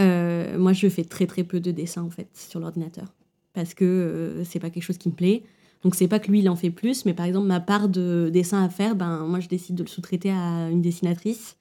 euh, 0.01 0.57
moi, 0.57 0.73
je 0.73 0.89
fais 0.89 1.03
très 1.03 1.27
très 1.27 1.43
peu 1.43 1.59
de 1.59 1.71
dessins 1.71 2.03
en 2.03 2.09
fait 2.09 2.27
sur 2.33 2.59
l'ordinateur 2.59 3.13
parce 3.53 3.73
que 3.73 3.85
euh, 3.85 4.43
c'est 4.43 4.59
pas 4.59 4.69
quelque 4.69 4.83
chose 4.83 4.97
qui 4.97 5.09
me 5.09 5.15
plaît. 5.15 5.43
Donc 5.83 5.95
c'est 5.95 6.07
pas 6.07 6.19
que 6.19 6.31
lui 6.31 6.39
il 6.39 6.49
en 6.49 6.55
fait 6.55 6.71
plus, 6.71 7.05
mais 7.05 7.13
par 7.13 7.25
exemple 7.25 7.47
ma 7.47 7.59
part 7.59 7.89
de 7.89 8.29
dessin 8.33 8.63
à 8.63 8.69
faire, 8.69 8.95
ben 8.95 9.25
moi 9.27 9.39
je 9.39 9.47
décide 9.47 9.75
de 9.75 9.83
le 9.83 9.89
sous-traiter 9.89 10.31
à 10.31 10.69
une 10.69 10.81
dessinatrice 10.81 11.57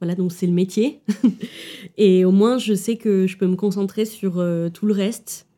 voilà, 0.00 0.14
donc 0.14 0.32
c'est 0.32 0.46
le 0.46 0.52
métier. 0.52 1.00
et 1.96 2.24
au 2.24 2.30
moins, 2.30 2.58
je 2.58 2.74
sais 2.74 2.96
que 2.96 3.26
je 3.26 3.36
peux 3.36 3.46
me 3.46 3.56
concentrer 3.56 4.04
sur 4.04 4.38
euh, 4.38 4.68
tout 4.68 4.86
le 4.86 4.94
reste, 4.94 5.48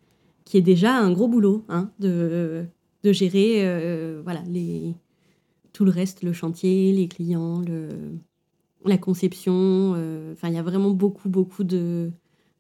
qui 0.45 0.57
est 0.57 0.63
déjà 0.63 0.97
un 0.97 1.13
gros 1.13 1.29
boulot, 1.29 1.65
hein, 1.69 1.91
de, 1.99 2.65
de 3.03 3.13
gérer 3.13 3.67
euh, 3.67 4.21
voilà, 4.25 4.43
les, 4.49 4.95
tout 5.73 5.85
le 5.85 5.91
reste, 5.91 6.23
le 6.23 6.33
chantier, 6.33 6.93
les 6.93 7.09
clients, 7.09 7.61
le, 7.61 7.89
la 8.87 8.99
conception. 8.99 9.95
Euh, 9.97 10.33
enfin, 10.33 10.49
il 10.49 10.55
y 10.55 10.59
a 10.59 10.63
vraiment 10.63 10.91
beaucoup, 10.91 11.29
beaucoup 11.29 11.65
de 11.65 12.11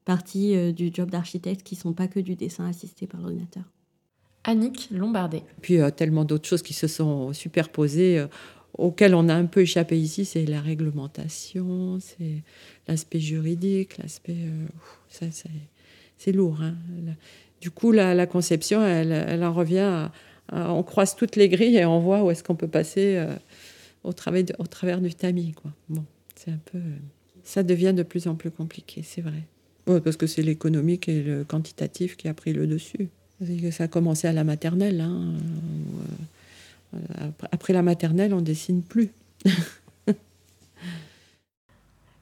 parties 0.04 0.72
du 0.72 0.90
job 0.92 1.10
d'architecte 1.10 1.62
qui 1.62 1.76
sont 1.76 1.92
pas 1.92 2.08
que 2.08 2.20
du 2.20 2.34
dessin 2.34 2.66
assisté 2.66 3.06
par 3.06 3.20
l'ordinateur. 3.20 3.64
Annick 4.44 4.88
Lombardet. 4.90 5.42
Puis 5.60 5.80
a 5.80 5.90
tellement 5.90 6.24
d'autres 6.24 6.48
choses 6.48 6.62
qui 6.62 6.72
se 6.74 6.86
sont 6.86 7.32
superposées 7.32 8.24
auquel 8.80 9.14
on 9.14 9.28
a 9.28 9.34
un 9.34 9.46
peu 9.46 9.60
échappé 9.60 9.98
ici, 9.98 10.24
c'est 10.24 10.46
la 10.46 10.60
réglementation, 10.60 11.98
c'est 12.00 12.42
l'aspect 12.88 13.20
juridique, 13.20 13.98
l'aspect. 13.98 14.36
Euh, 15.22 15.28
c'est 16.18 16.32
lourd. 16.32 16.60
Hein. 16.62 16.74
Du 17.60 17.70
coup, 17.70 17.92
la, 17.92 18.26
conception, 18.26 18.84
elle, 18.84 19.44
en 19.44 19.52
revient 19.52 20.08
On 20.52 20.82
croise 20.82 21.16
toutes 21.16 21.36
les 21.36 21.48
grilles 21.48 21.76
et 21.76 21.84
on 21.84 22.00
voit 22.00 22.22
où 22.22 22.30
est-ce 22.30 22.42
qu'on 22.42 22.56
peut 22.56 22.68
passer 22.68 23.16
euh, 23.16 23.34
au, 24.04 24.12
travers 24.12 25.00
du 25.00 25.14
tamis. 25.14 25.54
Bon, 25.88 26.04
c'est 26.36 26.50
un 26.50 26.60
peu. 26.72 26.80
Ça 27.42 27.62
devient 27.62 27.92
de 27.94 28.02
plus 28.02 28.26
en 28.28 28.34
plus 28.34 28.50
compliqué, 28.50 29.02
c'est 29.02 29.22
vrai. 29.22 29.42
parce 29.86 30.16
que 30.16 30.26
c'est 30.26 30.42
l'économique 30.42 31.08
et 31.08 31.22
le 31.22 31.44
quantitatif 31.44 32.16
qui 32.16 32.28
a 32.28 32.34
pris 32.34 32.52
le 32.52 32.66
dessus. 32.66 33.08
Ça 33.72 33.84
a 33.84 33.88
commencé 33.88 34.28
à 34.28 34.32
la 34.32 34.44
maternelle. 34.44 35.00
Hein, 35.00 35.34
euh, 36.94 36.98
après 37.52 37.72
la 37.72 37.82
maternelle, 37.82 38.34
on 38.34 38.42
dessine 38.42 38.82
plus. 38.82 39.10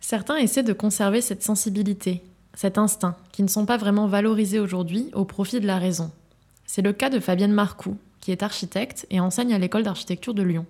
Certains 0.00 0.36
essaient 0.36 0.62
de 0.62 0.72
conserver 0.72 1.20
cette 1.20 1.42
sensibilité, 1.42 2.22
cet 2.54 2.78
instinct, 2.78 3.16
qui 3.32 3.42
ne 3.42 3.48
sont 3.48 3.66
pas 3.66 3.76
vraiment 3.76 4.06
valorisés 4.06 4.60
aujourd'hui 4.60 5.10
au 5.12 5.24
profit 5.24 5.60
de 5.60 5.66
la 5.66 5.78
raison. 5.78 6.12
C'est 6.66 6.82
le 6.82 6.92
cas 6.92 7.10
de 7.10 7.18
Fabienne 7.18 7.52
Marcoux, 7.52 7.96
qui 8.20 8.30
est 8.30 8.42
architecte 8.42 9.06
et 9.10 9.20
enseigne 9.20 9.52
à 9.54 9.58
l'école 9.58 9.82
d'architecture 9.82 10.34
de 10.34 10.42
Lyon. 10.42 10.66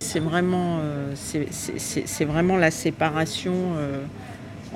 C'est 0.00 0.20
vraiment, 0.20 0.80
euh, 0.80 1.14
c'est 1.16 2.24
vraiment 2.24 2.56
la 2.56 2.70
séparation 2.70 3.54
euh, 3.76 4.04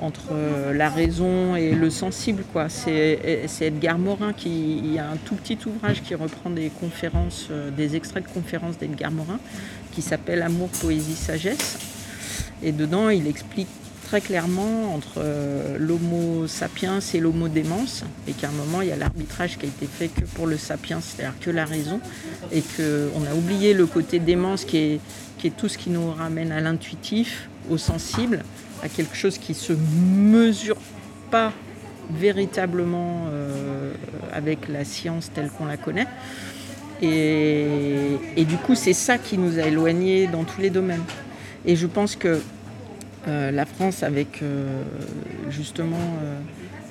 entre 0.01 0.31
euh, 0.31 0.73
la 0.73 0.89
raison 0.89 1.55
et 1.55 1.71
le 1.71 1.89
sensible. 1.89 2.43
Quoi. 2.51 2.69
C'est, 2.69 3.45
Edgar 3.61 3.97
Morin 3.97 4.33
qui 4.33 4.77
il 4.77 4.93
y 4.93 4.99
a 4.99 5.09
un 5.09 5.17
tout 5.25 5.35
petit 5.35 5.57
ouvrage 5.65 6.01
qui 6.03 6.15
reprend 6.15 6.49
des 6.49 6.69
conférences, 6.69 7.47
euh, 7.51 7.71
des 7.71 7.95
extraits 7.95 8.23
de 8.23 8.29
conférences 8.29 8.77
d'Edgar 8.77 9.11
Morin, 9.11 9.39
qui 9.91 10.01
s'appelle 10.01 10.41
Amour, 10.41 10.69
poésie, 10.69 11.15
sagesse. 11.15 11.77
Et 12.63 12.71
dedans, 12.71 13.09
il 13.09 13.27
explique 13.27 13.67
très 14.07 14.21
clairement 14.21 14.95
entre 14.95 15.15
euh, 15.17 15.77
l'homo 15.77 16.47
sapiens 16.47 16.99
et 17.13 17.19
l'homo 17.19 17.49
démence, 17.49 18.05
et 18.27 18.31
qu'à 18.31 18.47
un 18.47 18.51
moment, 18.51 18.81
il 18.81 18.87
y 18.87 18.91
a 18.91 18.95
l'arbitrage 18.95 19.57
qui 19.57 19.65
a 19.65 19.69
été 19.69 19.85
fait 19.85 20.07
que 20.07 20.21
pour 20.21 20.47
le 20.47 20.57
sapiens, 20.57 21.01
c'est-à-dire 21.01 21.37
que 21.41 21.51
la 21.51 21.65
raison, 21.65 21.99
et 22.53 22.61
qu'on 22.61 23.25
a 23.25 23.35
oublié 23.35 23.73
le 23.73 23.85
côté 23.85 24.19
démence 24.19 24.63
qui 24.63 24.77
est, 24.77 24.99
qui 25.37 25.47
est 25.47 25.57
tout 25.57 25.67
ce 25.67 25.77
qui 25.77 25.89
nous 25.89 26.09
ramène 26.11 26.51
à 26.53 26.61
l'intuitif, 26.61 27.49
au 27.69 27.77
sensible, 27.77 28.43
quelque 28.89 29.15
chose 29.15 29.37
qui 29.37 29.53
se 29.53 29.73
mesure 29.73 30.77
pas 31.29 31.51
véritablement 32.09 33.25
euh, 33.27 33.93
avec 34.33 34.67
la 34.67 34.85
science 34.85 35.31
telle 35.33 35.49
qu'on 35.49 35.65
la 35.65 35.77
connaît. 35.77 36.07
Et, 37.01 38.17
du 38.37 38.57
coup, 38.57 38.73
c'est 38.73 38.93
ça 38.93 39.19
qui 39.19 39.37
nous 39.37 39.59
a 39.59 39.63
éloignés 39.63 40.25
dans 40.25 40.43
tous 40.43 40.61
les 40.61 40.71
domaines. 40.71 41.03
Et 41.65 41.75
je 41.75 41.85
pense 41.85 42.15
que 42.15 42.41
euh, 43.27 43.51
la 43.51 43.65
France, 43.65 44.01
avec 44.01 44.41
euh, 44.41 44.81
justement 45.49 46.17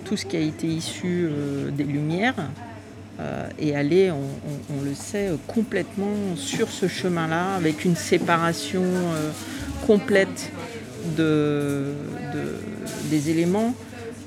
tout 0.05 0.17
ce 0.17 0.27
qui 0.27 0.37
a 0.37 0.41
été 0.41 0.69
issu 0.69 1.29
des 1.73 1.83
Lumières, 1.83 2.37
est 3.59 3.75
allée, 3.75 4.13
on, 4.13 4.85
le 4.85 4.95
sait, 4.95 5.31
complètement 5.49 6.37
sur 6.37 6.69
ce 6.69 6.87
chemin-là, 6.87 7.57
avec 7.57 7.85
une 7.85 7.97
séparation 7.97 8.85
complète 9.87 10.53
de, 11.17 11.93
des 13.11 13.31
éléments. 13.31 13.75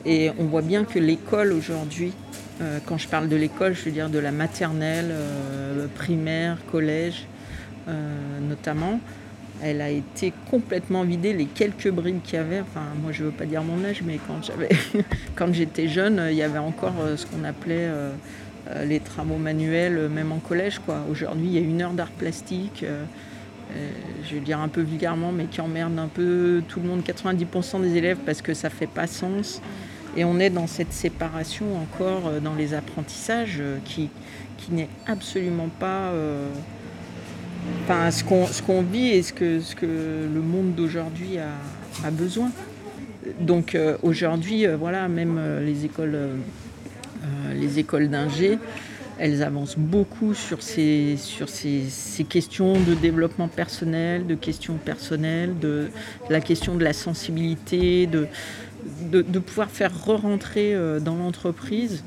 Et 0.05 0.31
on 0.37 0.45
voit 0.45 0.61
bien 0.61 0.85
que 0.85 0.99
l'école 0.99 1.51
aujourd'hui, 1.51 2.13
euh, 2.61 2.79
quand 2.85 2.97
je 2.97 3.07
parle 3.07 3.29
de 3.29 3.35
l'école, 3.35 3.73
je 3.73 3.85
veux 3.85 3.91
dire 3.91 4.09
de 4.09 4.19
la 4.19 4.31
maternelle, 4.31 5.09
euh, 5.11 5.87
primaire, 5.95 6.57
collège 6.71 7.25
euh, 7.87 8.39
notamment, 8.41 8.99
elle 9.61 9.81
a 9.81 9.89
été 9.89 10.33
complètement 10.49 11.03
vidée. 11.03 11.33
Les 11.33 11.45
quelques 11.45 11.89
bribes 11.89 12.21
qu'il 12.21 12.35
y 12.35 12.37
avait, 12.37 12.61
enfin 12.61 12.83
moi 13.01 13.11
je 13.11 13.23
veux 13.23 13.31
pas 13.31 13.45
dire 13.45 13.63
mon 13.63 13.83
âge, 13.83 14.01
mais 14.05 14.19
quand 15.35 15.53
j'étais 15.53 15.87
jeune, 15.87 16.21
il 16.29 16.35
y 16.35 16.43
avait 16.43 16.59
encore 16.59 16.95
ce 17.15 17.25
qu'on 17.25 17.43
appelait 17.43 17.89
les 18.85 18.99
travaux 18.99 19.37
manuels, 19.37 20.07
même 20.07 20.31
en 20.31 20.39
collège. 20.39 20.79
Aujourd'hui, 21.11 21.47
il 21.47 21.53
y 21.53 21.57
a 21.57 21.61
une 21.61 21.81
heure 21.81 21.91
d'art 21.91 22.11
plastique. 22.11 22.85
Euh, 23.71 23.89
je 24.27 24.35
vais 24.35 24.41
dire 24.41 24.59
un 24.59 24.67
peu 24.67 24.81
vulgairement, 24.81 25.31
mais 25.31 25.45
qui 25.45 25.61
emmerde 25.61 25.97
un 25.99 26.07
peu 26.07 26.61
tout 26.67 26.79
le 26.79 26.87
monde, 26.87 27.01
90% 27.01 27.81
des 27.81 27.95
élèves, 27.95 28.17
parce 28.25 28.41
que 28.41 28.53
ça 28.53 28.69
ne 28.69 28.73
fait 28.73 28.87
pas 28.87 29.07
sens. 29.07 29.61
Et 30.17 30.23
on 30.23 30.39
est 30.39 30.49
dans 30.49 30.67
cette 30.67 30.91
séparation 30.91 31.77
encore 31.77 32.27
euh, 32.27 32.39
dans 32.39 32.55
les 32.55 32.73
apprentissages 32.73 33.57
euh, 33.59 33.77
qui, 33.85 34.09
qui 34.57 34.73
n'est 34.73 34.89
absolument 35.05 35.69
pas 35.79 36.11
ce 38.11 38.23
qu'on 38.23 38.47
ce 38.47 38.61
qu'on 38.61 38.81
vit 38.81 39.09
et 39.09 39.21
ce 39.21 39.33
que, 39.33 39.59
ce 39.59 39.75
que 39.75 39.85
le 39.85 40.41
monde 40.41 40.73
d'aujourd'hui 40.75 41.37
a, 41.37 41.51
a, 42.05 42.11
besoin. 42.11 42.51
Donc 43.39 43.77
aujourd'hui, 44.01 44.65
voilà, 44.65 45.07
même 45.07 45.39
les 45.63 45.85
écoles, 45.85 46.17
les 47.53 47.79
écoles 47.79 48.09
d'ingé, 48.09 48.57
elles 49.19 49.43
avancent 49.43 49.77
beaucoup 49.77 50.33
sur 50.33 50.61
ces, 50.61 51.17
questions 52.29 52.79
de 52.79 52.93
développement 52.93 53.47
personnel, 53.47 54.25
de 54.25 54.35
questions 54.35 54.75
personnelles, 54.75 55.59
de, 55.59 55.89
la 56.29 56.41
question 56.41 56.75
de 56.75 56.83
la 56.83 56.93
sensibilité, 56.93 58.07
de, 58.07 58.27
de, 59.11 59.39
pouvoir 59.39 59.69
faire 59.69 59.91
re-rentrer 59.93 60.73
euh, 60.73 60.99
dans 60.99 61.15
l'entreprise 61.15 62.03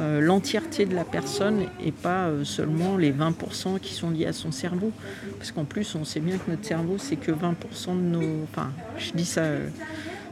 euh, 0.00 0.20
l'entièreté 0.20 0.84
de 0.84 0.94
la 0.94 1.04
personne 1.04 1.64
et 1.84 1.90
pas 1.90 2.26
euh, 2.26 2.44
seulement 2.44 2.96
les 2.96 3.12
20% 3.12 3.80
qui 3.80 3.94
sont 3.94 4.10
liés 4.10 4.26
à 4.26 4.32
son 4.32 4.52
cerveau. 4.52 4.92
Parce 5.38 5.50
qu'en 5.50 5.64
plus, 5.64 5.96
on 5.96 6.04
sait 6.04 6.20
bien 6.20 6.38
que 6.38 6.50
notre 6.50 6.64
cerveau, 6.64 6.96
c'est 6.98 7.16
que 7.16 7.32
20% 7.32 7.88
de 7.88 7.92
nos... 7.94 8.44
Enfin, 8.44 8.70
je 8.96 9.10
dis 9.12 9.24
ça 9.24 9.42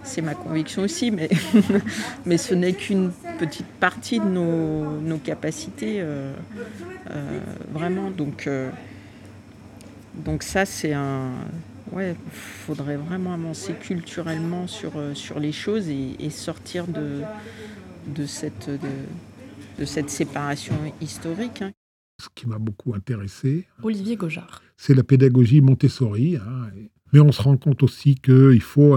c'est 0.07 0.23
ma 0.23 0.35
conviction 0.35 0.83
aussi, 0.83 1.11
mais, 1.11 1.29
mais 2.27 2.39
ce 2.39 2.55
n'est 2.55 2.73
qu'une 2.73 3.11
petite 3.39 3.67
partie 3.67 4.21
de 4.21 4.25
nos, 4.25 5.19
capacités, 5.19 5.97
euh, 6.01 6.33
euh, 7.11 7.41
vraiment. 7.73 8.11
Donc, 8.11 8.47
euh, 8.47 8.71
donc 10.15 10.43
ça, 10.43 10.65
c'est 10.65 10.93
un... 10.93 11.33
Ouais, 11.93 12.17
faudrait 12.33 12.97
vraiment 12.97 13.33
avancer 13.33 13.73
culturellement 13.75 14.67
sur, 14.67 14.93
sur 15.15 15.39
les 15.39 15.53
choses 15.53 15.89
et, 15.89 16.31
sortir 16.31 16.87
de, 16.89 17.21
de, 18.09 18.27
cette, 18.27 18.69
de, 19.79 19.85
cette 19.85 20.11
séparation 20.11 20.75
historique. 21.01 21.63
Hein. 21.63 21.71
Ce 22.21 22.29
qui 22.35 22.49
m'a 22.49 22.59
beaucoup 22.59 22.93
intéressé, 22.95 23.69
Olivier 23.85 24.17
Gaujard, 24.17 24.63
c'est 24.77 24.95
la 24.95 25.05
pédagogie 25.05 25.61
Montessori. 25.61 26.37
Hein, 26.37 26.71
mais 27.13 27.21
on 27.21 27.33
se 27.33 27.43
rend 27.43 27.57
compte 27.57 27.83
aussi 27.83 28.15
qu'il 28.17 28.63
faut 28.63 28.97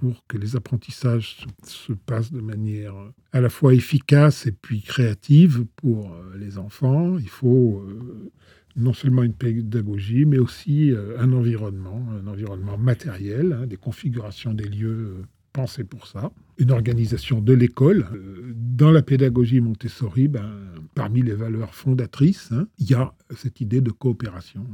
pour 0.00 0.24
que 0.28 0.36
les 0.36 0.56
apprentissages 0.56 1.46
se, 1.64 1.92
passent 1.92 2.32
de 2.32 2.40
manière 2.40 2.94
à 3.32 3.40
la 3.40 3.48
fois 3.48 3.74
efficace 3.74 4.46
et 4.46 4.52
puis 4.52 4.82
créative 4.82 5.64
pour 5.76 6.12
euh, 6.12 6.36
les 6.38 6.58
enfants, 6.58 7.18
il 7.18 7.28
faut 7.28 7.82
euh, 7.86 8.30
non 8.76 8.92
seulement 8.92 9.22
une 9.22 9.32
pédagogie, 9.32 10.24
mais 10.24 10.38
aussi 10.38 10.92
euh, 10.92 11.18
un 11.18 11.32
environnement, 11.32 12.06
un 12.22 12.26
environnement 12.26 12.78
matériel, 12.78 13.52
hein, 13.52 13.66
des 13.66 13.76
configurations 13.76 14.54
des 14.54 14.68
lieux 14.68 15.22
pensés 15.52 15.84
pour 15.84 16.06
ça, 16.06 16.30
une 16.58 16.70
organisation 16.70 17.40
de 17.40 17.54
l'école. 17.54 18.06
Dans 18.54 18.90
la 18.90 19.02
pédagogie 19.02 19.60
Montessori, 19.60 20.28
ben, 20.28 20.50
parmi 20.94 21.22
les 21.22 21.32
valeurs 21.32 21.74
fondatrices, 21.74 22.52
hein, 22.52 22.68
il 22.78 22.90
y 22.90 22.94
a 22.94 23.14
cette 23.34 23.62
idée 23.62 23.80
de 23.80 23.90
coopération. 23.90 24.66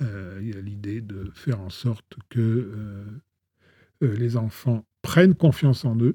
Il 0.00 0.48
y 0.48 0.56
a 0.56 0.60
l'idée 0.60 1.00
de 1.00 1.30
faire 1.34 1.60
en 1.60 1.70
sorte 1.70 2.16
que 2.28 3.18
euh, 4.02 4.16
les 4.16 4.36
enfants 4.36 4.84
prennent 5.02 5.34
confiance 5.34 5.84
en 5.84 5.96
eux, 5.96 6.14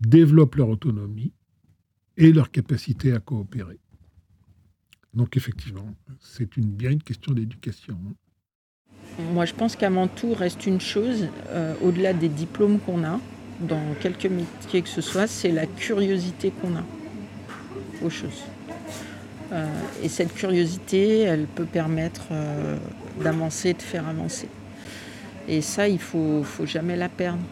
développent 0.00 0.56
leur 0.56 0.68
autonomie 0.68 1.32
et 2.16 2.32
leur 2.32 2.50
capacité 2.50 3.12
à 3.12 3.18
coopérer. 3.18 3.78
Donc 5.14 5.36
effectivement, 5.36 5.94
c'est 6.20 6.56
une, 6.56 6.70
bien 6.70 6.90
une 6.90 7.02
question 7.02 7.32
d'éducation. 7.32 7.98
Hein. 8.06 8.14
Moi, 9.32 9.46
je 9.46 9.54
pense 9.54 9.76
qu'avant 9.76 10.08
tout 10.08 10.34
reste 10.34 10.66
une 10.66 10.80
chose, 10.80 11.28
euh, 11.48 11.74
au-delà 11.82 12.12
des 12.12 12.28
diplômes 12.28 12.78
qu'on 12.80 13.02
a, 13.02 13.18
dans 13.60 13.94
quelques 14.00 14.26
métiers 14.26 14.82
que 14.82 14.88
ce 14.88 15.00
soit, 15.00 15.26
c'est 15.26 15.50
la 15.50 15.66
curiosité 15.66 16.50
qu'on 16.50 16.76
a 16.76 16.84
aux 18.02 18.10
choses. 18.10 18.44
Euh, 19.52 19.66
et 20.02 20.08
cette 20.08 20.34
curiosité, 20.34 21.20
elle 21.20 21.46
peut 21.46 21.66
permettre 21.66 22.24
d'avancer, 23.20 23.74
de 23.74 23.82
faire 23.82 24.08
avancer. 24.08 24.48
Et 25.48 25.60
ça, 25.60 25.88
il 25.88 25.94
ne 25.94 25.98
faut, 25.98 26.42
faut 26.42 26.66
jamais 26.66 26.96
la 26.96 27.08
perdre. 27.08 27.42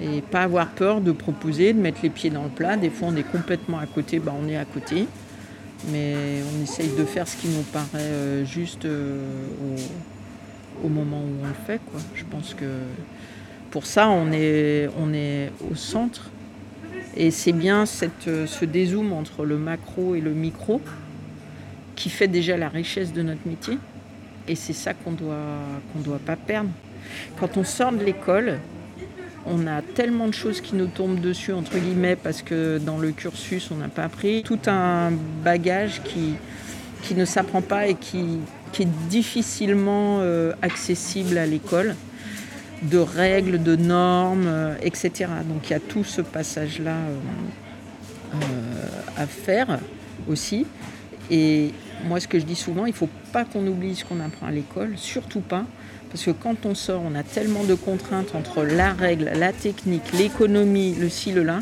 Et 0.00 0.22
pas 0.22 0.42
avoir 0.42 0.68
peur 0.68 1.00
de 1.00 1.12
proposer, 1.12 1.72
de 1.72 1.80
mettre 1.80 2.00
les 2.02 2.10
pieds 2.10 2.30
dans 2.30 2.42
le 2.42 2.48
plat. 2.48 2.76
Des 2.76 2.90
fois, 2.90 3.08
on 3.10 3.16
est 3.16 3.30
complètement 3.30 3.78
à 3.78 3.86
côté, 3.86 4.18
ben, 4.18 4.34
on 4.38 4.48
est 4.48 4.56
à 4.56 4.64
côté. 4.64 5.06
Mais 5.90 6.14
on 6.52 6.62
essaye 6.62 6.90
de 6.96 7.04
faire 7.04 7.28
ce 7.28 7.36
qui 7.36 7.48
nous 7.48 7.62
paraît 7.62 7.86
euh, 7.94 8.44
juste 8.44 8.84
euh, 8.86 9.18
au, 10.82 10.88
moment 10.88 11.18
où 11.18 11.44
on 11.44 11.46
le 11.46 11.54
fait. 11.66 11.80
Je 12.14 12.24
pense 12.24 12.54
que 12.54 12.64
pour 13.70 13.86
ça, 13.86 14.08
on 14.08 14.32
est, 14.32 14.88
on 14.98 15.12
est 15.12 15.52
au 15.70 15.74
centre. 15.74 16.30
Et 17.16 17.30
c'est 17.30 17.52
bien 17.52 17.86
cette, 17.86 18.28
ce 18.46 18.64
dézoom 18.64 19.12
entre 19.12 19.44
le 19.44 19.56
macro 19.56 20.14
et 20.16 20.20
le 20.20 20.32
micro 20.32 20.80
qui 21.96 22.10
fait 22.10 22.28
déjà 22.28 22.56
la 22.56 22.68
richesse 22.68 23.12
de 23.12 23.22
notre 23.22 23.46
métier. 23.46 23.78
Et 24.48 24.54
c'est 24.54 24.72
ça 24.72 24.92
qu'on 24.94 25.12
doit, 25.12 25.36
qu'on 25.92 26.00
doit 26.00 26.18
pas 26.18 26.36
perdre. 26.36 26.70
Quand 27.38 27.56
on 27.56 27.64
sort 27.64 27.92
de 27.92 28.04
l'école, 28.04 28.58
on 29.46 29.66
a 29.66 29.82
tellement 29.82 30.26
de 30.26 30.34
choses 30.34 30.60
qui 30.60 30.74
nous 30.74 30.86
tombent 30.86 31.20
dessus, 31.20 31.52
entre 31.52 31.78
guillemets, 31.78 32.16
parce 32.16 32.42
que 32.42 32.78
dans 32.78 32.98
le 32.98 33.12
cursus, 33.12 33.70
on 33.70 33.76
n'a 33.76 33.88
pas 33.88 34.04
appris 34.04 34.42
tout 34.42 34.58
un 34.66 35.12
bagage 35.42 36.02
qui, 36.02 36.34
qui 37.02 37.14
ne 37.14 37.24
s'apprend 37.24 37.60
pas 37.60 37.86
et 37.86 37.94
qui, 37.94 38.40
est 38.80 39.08
difficilement 39.08 40.18
euh, 40.20 40.52
accessible 40.60 41.38
à 41.38 41.46
l'école, 41.46 41.94
de 42.82 42.98
règles, 42.98 43.62
de 43.62 43.76
normes, 43.76 44.46
euh, 44.48 44.74
etc. 44.82 45.26
Donc 45.48 45.68
il 45.68 45.70
y 45.70 45.76
a 45.76 45.80
tout 45.80 46.02
ce 46.02 46.20
passage-là 46.20 46.96
euh, 48.34 48.36
à 49.16 49.26
faire 49.26 49.78
aussi. 50.28 50.66
Et 51.30 51.70
moi, 52.04 52.20
ce 52.20 52.28
que 52.28 52.38
je 52.38 52.44
dis 52.44 52.54
souvent, 52.54 52.86
il 52.86 52.90
ne 52.90 52.96
faut 52.96 53.08
pas 53.32 53.44
qu'on 53.44 53.66
oublie 53.66 53.96
ce 53.96 54.04
qu'on 54.04 54.20
apprend 54.20 54.46
à 54.46 54.50
l'école, 54.50 54.92
surtout 54.96 55.40
pas, 55.40 55.64
parce 56.10 56.24
que 56.24 56.30
quand 56.30 56.66
on 56.66 56.74
sort, 56.74 57.02
on 57.04 57.14
a 57.14 57.22
tellement 57.22 57.64
de 57.64 57.74
contraintes 57.74 58.34
entre 58.34 58.62
la 58.62 58.92
règle, 58.92 59.30
la 59.34 59.52
technique, 59.52 60.12
l'économie, 60.12 60.94
le 60.94 61.08
ci, 61.08 61.32
le 61.32 61.42
là, 61.42 61.60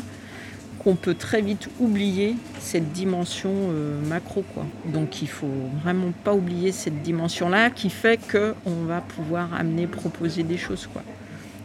qu'on 0.83 0.95
peut 0.95 1.13
très 1.15 1.41
vite 1.41 1.69
oublier 1.79 2.35
cette 2.59 2.91
dimension 2.91 3.51
euh, 3.53 4.01
macro. 4.05 4.43
Quoi. 4.53 4.65
Donc 4.85 5.21
il 5.21 5.29
faut 5.29 5.47
vraiment 5.81 6.11
pas 6.23 6.33
oublier 6.33 6.71
cette 6.71 7.01
dimension-là 7.01 7.69
qui 7.69 7.89
fait 7.89 8.19
qu'on 8.29 8.83
va 8.85 9.01
pouvoir 9.01 9.53
amener, 9.53 9.87
proposer 9.87 10.43
des 10.43 10.57
choses. 10.57 10.89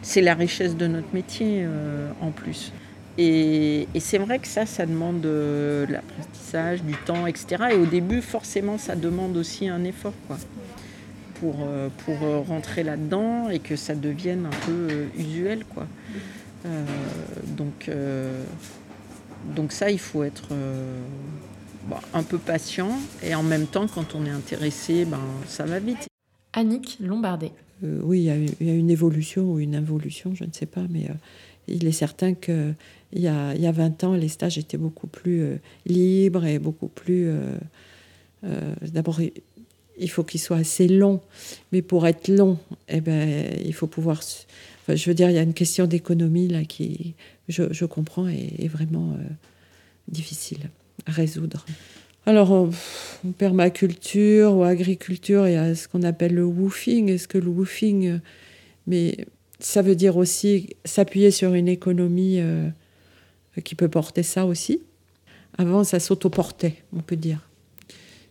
C'est 0.01 0.21
la 0.21 0.33
richesse 0.33 0.77
de 0.77 0.87
notre 0.87 1.13
métier 1.13 1.63
euh, 1.63 2.09
en 2.21 2.31
plus. 2.31 2.71
Et, 3.21 3.87
c'est 3.99 4.17
vrai 4.17 4.39
que 4.39 4.47
ça, 4.47 4.65
ça 4.65 4.85
demande 4.85 5.19
de 5.19 5.85
l'apprentissage, 5.89 6.81
du 6.83 6.95
temps, 7.05 7.27
etc. 7.27 7.65
Et 7.71 7.75
au 7.75 7.85
début, 7.85 8.21
forcément, 8.21 8.77
ça 8.77 8.95
demande 8.95 9.35
aussi 9.35 9.67
un 9.67 9.83
effort. 9.83 10.13
Quoi 10.27 10.37
pour, 11.39 11.55
euh, 11.61 11.89
pour 12.05 12.21
euh, 12.23 12.39
rentrer 12.39 12.83
là-dedans 12.83 13.49
et 13.49 13.59
que 13.59 13.75
ça 13.75 13.95
devienne 13.95 14.45
un 14.45 14.65
peu 14.65 14.87
euh, 14.91 15.07
usuel. 15.17 15.63
Quoi. 15.65 15.87
donc, 17.57 17.89
donc 19.55 19.71
ça, 19.71 19.89
il 19.89 19.99
faut 19.99 20.23
être 20.23 20.49
un 22.13 22.23
peu 22.23 22.37
patient 22.37 22.91
et 23.23 23.33
en 23.33 23.43
même 23.43 23.65
temps, 23.65 23.87
quand 23.87 24.13
on 24.13 24.25
est 24.25 24.31
intéressé, 24.31 25.05
ben, 25.05 25.21
ça 25.47 25.65
va 25.65 25.79
vite. 25.79 26.07
Annick 26.53 26.97
Lombardet. 26.99 27.51
oui, 27.81 28.29
il 28.59 28.67
y, 28.67 28.69
a 28.69 28.73
une 28.73 28.89
évolution 28.89 29.43
ou 29.43 29.59
une 29.59 29.75
involution, 29.75 30.35
je 30.35 30.43
ne 30.43 30.51
sais 30.51 30.65
pas, 30.65 30.83
mais 30.89 31.07
il 31.69 31.87
est 31.87 31.91
certain 31.91 32.33
a, 33.27 33.53
il 33.55 33.61
y 33.61 33.67
a 33.67 33.71
20 33.71 34.03
ans, 34.03 34.13
les 34.13 34.29
stages 34.29 34.57
étaient 34.57 34.77
beaucoup 34.77 35.07
plus 35.07 35.59
libres 35.85 36.45
et 36.45 36.59
beaucoup 36.59 36.87
plus... 36.87 37.31
D'abord, 38.81 39.19
il 39.99 40.09
faut 40.09 40.23
qu'il 40.23 40.39
soit 40.39 40.57
assez 40.57 40.87
long. 40.87 41.21
Mais 41.71 41.81
pour 41.81 42.07
être 42.07 42.27
long, 42.29 42.57
eh 42.87 43.01
ben, 43.01 43.51
il 43.63 43.73
faut 43.73 43.87
pouvoir. 43.87 44.21
je 44.87 45.09
veux 45.09 45.13
dire, 45.13 45.29
il 45.29 45.35
y 45.35 45.39
a 45.39 45.43
une 45.43 45.53
question 45.53 45.85
d'économie 45.85 46.47
là 46.47 46.63
qui, 46.63 47.13
je, 47.47 47.85
comprends, 47.85 48.27
est, 48.27 48.67
vraiment 48.67 49.13
euh, 49.13 49.23
difficile 50.07 50.69
à 51.05 51.11
résoudre. 51.11 51.65
Alors, 52.25 52.69
permaculture 53.37 54.53
ou 54.53 54.63
agriculture, 54.63 55.47
il 55.47 55.53
y 55.53 55.57
a 55.57 55.73
ce 55.75 55.87
qu'on 55.87 56.03
appelle 56.03 56.35
le 56.35 56.45
woofing. 56.45 57.09
Est-ce 57.09 57.27
que 57.27 57.37
le 57.37 57.47
woofing, 57.47 58.19
mais 58.87 59.25
ça 59.59 59.81
veut 59.81 59.95
dire 59.95 60.17
aussi 60.17 60.75
s'appuyer 60.85 61.31
sur 61.31 61.53
une 61.53 61.67
économie 61.67 62.39
euh, 62.39 62.69
qui 63.63 63.75
peut 63.75 63.89
porter 63.89 64.23
ça 64.23 64.45
aussi. 64.45 64.81
Avant, 65.57 65.83
ça 65.83 65.99
s'autoportait, 65.99 66.83
on 66.93 67.01
peut 67.01 67.17
dire 67.17 67.49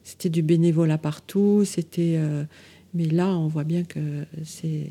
c'était 0.09 0.31
du 0.31 0.43
bénévolat 0.43 0.97
partout, 0.97 1.65
c'était. 1.67 2.15
Euh, 2.17 2.45
mais 2.95 3.05
là, 3.05 3.27
on 3.27 3.47
voit 3.47 3.65
bien 3.65 3.85
que 3.85 4.25
c'est 4.43 4.87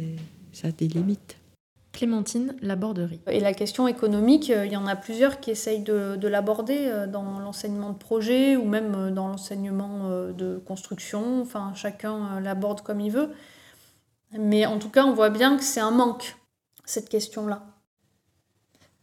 ça 0.53 0.67
a 0.67 0.71
des 0.71 0.88
limites. 0.88 1.38
Clémentine 1.91 2.55
Laborderie. 2.61 3.19
Et 3.27 3.39
la 3.39 3.53
question 3.53 3.88
économique, 3.88 4.51
euh, 4.51 4.67
il 4.67 4.71
y 4.71 4.77
en 4.77 4.85
a 4.85 4.95
plusieurs 4.95 5.39
qui 5.39 5.49
essayent 5.49 5.81
de, 5.81 6.27
l'aborder 6.27 6.77
euh, 6.81 7.07
dans 7.07 7.39
l'enseignement 7.39 7.89
de 7.89 7.97
projet 7.97 8.55
ou 8.55 8.65
même 8.65 9.09
dans 9.09 9.27
l'enseignement 9.27 10.07
de 10.38 10.61
construction. 10.63 11.41
Enfin, 11.41 11.71
chacun 11.73 12.39
l'aborde 12.39 12.81
comme 12.81 13.01
il 13.01 13.11
veut. 13.11 13.31
Mais 14.34 14.65
en 14.65 14.80
tout 14.80 14.89
cas, 14.89 15.05
on 15.05 15.13
voit 15.13 15.30
bien 15.30 15.57
que 15.57 15.63
c'est 15.63 15.80
un 15.80 15.91
manque, 15.91 16.36
cette 16.86 17.09
question-là. 17.09 17.63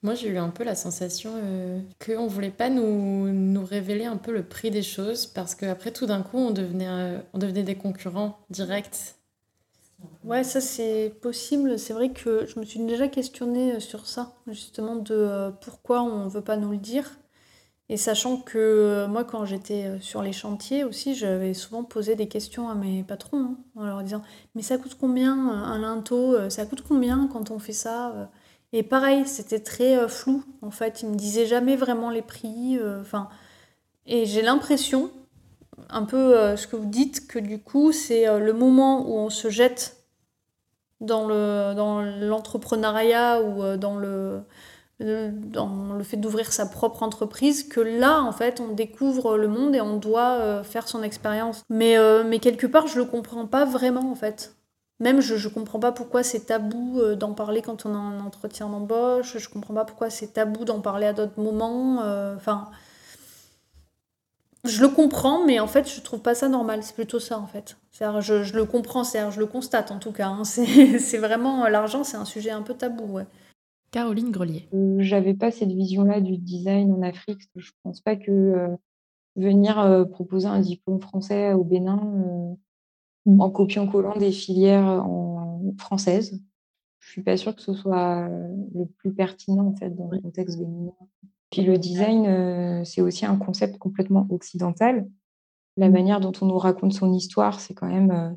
Moi, 0.03 0.15
j'ai 0.15 0.29
eu 0.29 0.37
un 0.37 0.51
peu 0.51 0.65
la 0.65 0.75
sensation 0.75 1.33
euh, 1.37 1.81
qu'on 2.05 2.25
ne 2.25 2.29
voulait 2.29 2.51
pas 2.51 2.69
nous, 2.69 3.33
nous, 3.33 3.65
révéler 3.65 4.05
un 4.05 4.19
peu 4.19 4.33
le 4.33 4.43
prix 4.43 4.71
des 4.71 4.83
choses 4.83 5.25
parce 5.25 5.55
qu'après, 5.55 5.93
tout 5.93 6.05
d'un 6.05 6.21
coup, 6.21 6.37
on 6.37 6.51
devenait, 6.51 6.89
euh, 6.89 7.19
on 7.33 7.39
devenait 7.39 7.63
des 7.63 7.75
concurrents 7.75 8.39
directs. 8.51 9.15
Ouais, 10.23 10.45
ça 10.45 10.61
c'est 10.61 11.11
possible. 11.23 11.79
C'est 11.79 11.95
vrai 11.95 12.11
que 12.11 12.45
je 12.45 12.61
me 12.61 12.67
suis 12.67 12.81
déjà 12.81 13.09
questionnée 13.09 13.77
euh, 13.77 13.81
sur 13.81 14.07
ça, 14.07 14.35
justement, 14.47 14.97
de 14.97 15.51
pourquoi 15.63 16.03
on 16.03 16.27
ne 16.27 16.29
veut 16.29 16.45
pas 16.45 16.59
nous 16.59 16.73
le 16.73 16.77
dire. 16.77 17.11
Et 17.95 17.97
sachant 17.97 18.39
que 18.39 19.07
moi, 19.07 19.23
quand 19.23 19.45
j'étais 19.45 20.01
sur 20.01 20.21
les 20.21 20.33
chantiers 20.33 20.83
aussi, 20.83 21.15
j'avais 21.15 21.55
souvent 21.55 21.85
posé 21.85 22.17
des 22.17 22.27
questions 22.27 22.69
à 22.69 22.75
mes 22.75 23.05
patrons 23.05 23.39
hein, 23.39 23.57
en 23.77 23.85
leur 23.85 24.03
disant 24.03 24.23
Mais 24.57 24.63
ça 24.63 24.79
coûte 24.79 24.97
combien 24.99 25.37
un 25.37 25.79
linteau 25.79 26.51
Ça 26.51 26.67
coûte 26.67 26.83
combien 26.83 27.29
quand 27.33 27.53
on 27.53 27.61
fait 27.61 27.73
ça 27.73 28.31
et 28.77 28.83
pareil, 28.83 29.25
c'était 29.25 29.61
très 29.61 29.97
euh, 29.97 30.09
flou, 30.09 30.43
en 30.61 30.73
fait. 30.73 31.03
Il 31.03 31.11
me 31.11 31.15
disait 31.15 31.47
jamais 31.47 31.77
vraiment 31.77 32.11
les 32.11 32.23
prix. 32.23 32.77
Euh, 32.77 33.05
et 34.05 34.27
j'ai 34.27 34.43
l'impression, 34.43 35.13
un 35.91 36.03
peu 36.03 36.37
euh, 36.37 36.57
ce 36.57 36.67
que 36.67 36.75
vous 36.75 36.91
dites, 36.91 37.29
que 37.29 37.39
du 37.39 37.61
coup, 37.61 37.93
c'est 37.93 38.27
le 38.37 38.53
moment 38.53 39.09
où 39.09 39.17
on 39.17 39.31
se 39.31 39.49
jette 39.49 39.99
dans 41.01 41.29
l'entrepreneuriat 41.29 43.43
ou 43.43 43.77
dans 43.77 43.97
le 43.97 44.43
dans 45.01 45.95
le 45.97 46.05
fait 46.05 46.17
d'ouvrir 46.17 46.53
sa 46.53 46.67
propre 46.67 47.03
entreprise 47.03 47.65
que 47.67 47.81
là 47.81 48.23
en 48.23 48.31
fait 48.31 48.61
on 48.61 48.69
découvre 48.69 49.37
le 49.37 49.49
monde 49.49 49.75
et 49.75 49.81
on 49.81 49.97
doit 49.97 50.63
faire 50.63 50.87
son 50.87 51.03
expérience 51.03 51.65
mais 51.69 51.97
mais 52.25 52.39
quelque 52.39 52.69
part 52.69 52.87
je 52.87 52.99
le 52.99 53.05
comprends 53.05 53.47
pas 53.47 53.65
vraiment 53.65 54.09
en 54.13 54.15
fait 54.15 54.55
même 55.01 55.21
je 55.21 55.35
ne 55.35 55.53
comprends 55.53 55.81
pas 55.81 55.93
pourquoi 55.93 56.23
c'est 56.23 56.47
tabou 56.47 57.01
euh, 57.01 57.17
d'en 57.17 57.35
parler 57.35 57.63
quand 57.63 57.85
on 57.85 57.95
a 57.95 57.99
un 57.99 58.21
entretien 58.21 58.69
d'embauche, 58.69 59.39
je 59.39 59.49
comprends 59.49 59.75
pas 59.75 59.85
pourquoi 59.85 60.09
c'est 60.09 60.29
tabou 60.35 60.65
d'en 60.65 60.81
parler 60.81 61.07
à 61.07 61.13
d'autres 61.13 61.41
moments. 61.41 62.03
Euh, 62.03 62.37
enfin, 62.37 62.71
Je 64.65 64.81
le 64.81 64.89
comprends, 64.89 65.45
mais 65.45 65.61
en 65.61 65.67
fait, 65.67 65.87
je 65.95 66.01
trouve 66.01 66.21
pas 66.21 66.35
ça 66.35 66.49
normal. 66.49 66.83
C'est 66.83 66.95
plutôt 66.95 67.21
ça, 67.21 67.39
en 67.39 67.47
fait. 67.47 67.77
Je, 67.93 68.43
je, 68.43 68.55
le 68.57 68.65
comprends, 68.65 69.05
c'est 69.05 69.31
je 69.31 69.39
le 69.39 69.47
constate 69.47 69.91
en 69.91 69.99
tout 69.99 70.13
cas. 70.13 70.29
Hein. 70.29 70.45
C'est 70.45 71.19
vraiment 71.19 71.69
l'argent, 71.69 72.03
c'est 72.03 72.17
un 72.17 72.25
sujet 72.25 72.51
un 72.51 72.63
peu 72.63 72.75
tabou. 72.75 73.05
Ouais. 73.05 73.27
Caroline 73.95 74.33
Grelier. 74.33 74.69
Euh, 74.75 74.97
j'avais 74.99 75.35
pas 75.35 75.53
cette 75.53 75.71
vision-là 75.71 76.21
du 76.21 76.37
design 76.37 76.93
en 76.93 77.03
Afrique. 77.03 77.43
Je 77.55 77.71
pense 77.85 78.01
pas 78.01 78.17
que 78.17 78.33
euh, 78.33 78.77
venir 79.37 79.79
euh, 79.79 80.05
proposer 80.05 80.49
un 80.49 80.59
diplôme 80.59 81.01
français 81.01 81.53
au 81.53 81.63
Bénin 81.63 82.57
mmh. 83.27 83.41
en 83.41 83.51
copiant-collant 83.51 84.17
des 84.17 84.33
filières 84.33 84.85
en 84.85 85.63
françaises, 85.79 86.43
je 86.99 87.11
suis 87.13 87.23
pas 87.23 87.37
sûre 87.37 87.55
que 87.55 87.63
ce 87.63 87.73
soit 87.73 88.29
le 88.75 88.87
plus 88.97 89.15
pertinent 89.15 89.69
en 89.69 89.77
fait 89.77 89.91
dans 89.91 90.09
le 90.11 90.21
contexte 90.21 90.59
béninois. 90.59 90.97
Puis 91.51 91.63
le 91.63 91.79
design, 91.79 92.85
c'est 92.85 93.01
aussi 93.01 93.27
un 93.27 93.37
concept 93.37 93.79
complètement 93.79 94.27
occidental. 94.31 95.09
La 95.77 95.89
mmh. 95.89 95.93
manière 95.93 96.21
dont 96.21 96.33
on 96.41 96.47
nous 96.47 96.59
raconte 96.59 96.95
son 96.95 97.13
histoire, 97.13 97.61
c'est 97.61 97.75
quand 97.75 97.89
même 97.89 98.37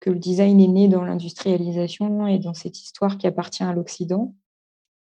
que 0.00 0.08
le 0.08 0.18
design 0.18 0.60
est 0.60 0.68
né 0.68 0.88
dans 0.88 1.04
l'industrialisation 1.04 2.26
et 2.26 2.38
dans 2.38 2.54
cette 2.54 2.80
histoire 2.80 3.18
qui 3.18 3.26
appartient 3.26 3.64
à 3.64 3.74
l'Occident. 3.74 4.34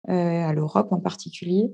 Euh, 0.09 0.49
à 0.49 0.55
l'Europe 0.55 0.93
en 0.93 1.01
particulier. 1.01 1.71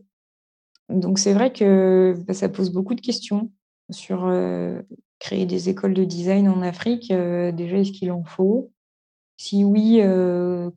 Donc 0.89 1.21
c'est 1.21 1.33
vrai 1.33 1.53
que 1.53 2.17
bah, 2.27 2.35
ça 2.35 2.49
pose 2.49 2.73
beaucoup 2.73 2.97
de 2.97 3.01
questions 3.01 3.53
sur 3.91 4.27
euh, 4.27 4.83
créer 5.21 5.47
des 5.47 5.69
écoles 5.69 5.95
de 5.95 6.03
design 6.03 6.49
en 6.49 6.61
Afrique. 6.61 7.13
Euh, 7.13 7.53
déjà, 7.53 7.79
est-ce 7.79 7.93
qu'il 7.93 8.11
en 8.11 8.25
faut? 8.25 8.73
Si 9.37 9.65
oui, 9.65 10.01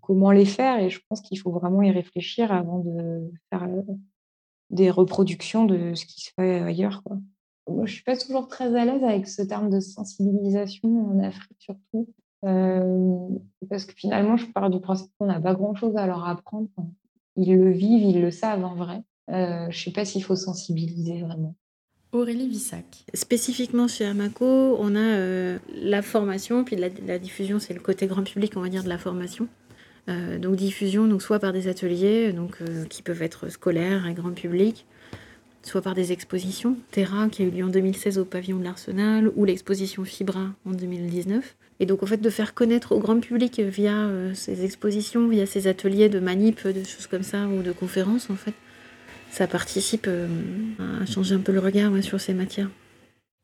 comment 0.02 0.32
les 0.32 0.46
faire? 0.46 0.80
Et 0.80 0.90
je 0.90 1.00
pense 1.08 1.22
qu'il 1.22 1.40
faut 1.40 1.52
vraiment 1.52 1.82
y 1.82 1.92
réfléchir 1.92 2.52
avant 2.52 2.80
de 2.80 3.32
faire 3.50 3.68
des 4.70 4.92
reproductions 4.92 5.64
de 5.64 5.96
ce 5.96 6.06
qui 6.06 6.20
se 6.20 6.32
fait 6.36 6.60
ailleurs. 6.60 7.02
Je 7.86 7.92
suis 7.92 8.04
pas 8.04 8.18
toujours 8.18 8.50
très 8.50 8.76
à 8.76 8.84
l'aise 8.84 9.04
avec 9.04 9.30
ce 9.30 9.44
terme 9.44 9.70
de 9.70 9.80
sensibilisation 9.80 11.10
en 11.10 11.24
Afrique 11.24 11.58
surtout. 11.58 12.10
parce 12.42 13.86
que 13.86 13.94
finalement, 13.96 14.36
je 14.36 14.46
pars 14.48 14.70
du 14.70 14.82
principe 14.82 15.10
qu'on 15.18 15.28
n'a 15.28 15.40
pas 15.40 15.56
grand-chose 15.56 15.96
à 15.96 16.06
leur 16.06 16.28
apprendre 16.28 16.68
ils 17.40 17.56
le 17.56 17.72
vivent, 17.72 18.04
ils 18.04 18.22
le 18.22 18.32
savent 18.32 18.66
en 18.66 18.76
vrai. 18.76 19.02
Euh, 19.32 19.68
je 19.70 19.80
ne 19.80 19.84
sais 19.84 19.92
pas 19.92 20.06
s'il 20.06 20.24
faut 20.24 20.36
sensibiliser 20.36 21.22
vraiment. 21.22 21.56
Aurélie 22.12 22.50
Vissac. 22.50 23.06
Spécifiquement 23.14 23.88
chez 23.88 24.06
Amaco, 24.06 24.76
on 24.80 24.96
a 24.96 25.00
euh, 25.00 25.60
la 25.74 26.02
formation, 26.02 26.64
puis 26.64 26.76
la, 26.76 27.20
diffusion, 27.20 27.60
c'est 27.60 27.74
le 27.74 27.80
côté 27.80 28.08
grand 28.08 28.24
public, 28.24 28.54
on 28.56 28.62
va 28.62 28.70
dire, 28.70 28.84
de 28.84 28.90
la 28.90 28.98
formation. 28.98 29.48
Euh, 30.10 30.40
donc 30.40 30.56
diffusion, 30.56 31.08
donc 31.08 31.22
soit 31.22 31.40
par 31.40 31.54
des 31.54 31.68
ateliers, 31.68 32.34
donc 32.34 32.58
qui 32.90 33.04
peuvent 33.04 33.22
être 33.22 33.50
scolaires 33.50 34.08
et 34.08 34.14
grand 34.14 34.32
public, 34.32 34.88
soit 35.62 35.84
par 35.84 35.94
des 35.94 36.12
expositions. 36.12 36.78
Terra, 36.90 37.30
qui 37.30 37.44
a 37.44 37.46
eu 37.46 37.52
lieu 37.52 37.64
en 37.64 37.70
2016 37.70 38.18
au 38.18 38.26
pavillon 38.26 38.58
de 38.58 38.64
l'Arsenal, 38.64 39.32
ou 39.36 39.46
l'exposition 39.46 40.04
Fibra 40.04 40.48
en 40.66 40.72
2019. 40.72 41.56
Et 41.80 41.86
donc, 41.86 42.04
en 42.04 42.06
fait, 42.06 42.18
de 42.18 42.30
faire 42.30 42.54
connaître 42.54 42.94
au 42.94 43.00
grand 43.00 43.20
public 43.20 43.60
via 43.60 43.96
euh, 43.96 44.34
ces 44.34 44.66
expositions, 44.66 45.28
via 45.30 45.46
ces 45.46 45.68
ateliers 45.68 46.10
de 46.10 46.20
manip, 46.20 46.68
de 46.68 46.84
choses 46.84 47.08
comme 47.08 47.24
ça, 47.24 47.48
ou 47.48 47.62
de 47.62 47.72
conférences, 47.72 48.30
en 48.30 48.36
fait, 48.36 48.54
ça 49.32 49.48
participe 49.48 50.06
euh, 50.08 50.28
à 51.02 51.06
changer 51.06 51.36
un 51.36 51.40
peu 51.40 51.54
le 51.54 51.60
regard 51.60 51.92
sur 52.04 52.20
ces 52.20 52.34
matières. 52.34 52.70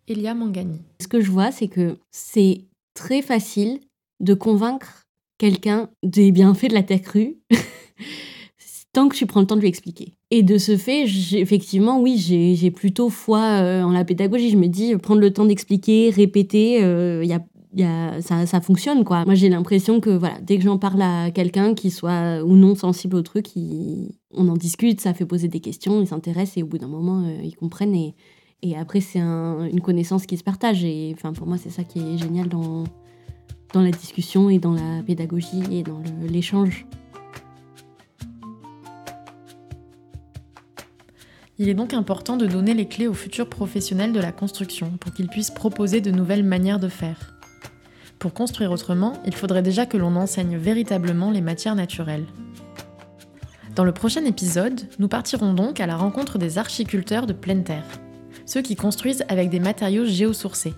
Elia 0.07 0.35
Mangani. 0.35 0.81
Ce 1.01 1.07
que 1.07 1.21
je 1.21 1.31
vois, 1.31 1.51
c'est 1.51 1.69
que 1.69 1.97
c'est 2.11 2.65
très 2.93 3.21
facile 3.21 3.79
de 4.19 4.33
convaincre 4.33 5.05
quelqu'un 5.37 5.89
des 6.03 6.31
bienfaits 6.31 6.69
de 6.69 6.73
la 6.73 6.83
terre 6.83 7.01
crue 7.01 7.37
tant 8.93 9.09
que 9.09 9.15
tu 9.15 9.25
prends 9.25 9.41
le 9.41 9.47
temps 9.47 9.55
de 9.55 9.61
lui 9.61 9.67
expliquer. 9.67 10.13
Et 10.31 10.43
de 10.43 10.57
ce 10.57 10.77
fait, 10.77 11.03
effectivement, 11.33 11.99
oui, 11.99 12.17
j'ai 12.17 12.71
plutôt 12.71 13.09
foi 13.09 13.41
euh, 13.61 13.81
en 13.81 13.91
la 13.91 14.05
pédagogie. 14.05 14.49
Je 14.49 14.57
me 14.57 14.67
dis, 14.67 14.95
prendre 14.97 15.21
le 15.21 15.31
temps 15.33 15.45
d'expliquer, 15.45 16.09
répéter, 16.11 16.79
il 16.79 17.27
y 17.27 17.33
a 17.33 17.43
ça, 17.77 18.61
fonctionne 18.61 19.03
quoi. 19.03 19.25
Moi 19.25 19.35
j'ai 19.35 19.49
l'impression 19.49 19.99
que 19.99 20.09
voilà, 20.09 20.39
dès 20.41 20.57
que 20.57 20.63
j'en 20.63 20.77
parle 20.77 21.01
à 21.01 21.31
quelqu'un 21.31 21.73
qui 21.73 21.91
soit 21.91 22.43
ou 22.43 22.55
non 22.55 22.75
sensible 22.75 23.15
au 23.15 23.21
truc, 23.21 23.47
on 24.31 24.47
en 24.47 24.55
discute, 24.55 25.01
ça 25.01 25.13
fait 25.13 25.25
poser 25.25 25.47
des 25.47 25.59
questions, 25.59 26.01
ils 26.01 26.07
s'intéressent 26.07 26.57
et 26.57 26.63
au 26.63 26.67
bout 26.67 26.77
d'un 26.77 26.87
moment 26.87 27.23
euh, 27.25 27.41
ils 27.43 27.55
comprennent 27.55 27.95
et, 27.95 28.15
et 28.61 28.77
après 28.77 29.01
c'est 29.01 29.19
une 29.19 29.81
connaissance 29.81 30.25
qui 30.25 30.37
se 30.37 30.43
partage 30.43 30.83
et 30.83 31.13
enfin 31.15 31.33
pour 31.33 31.47
moi 31.47 31.57
c'est 31.57 31.69
ça 31.69 31.83
qui 31.83 31.99
est 31.99 32.17
génial 32.17 32.47
dans, 32.47 32.85
dans 33.73 33.81
la 33.81 33.91
discussion 33.91 34.49
et 34.49 34.59
dans 34.59 34.73
la 34.73 35.03
pédagogie 35.05 35.63
et 35.71 35.83
dans 35.83 36.01
l'échange. 36.21 36.85
Il 41.57 41.69
est 41.69 41.73
donc 41.73 41.93
important 41.93 42.35
de 42.35 42.47
donner 42.47 42.73
les 42.73 42.85
clés 42.85 43.07
aux 43.07 43.13
futurs 43.13 43.47
professionnels 43.47 44.11
de 44.11 44.19
la 44.19 44.33
construction 44.33 44.91
pour 44.99 45.13
qu'ils 45.13 45.29
puissent 45.29 45.51
proposer 45.51 46.01
de 46.01 46.11
nouvelles 46.11 46.43
manières 46.43 46.79
de 46.79 46.89
faire. 46.89 47.34
Pour 48.25 48.33
construire 48.33 48.71
autrement, 48.71 49.13
il 49.27 49.35
faudrait 49.35 49.61
déjà 49.61 49.85
que 49.85 49.97
l'on 49.97 50.15
enseigne 50.15 50.57
véritablement 50.57 51.29
les 51.29 51.41
matières 51.41 51.75
naturelles. 51.75 52.25
Dans 53.75 53.83
le 53.83 53.91
prochain 53.91 54.25
épisode, 54.25 54.81
nous 54.97 55.07
partirons 55.07 55.53
donc 55.53 55.79
à 55.79 55.85
la 55.85 55.95
rencontre 55.95 56.39
des 56.39 56.57
archiculteurs 56.57 57.27
de 57.27 57.33
pleine 57.33 57.63
terre, 57.63 57.85
ceux 58.47 58.63
qui 58.63 58.75
construisent 58.75 59.23
avec 59.27 59.51
des 59.51 59.59
matériaux 59.59 60.05
géosourcés. 60.05 60.73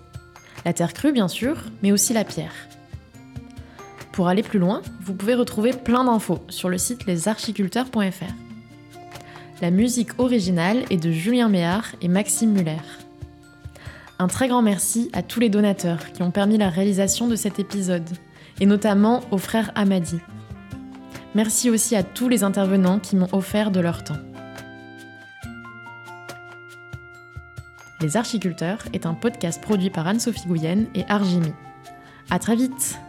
La 0.66 0.74
terre 0.74 0.93
crue 0.93 1.14
bien 1.14 1.30
sûr, 1.30 1.56
mais 1.82 1.93
aussi 1.93 2.12
la 2.12 2.26
pierre. 2.26 2.52
Pour 4.12 4.28
aller 4.28 4.43
plus 4.43 4.60
loin, 4.60 4.82
vous 5.00 5.14
pouvez 5.14 5.34
retrouver 5.34 5.72
plein 5.72 6.04
d'infos 6.04 6.39
sur 6.50 6.68
le 6.68 6.78
site 6.78 7.06
lesarchiculteurs.fr. 7.06 8.34
La 9.62 9.72
musique 9.72 10.20
originale 10.20 10.84
est 10.89 11.02
de 11.02 11.12
Julien 11.12 11.48
Méard 11.48 11.95
et 12.02 12.10
Maxime 12.10 12.52
Muller. 12.52 13.07
Un 14.20 14.28
très 14.28 14.47
grand 14.47 14.63
merci 14.63 15.09
à 15.13 15.22
tous 15.22 15.39
les 15.39 15.49
donateurs 15.49 16.11
qui 16.11 16.24
ont 16.24 16.32
permis 16.32 16.57
la 16.57 16.70
réalisation 16.70 17.28
de 17.28 17.36
cet 17.36 17.59
épisode, 17.59 18.09
et 18.59 18.65
notamment 18.65 19.22
au 19.30 19.38
frère 19.38 19.72
Amadi. 19.76 20.20
Merci 21.36 21.70
aussi 21.70 21.95
à 21.95 22.01
tous 22.01 22.28
les 22.28 22.43
intervenants 22.43 22.99
qui 22.99 23.15
m'ont 23.15 23.30
offert 23.32 23.70
de 23.70 23.80
leur 23.80 24.03
temps. 24.03 24.18
Les 28.01 28.18
Archiculteurs 28.18 28.80
est 28.93 29.05
un 29.05 29.13
podcast 29.13 29.61
produit 29.61 29.89
par 29.89 30.07
Anne-Sophie 30.07 30.47
Gouyen 30.47 30.86
et 30.95 31.03
Argimi. 31.09 31.53
À 32.30 32.39
très 32.39 32.55
vite! 32.55 32.99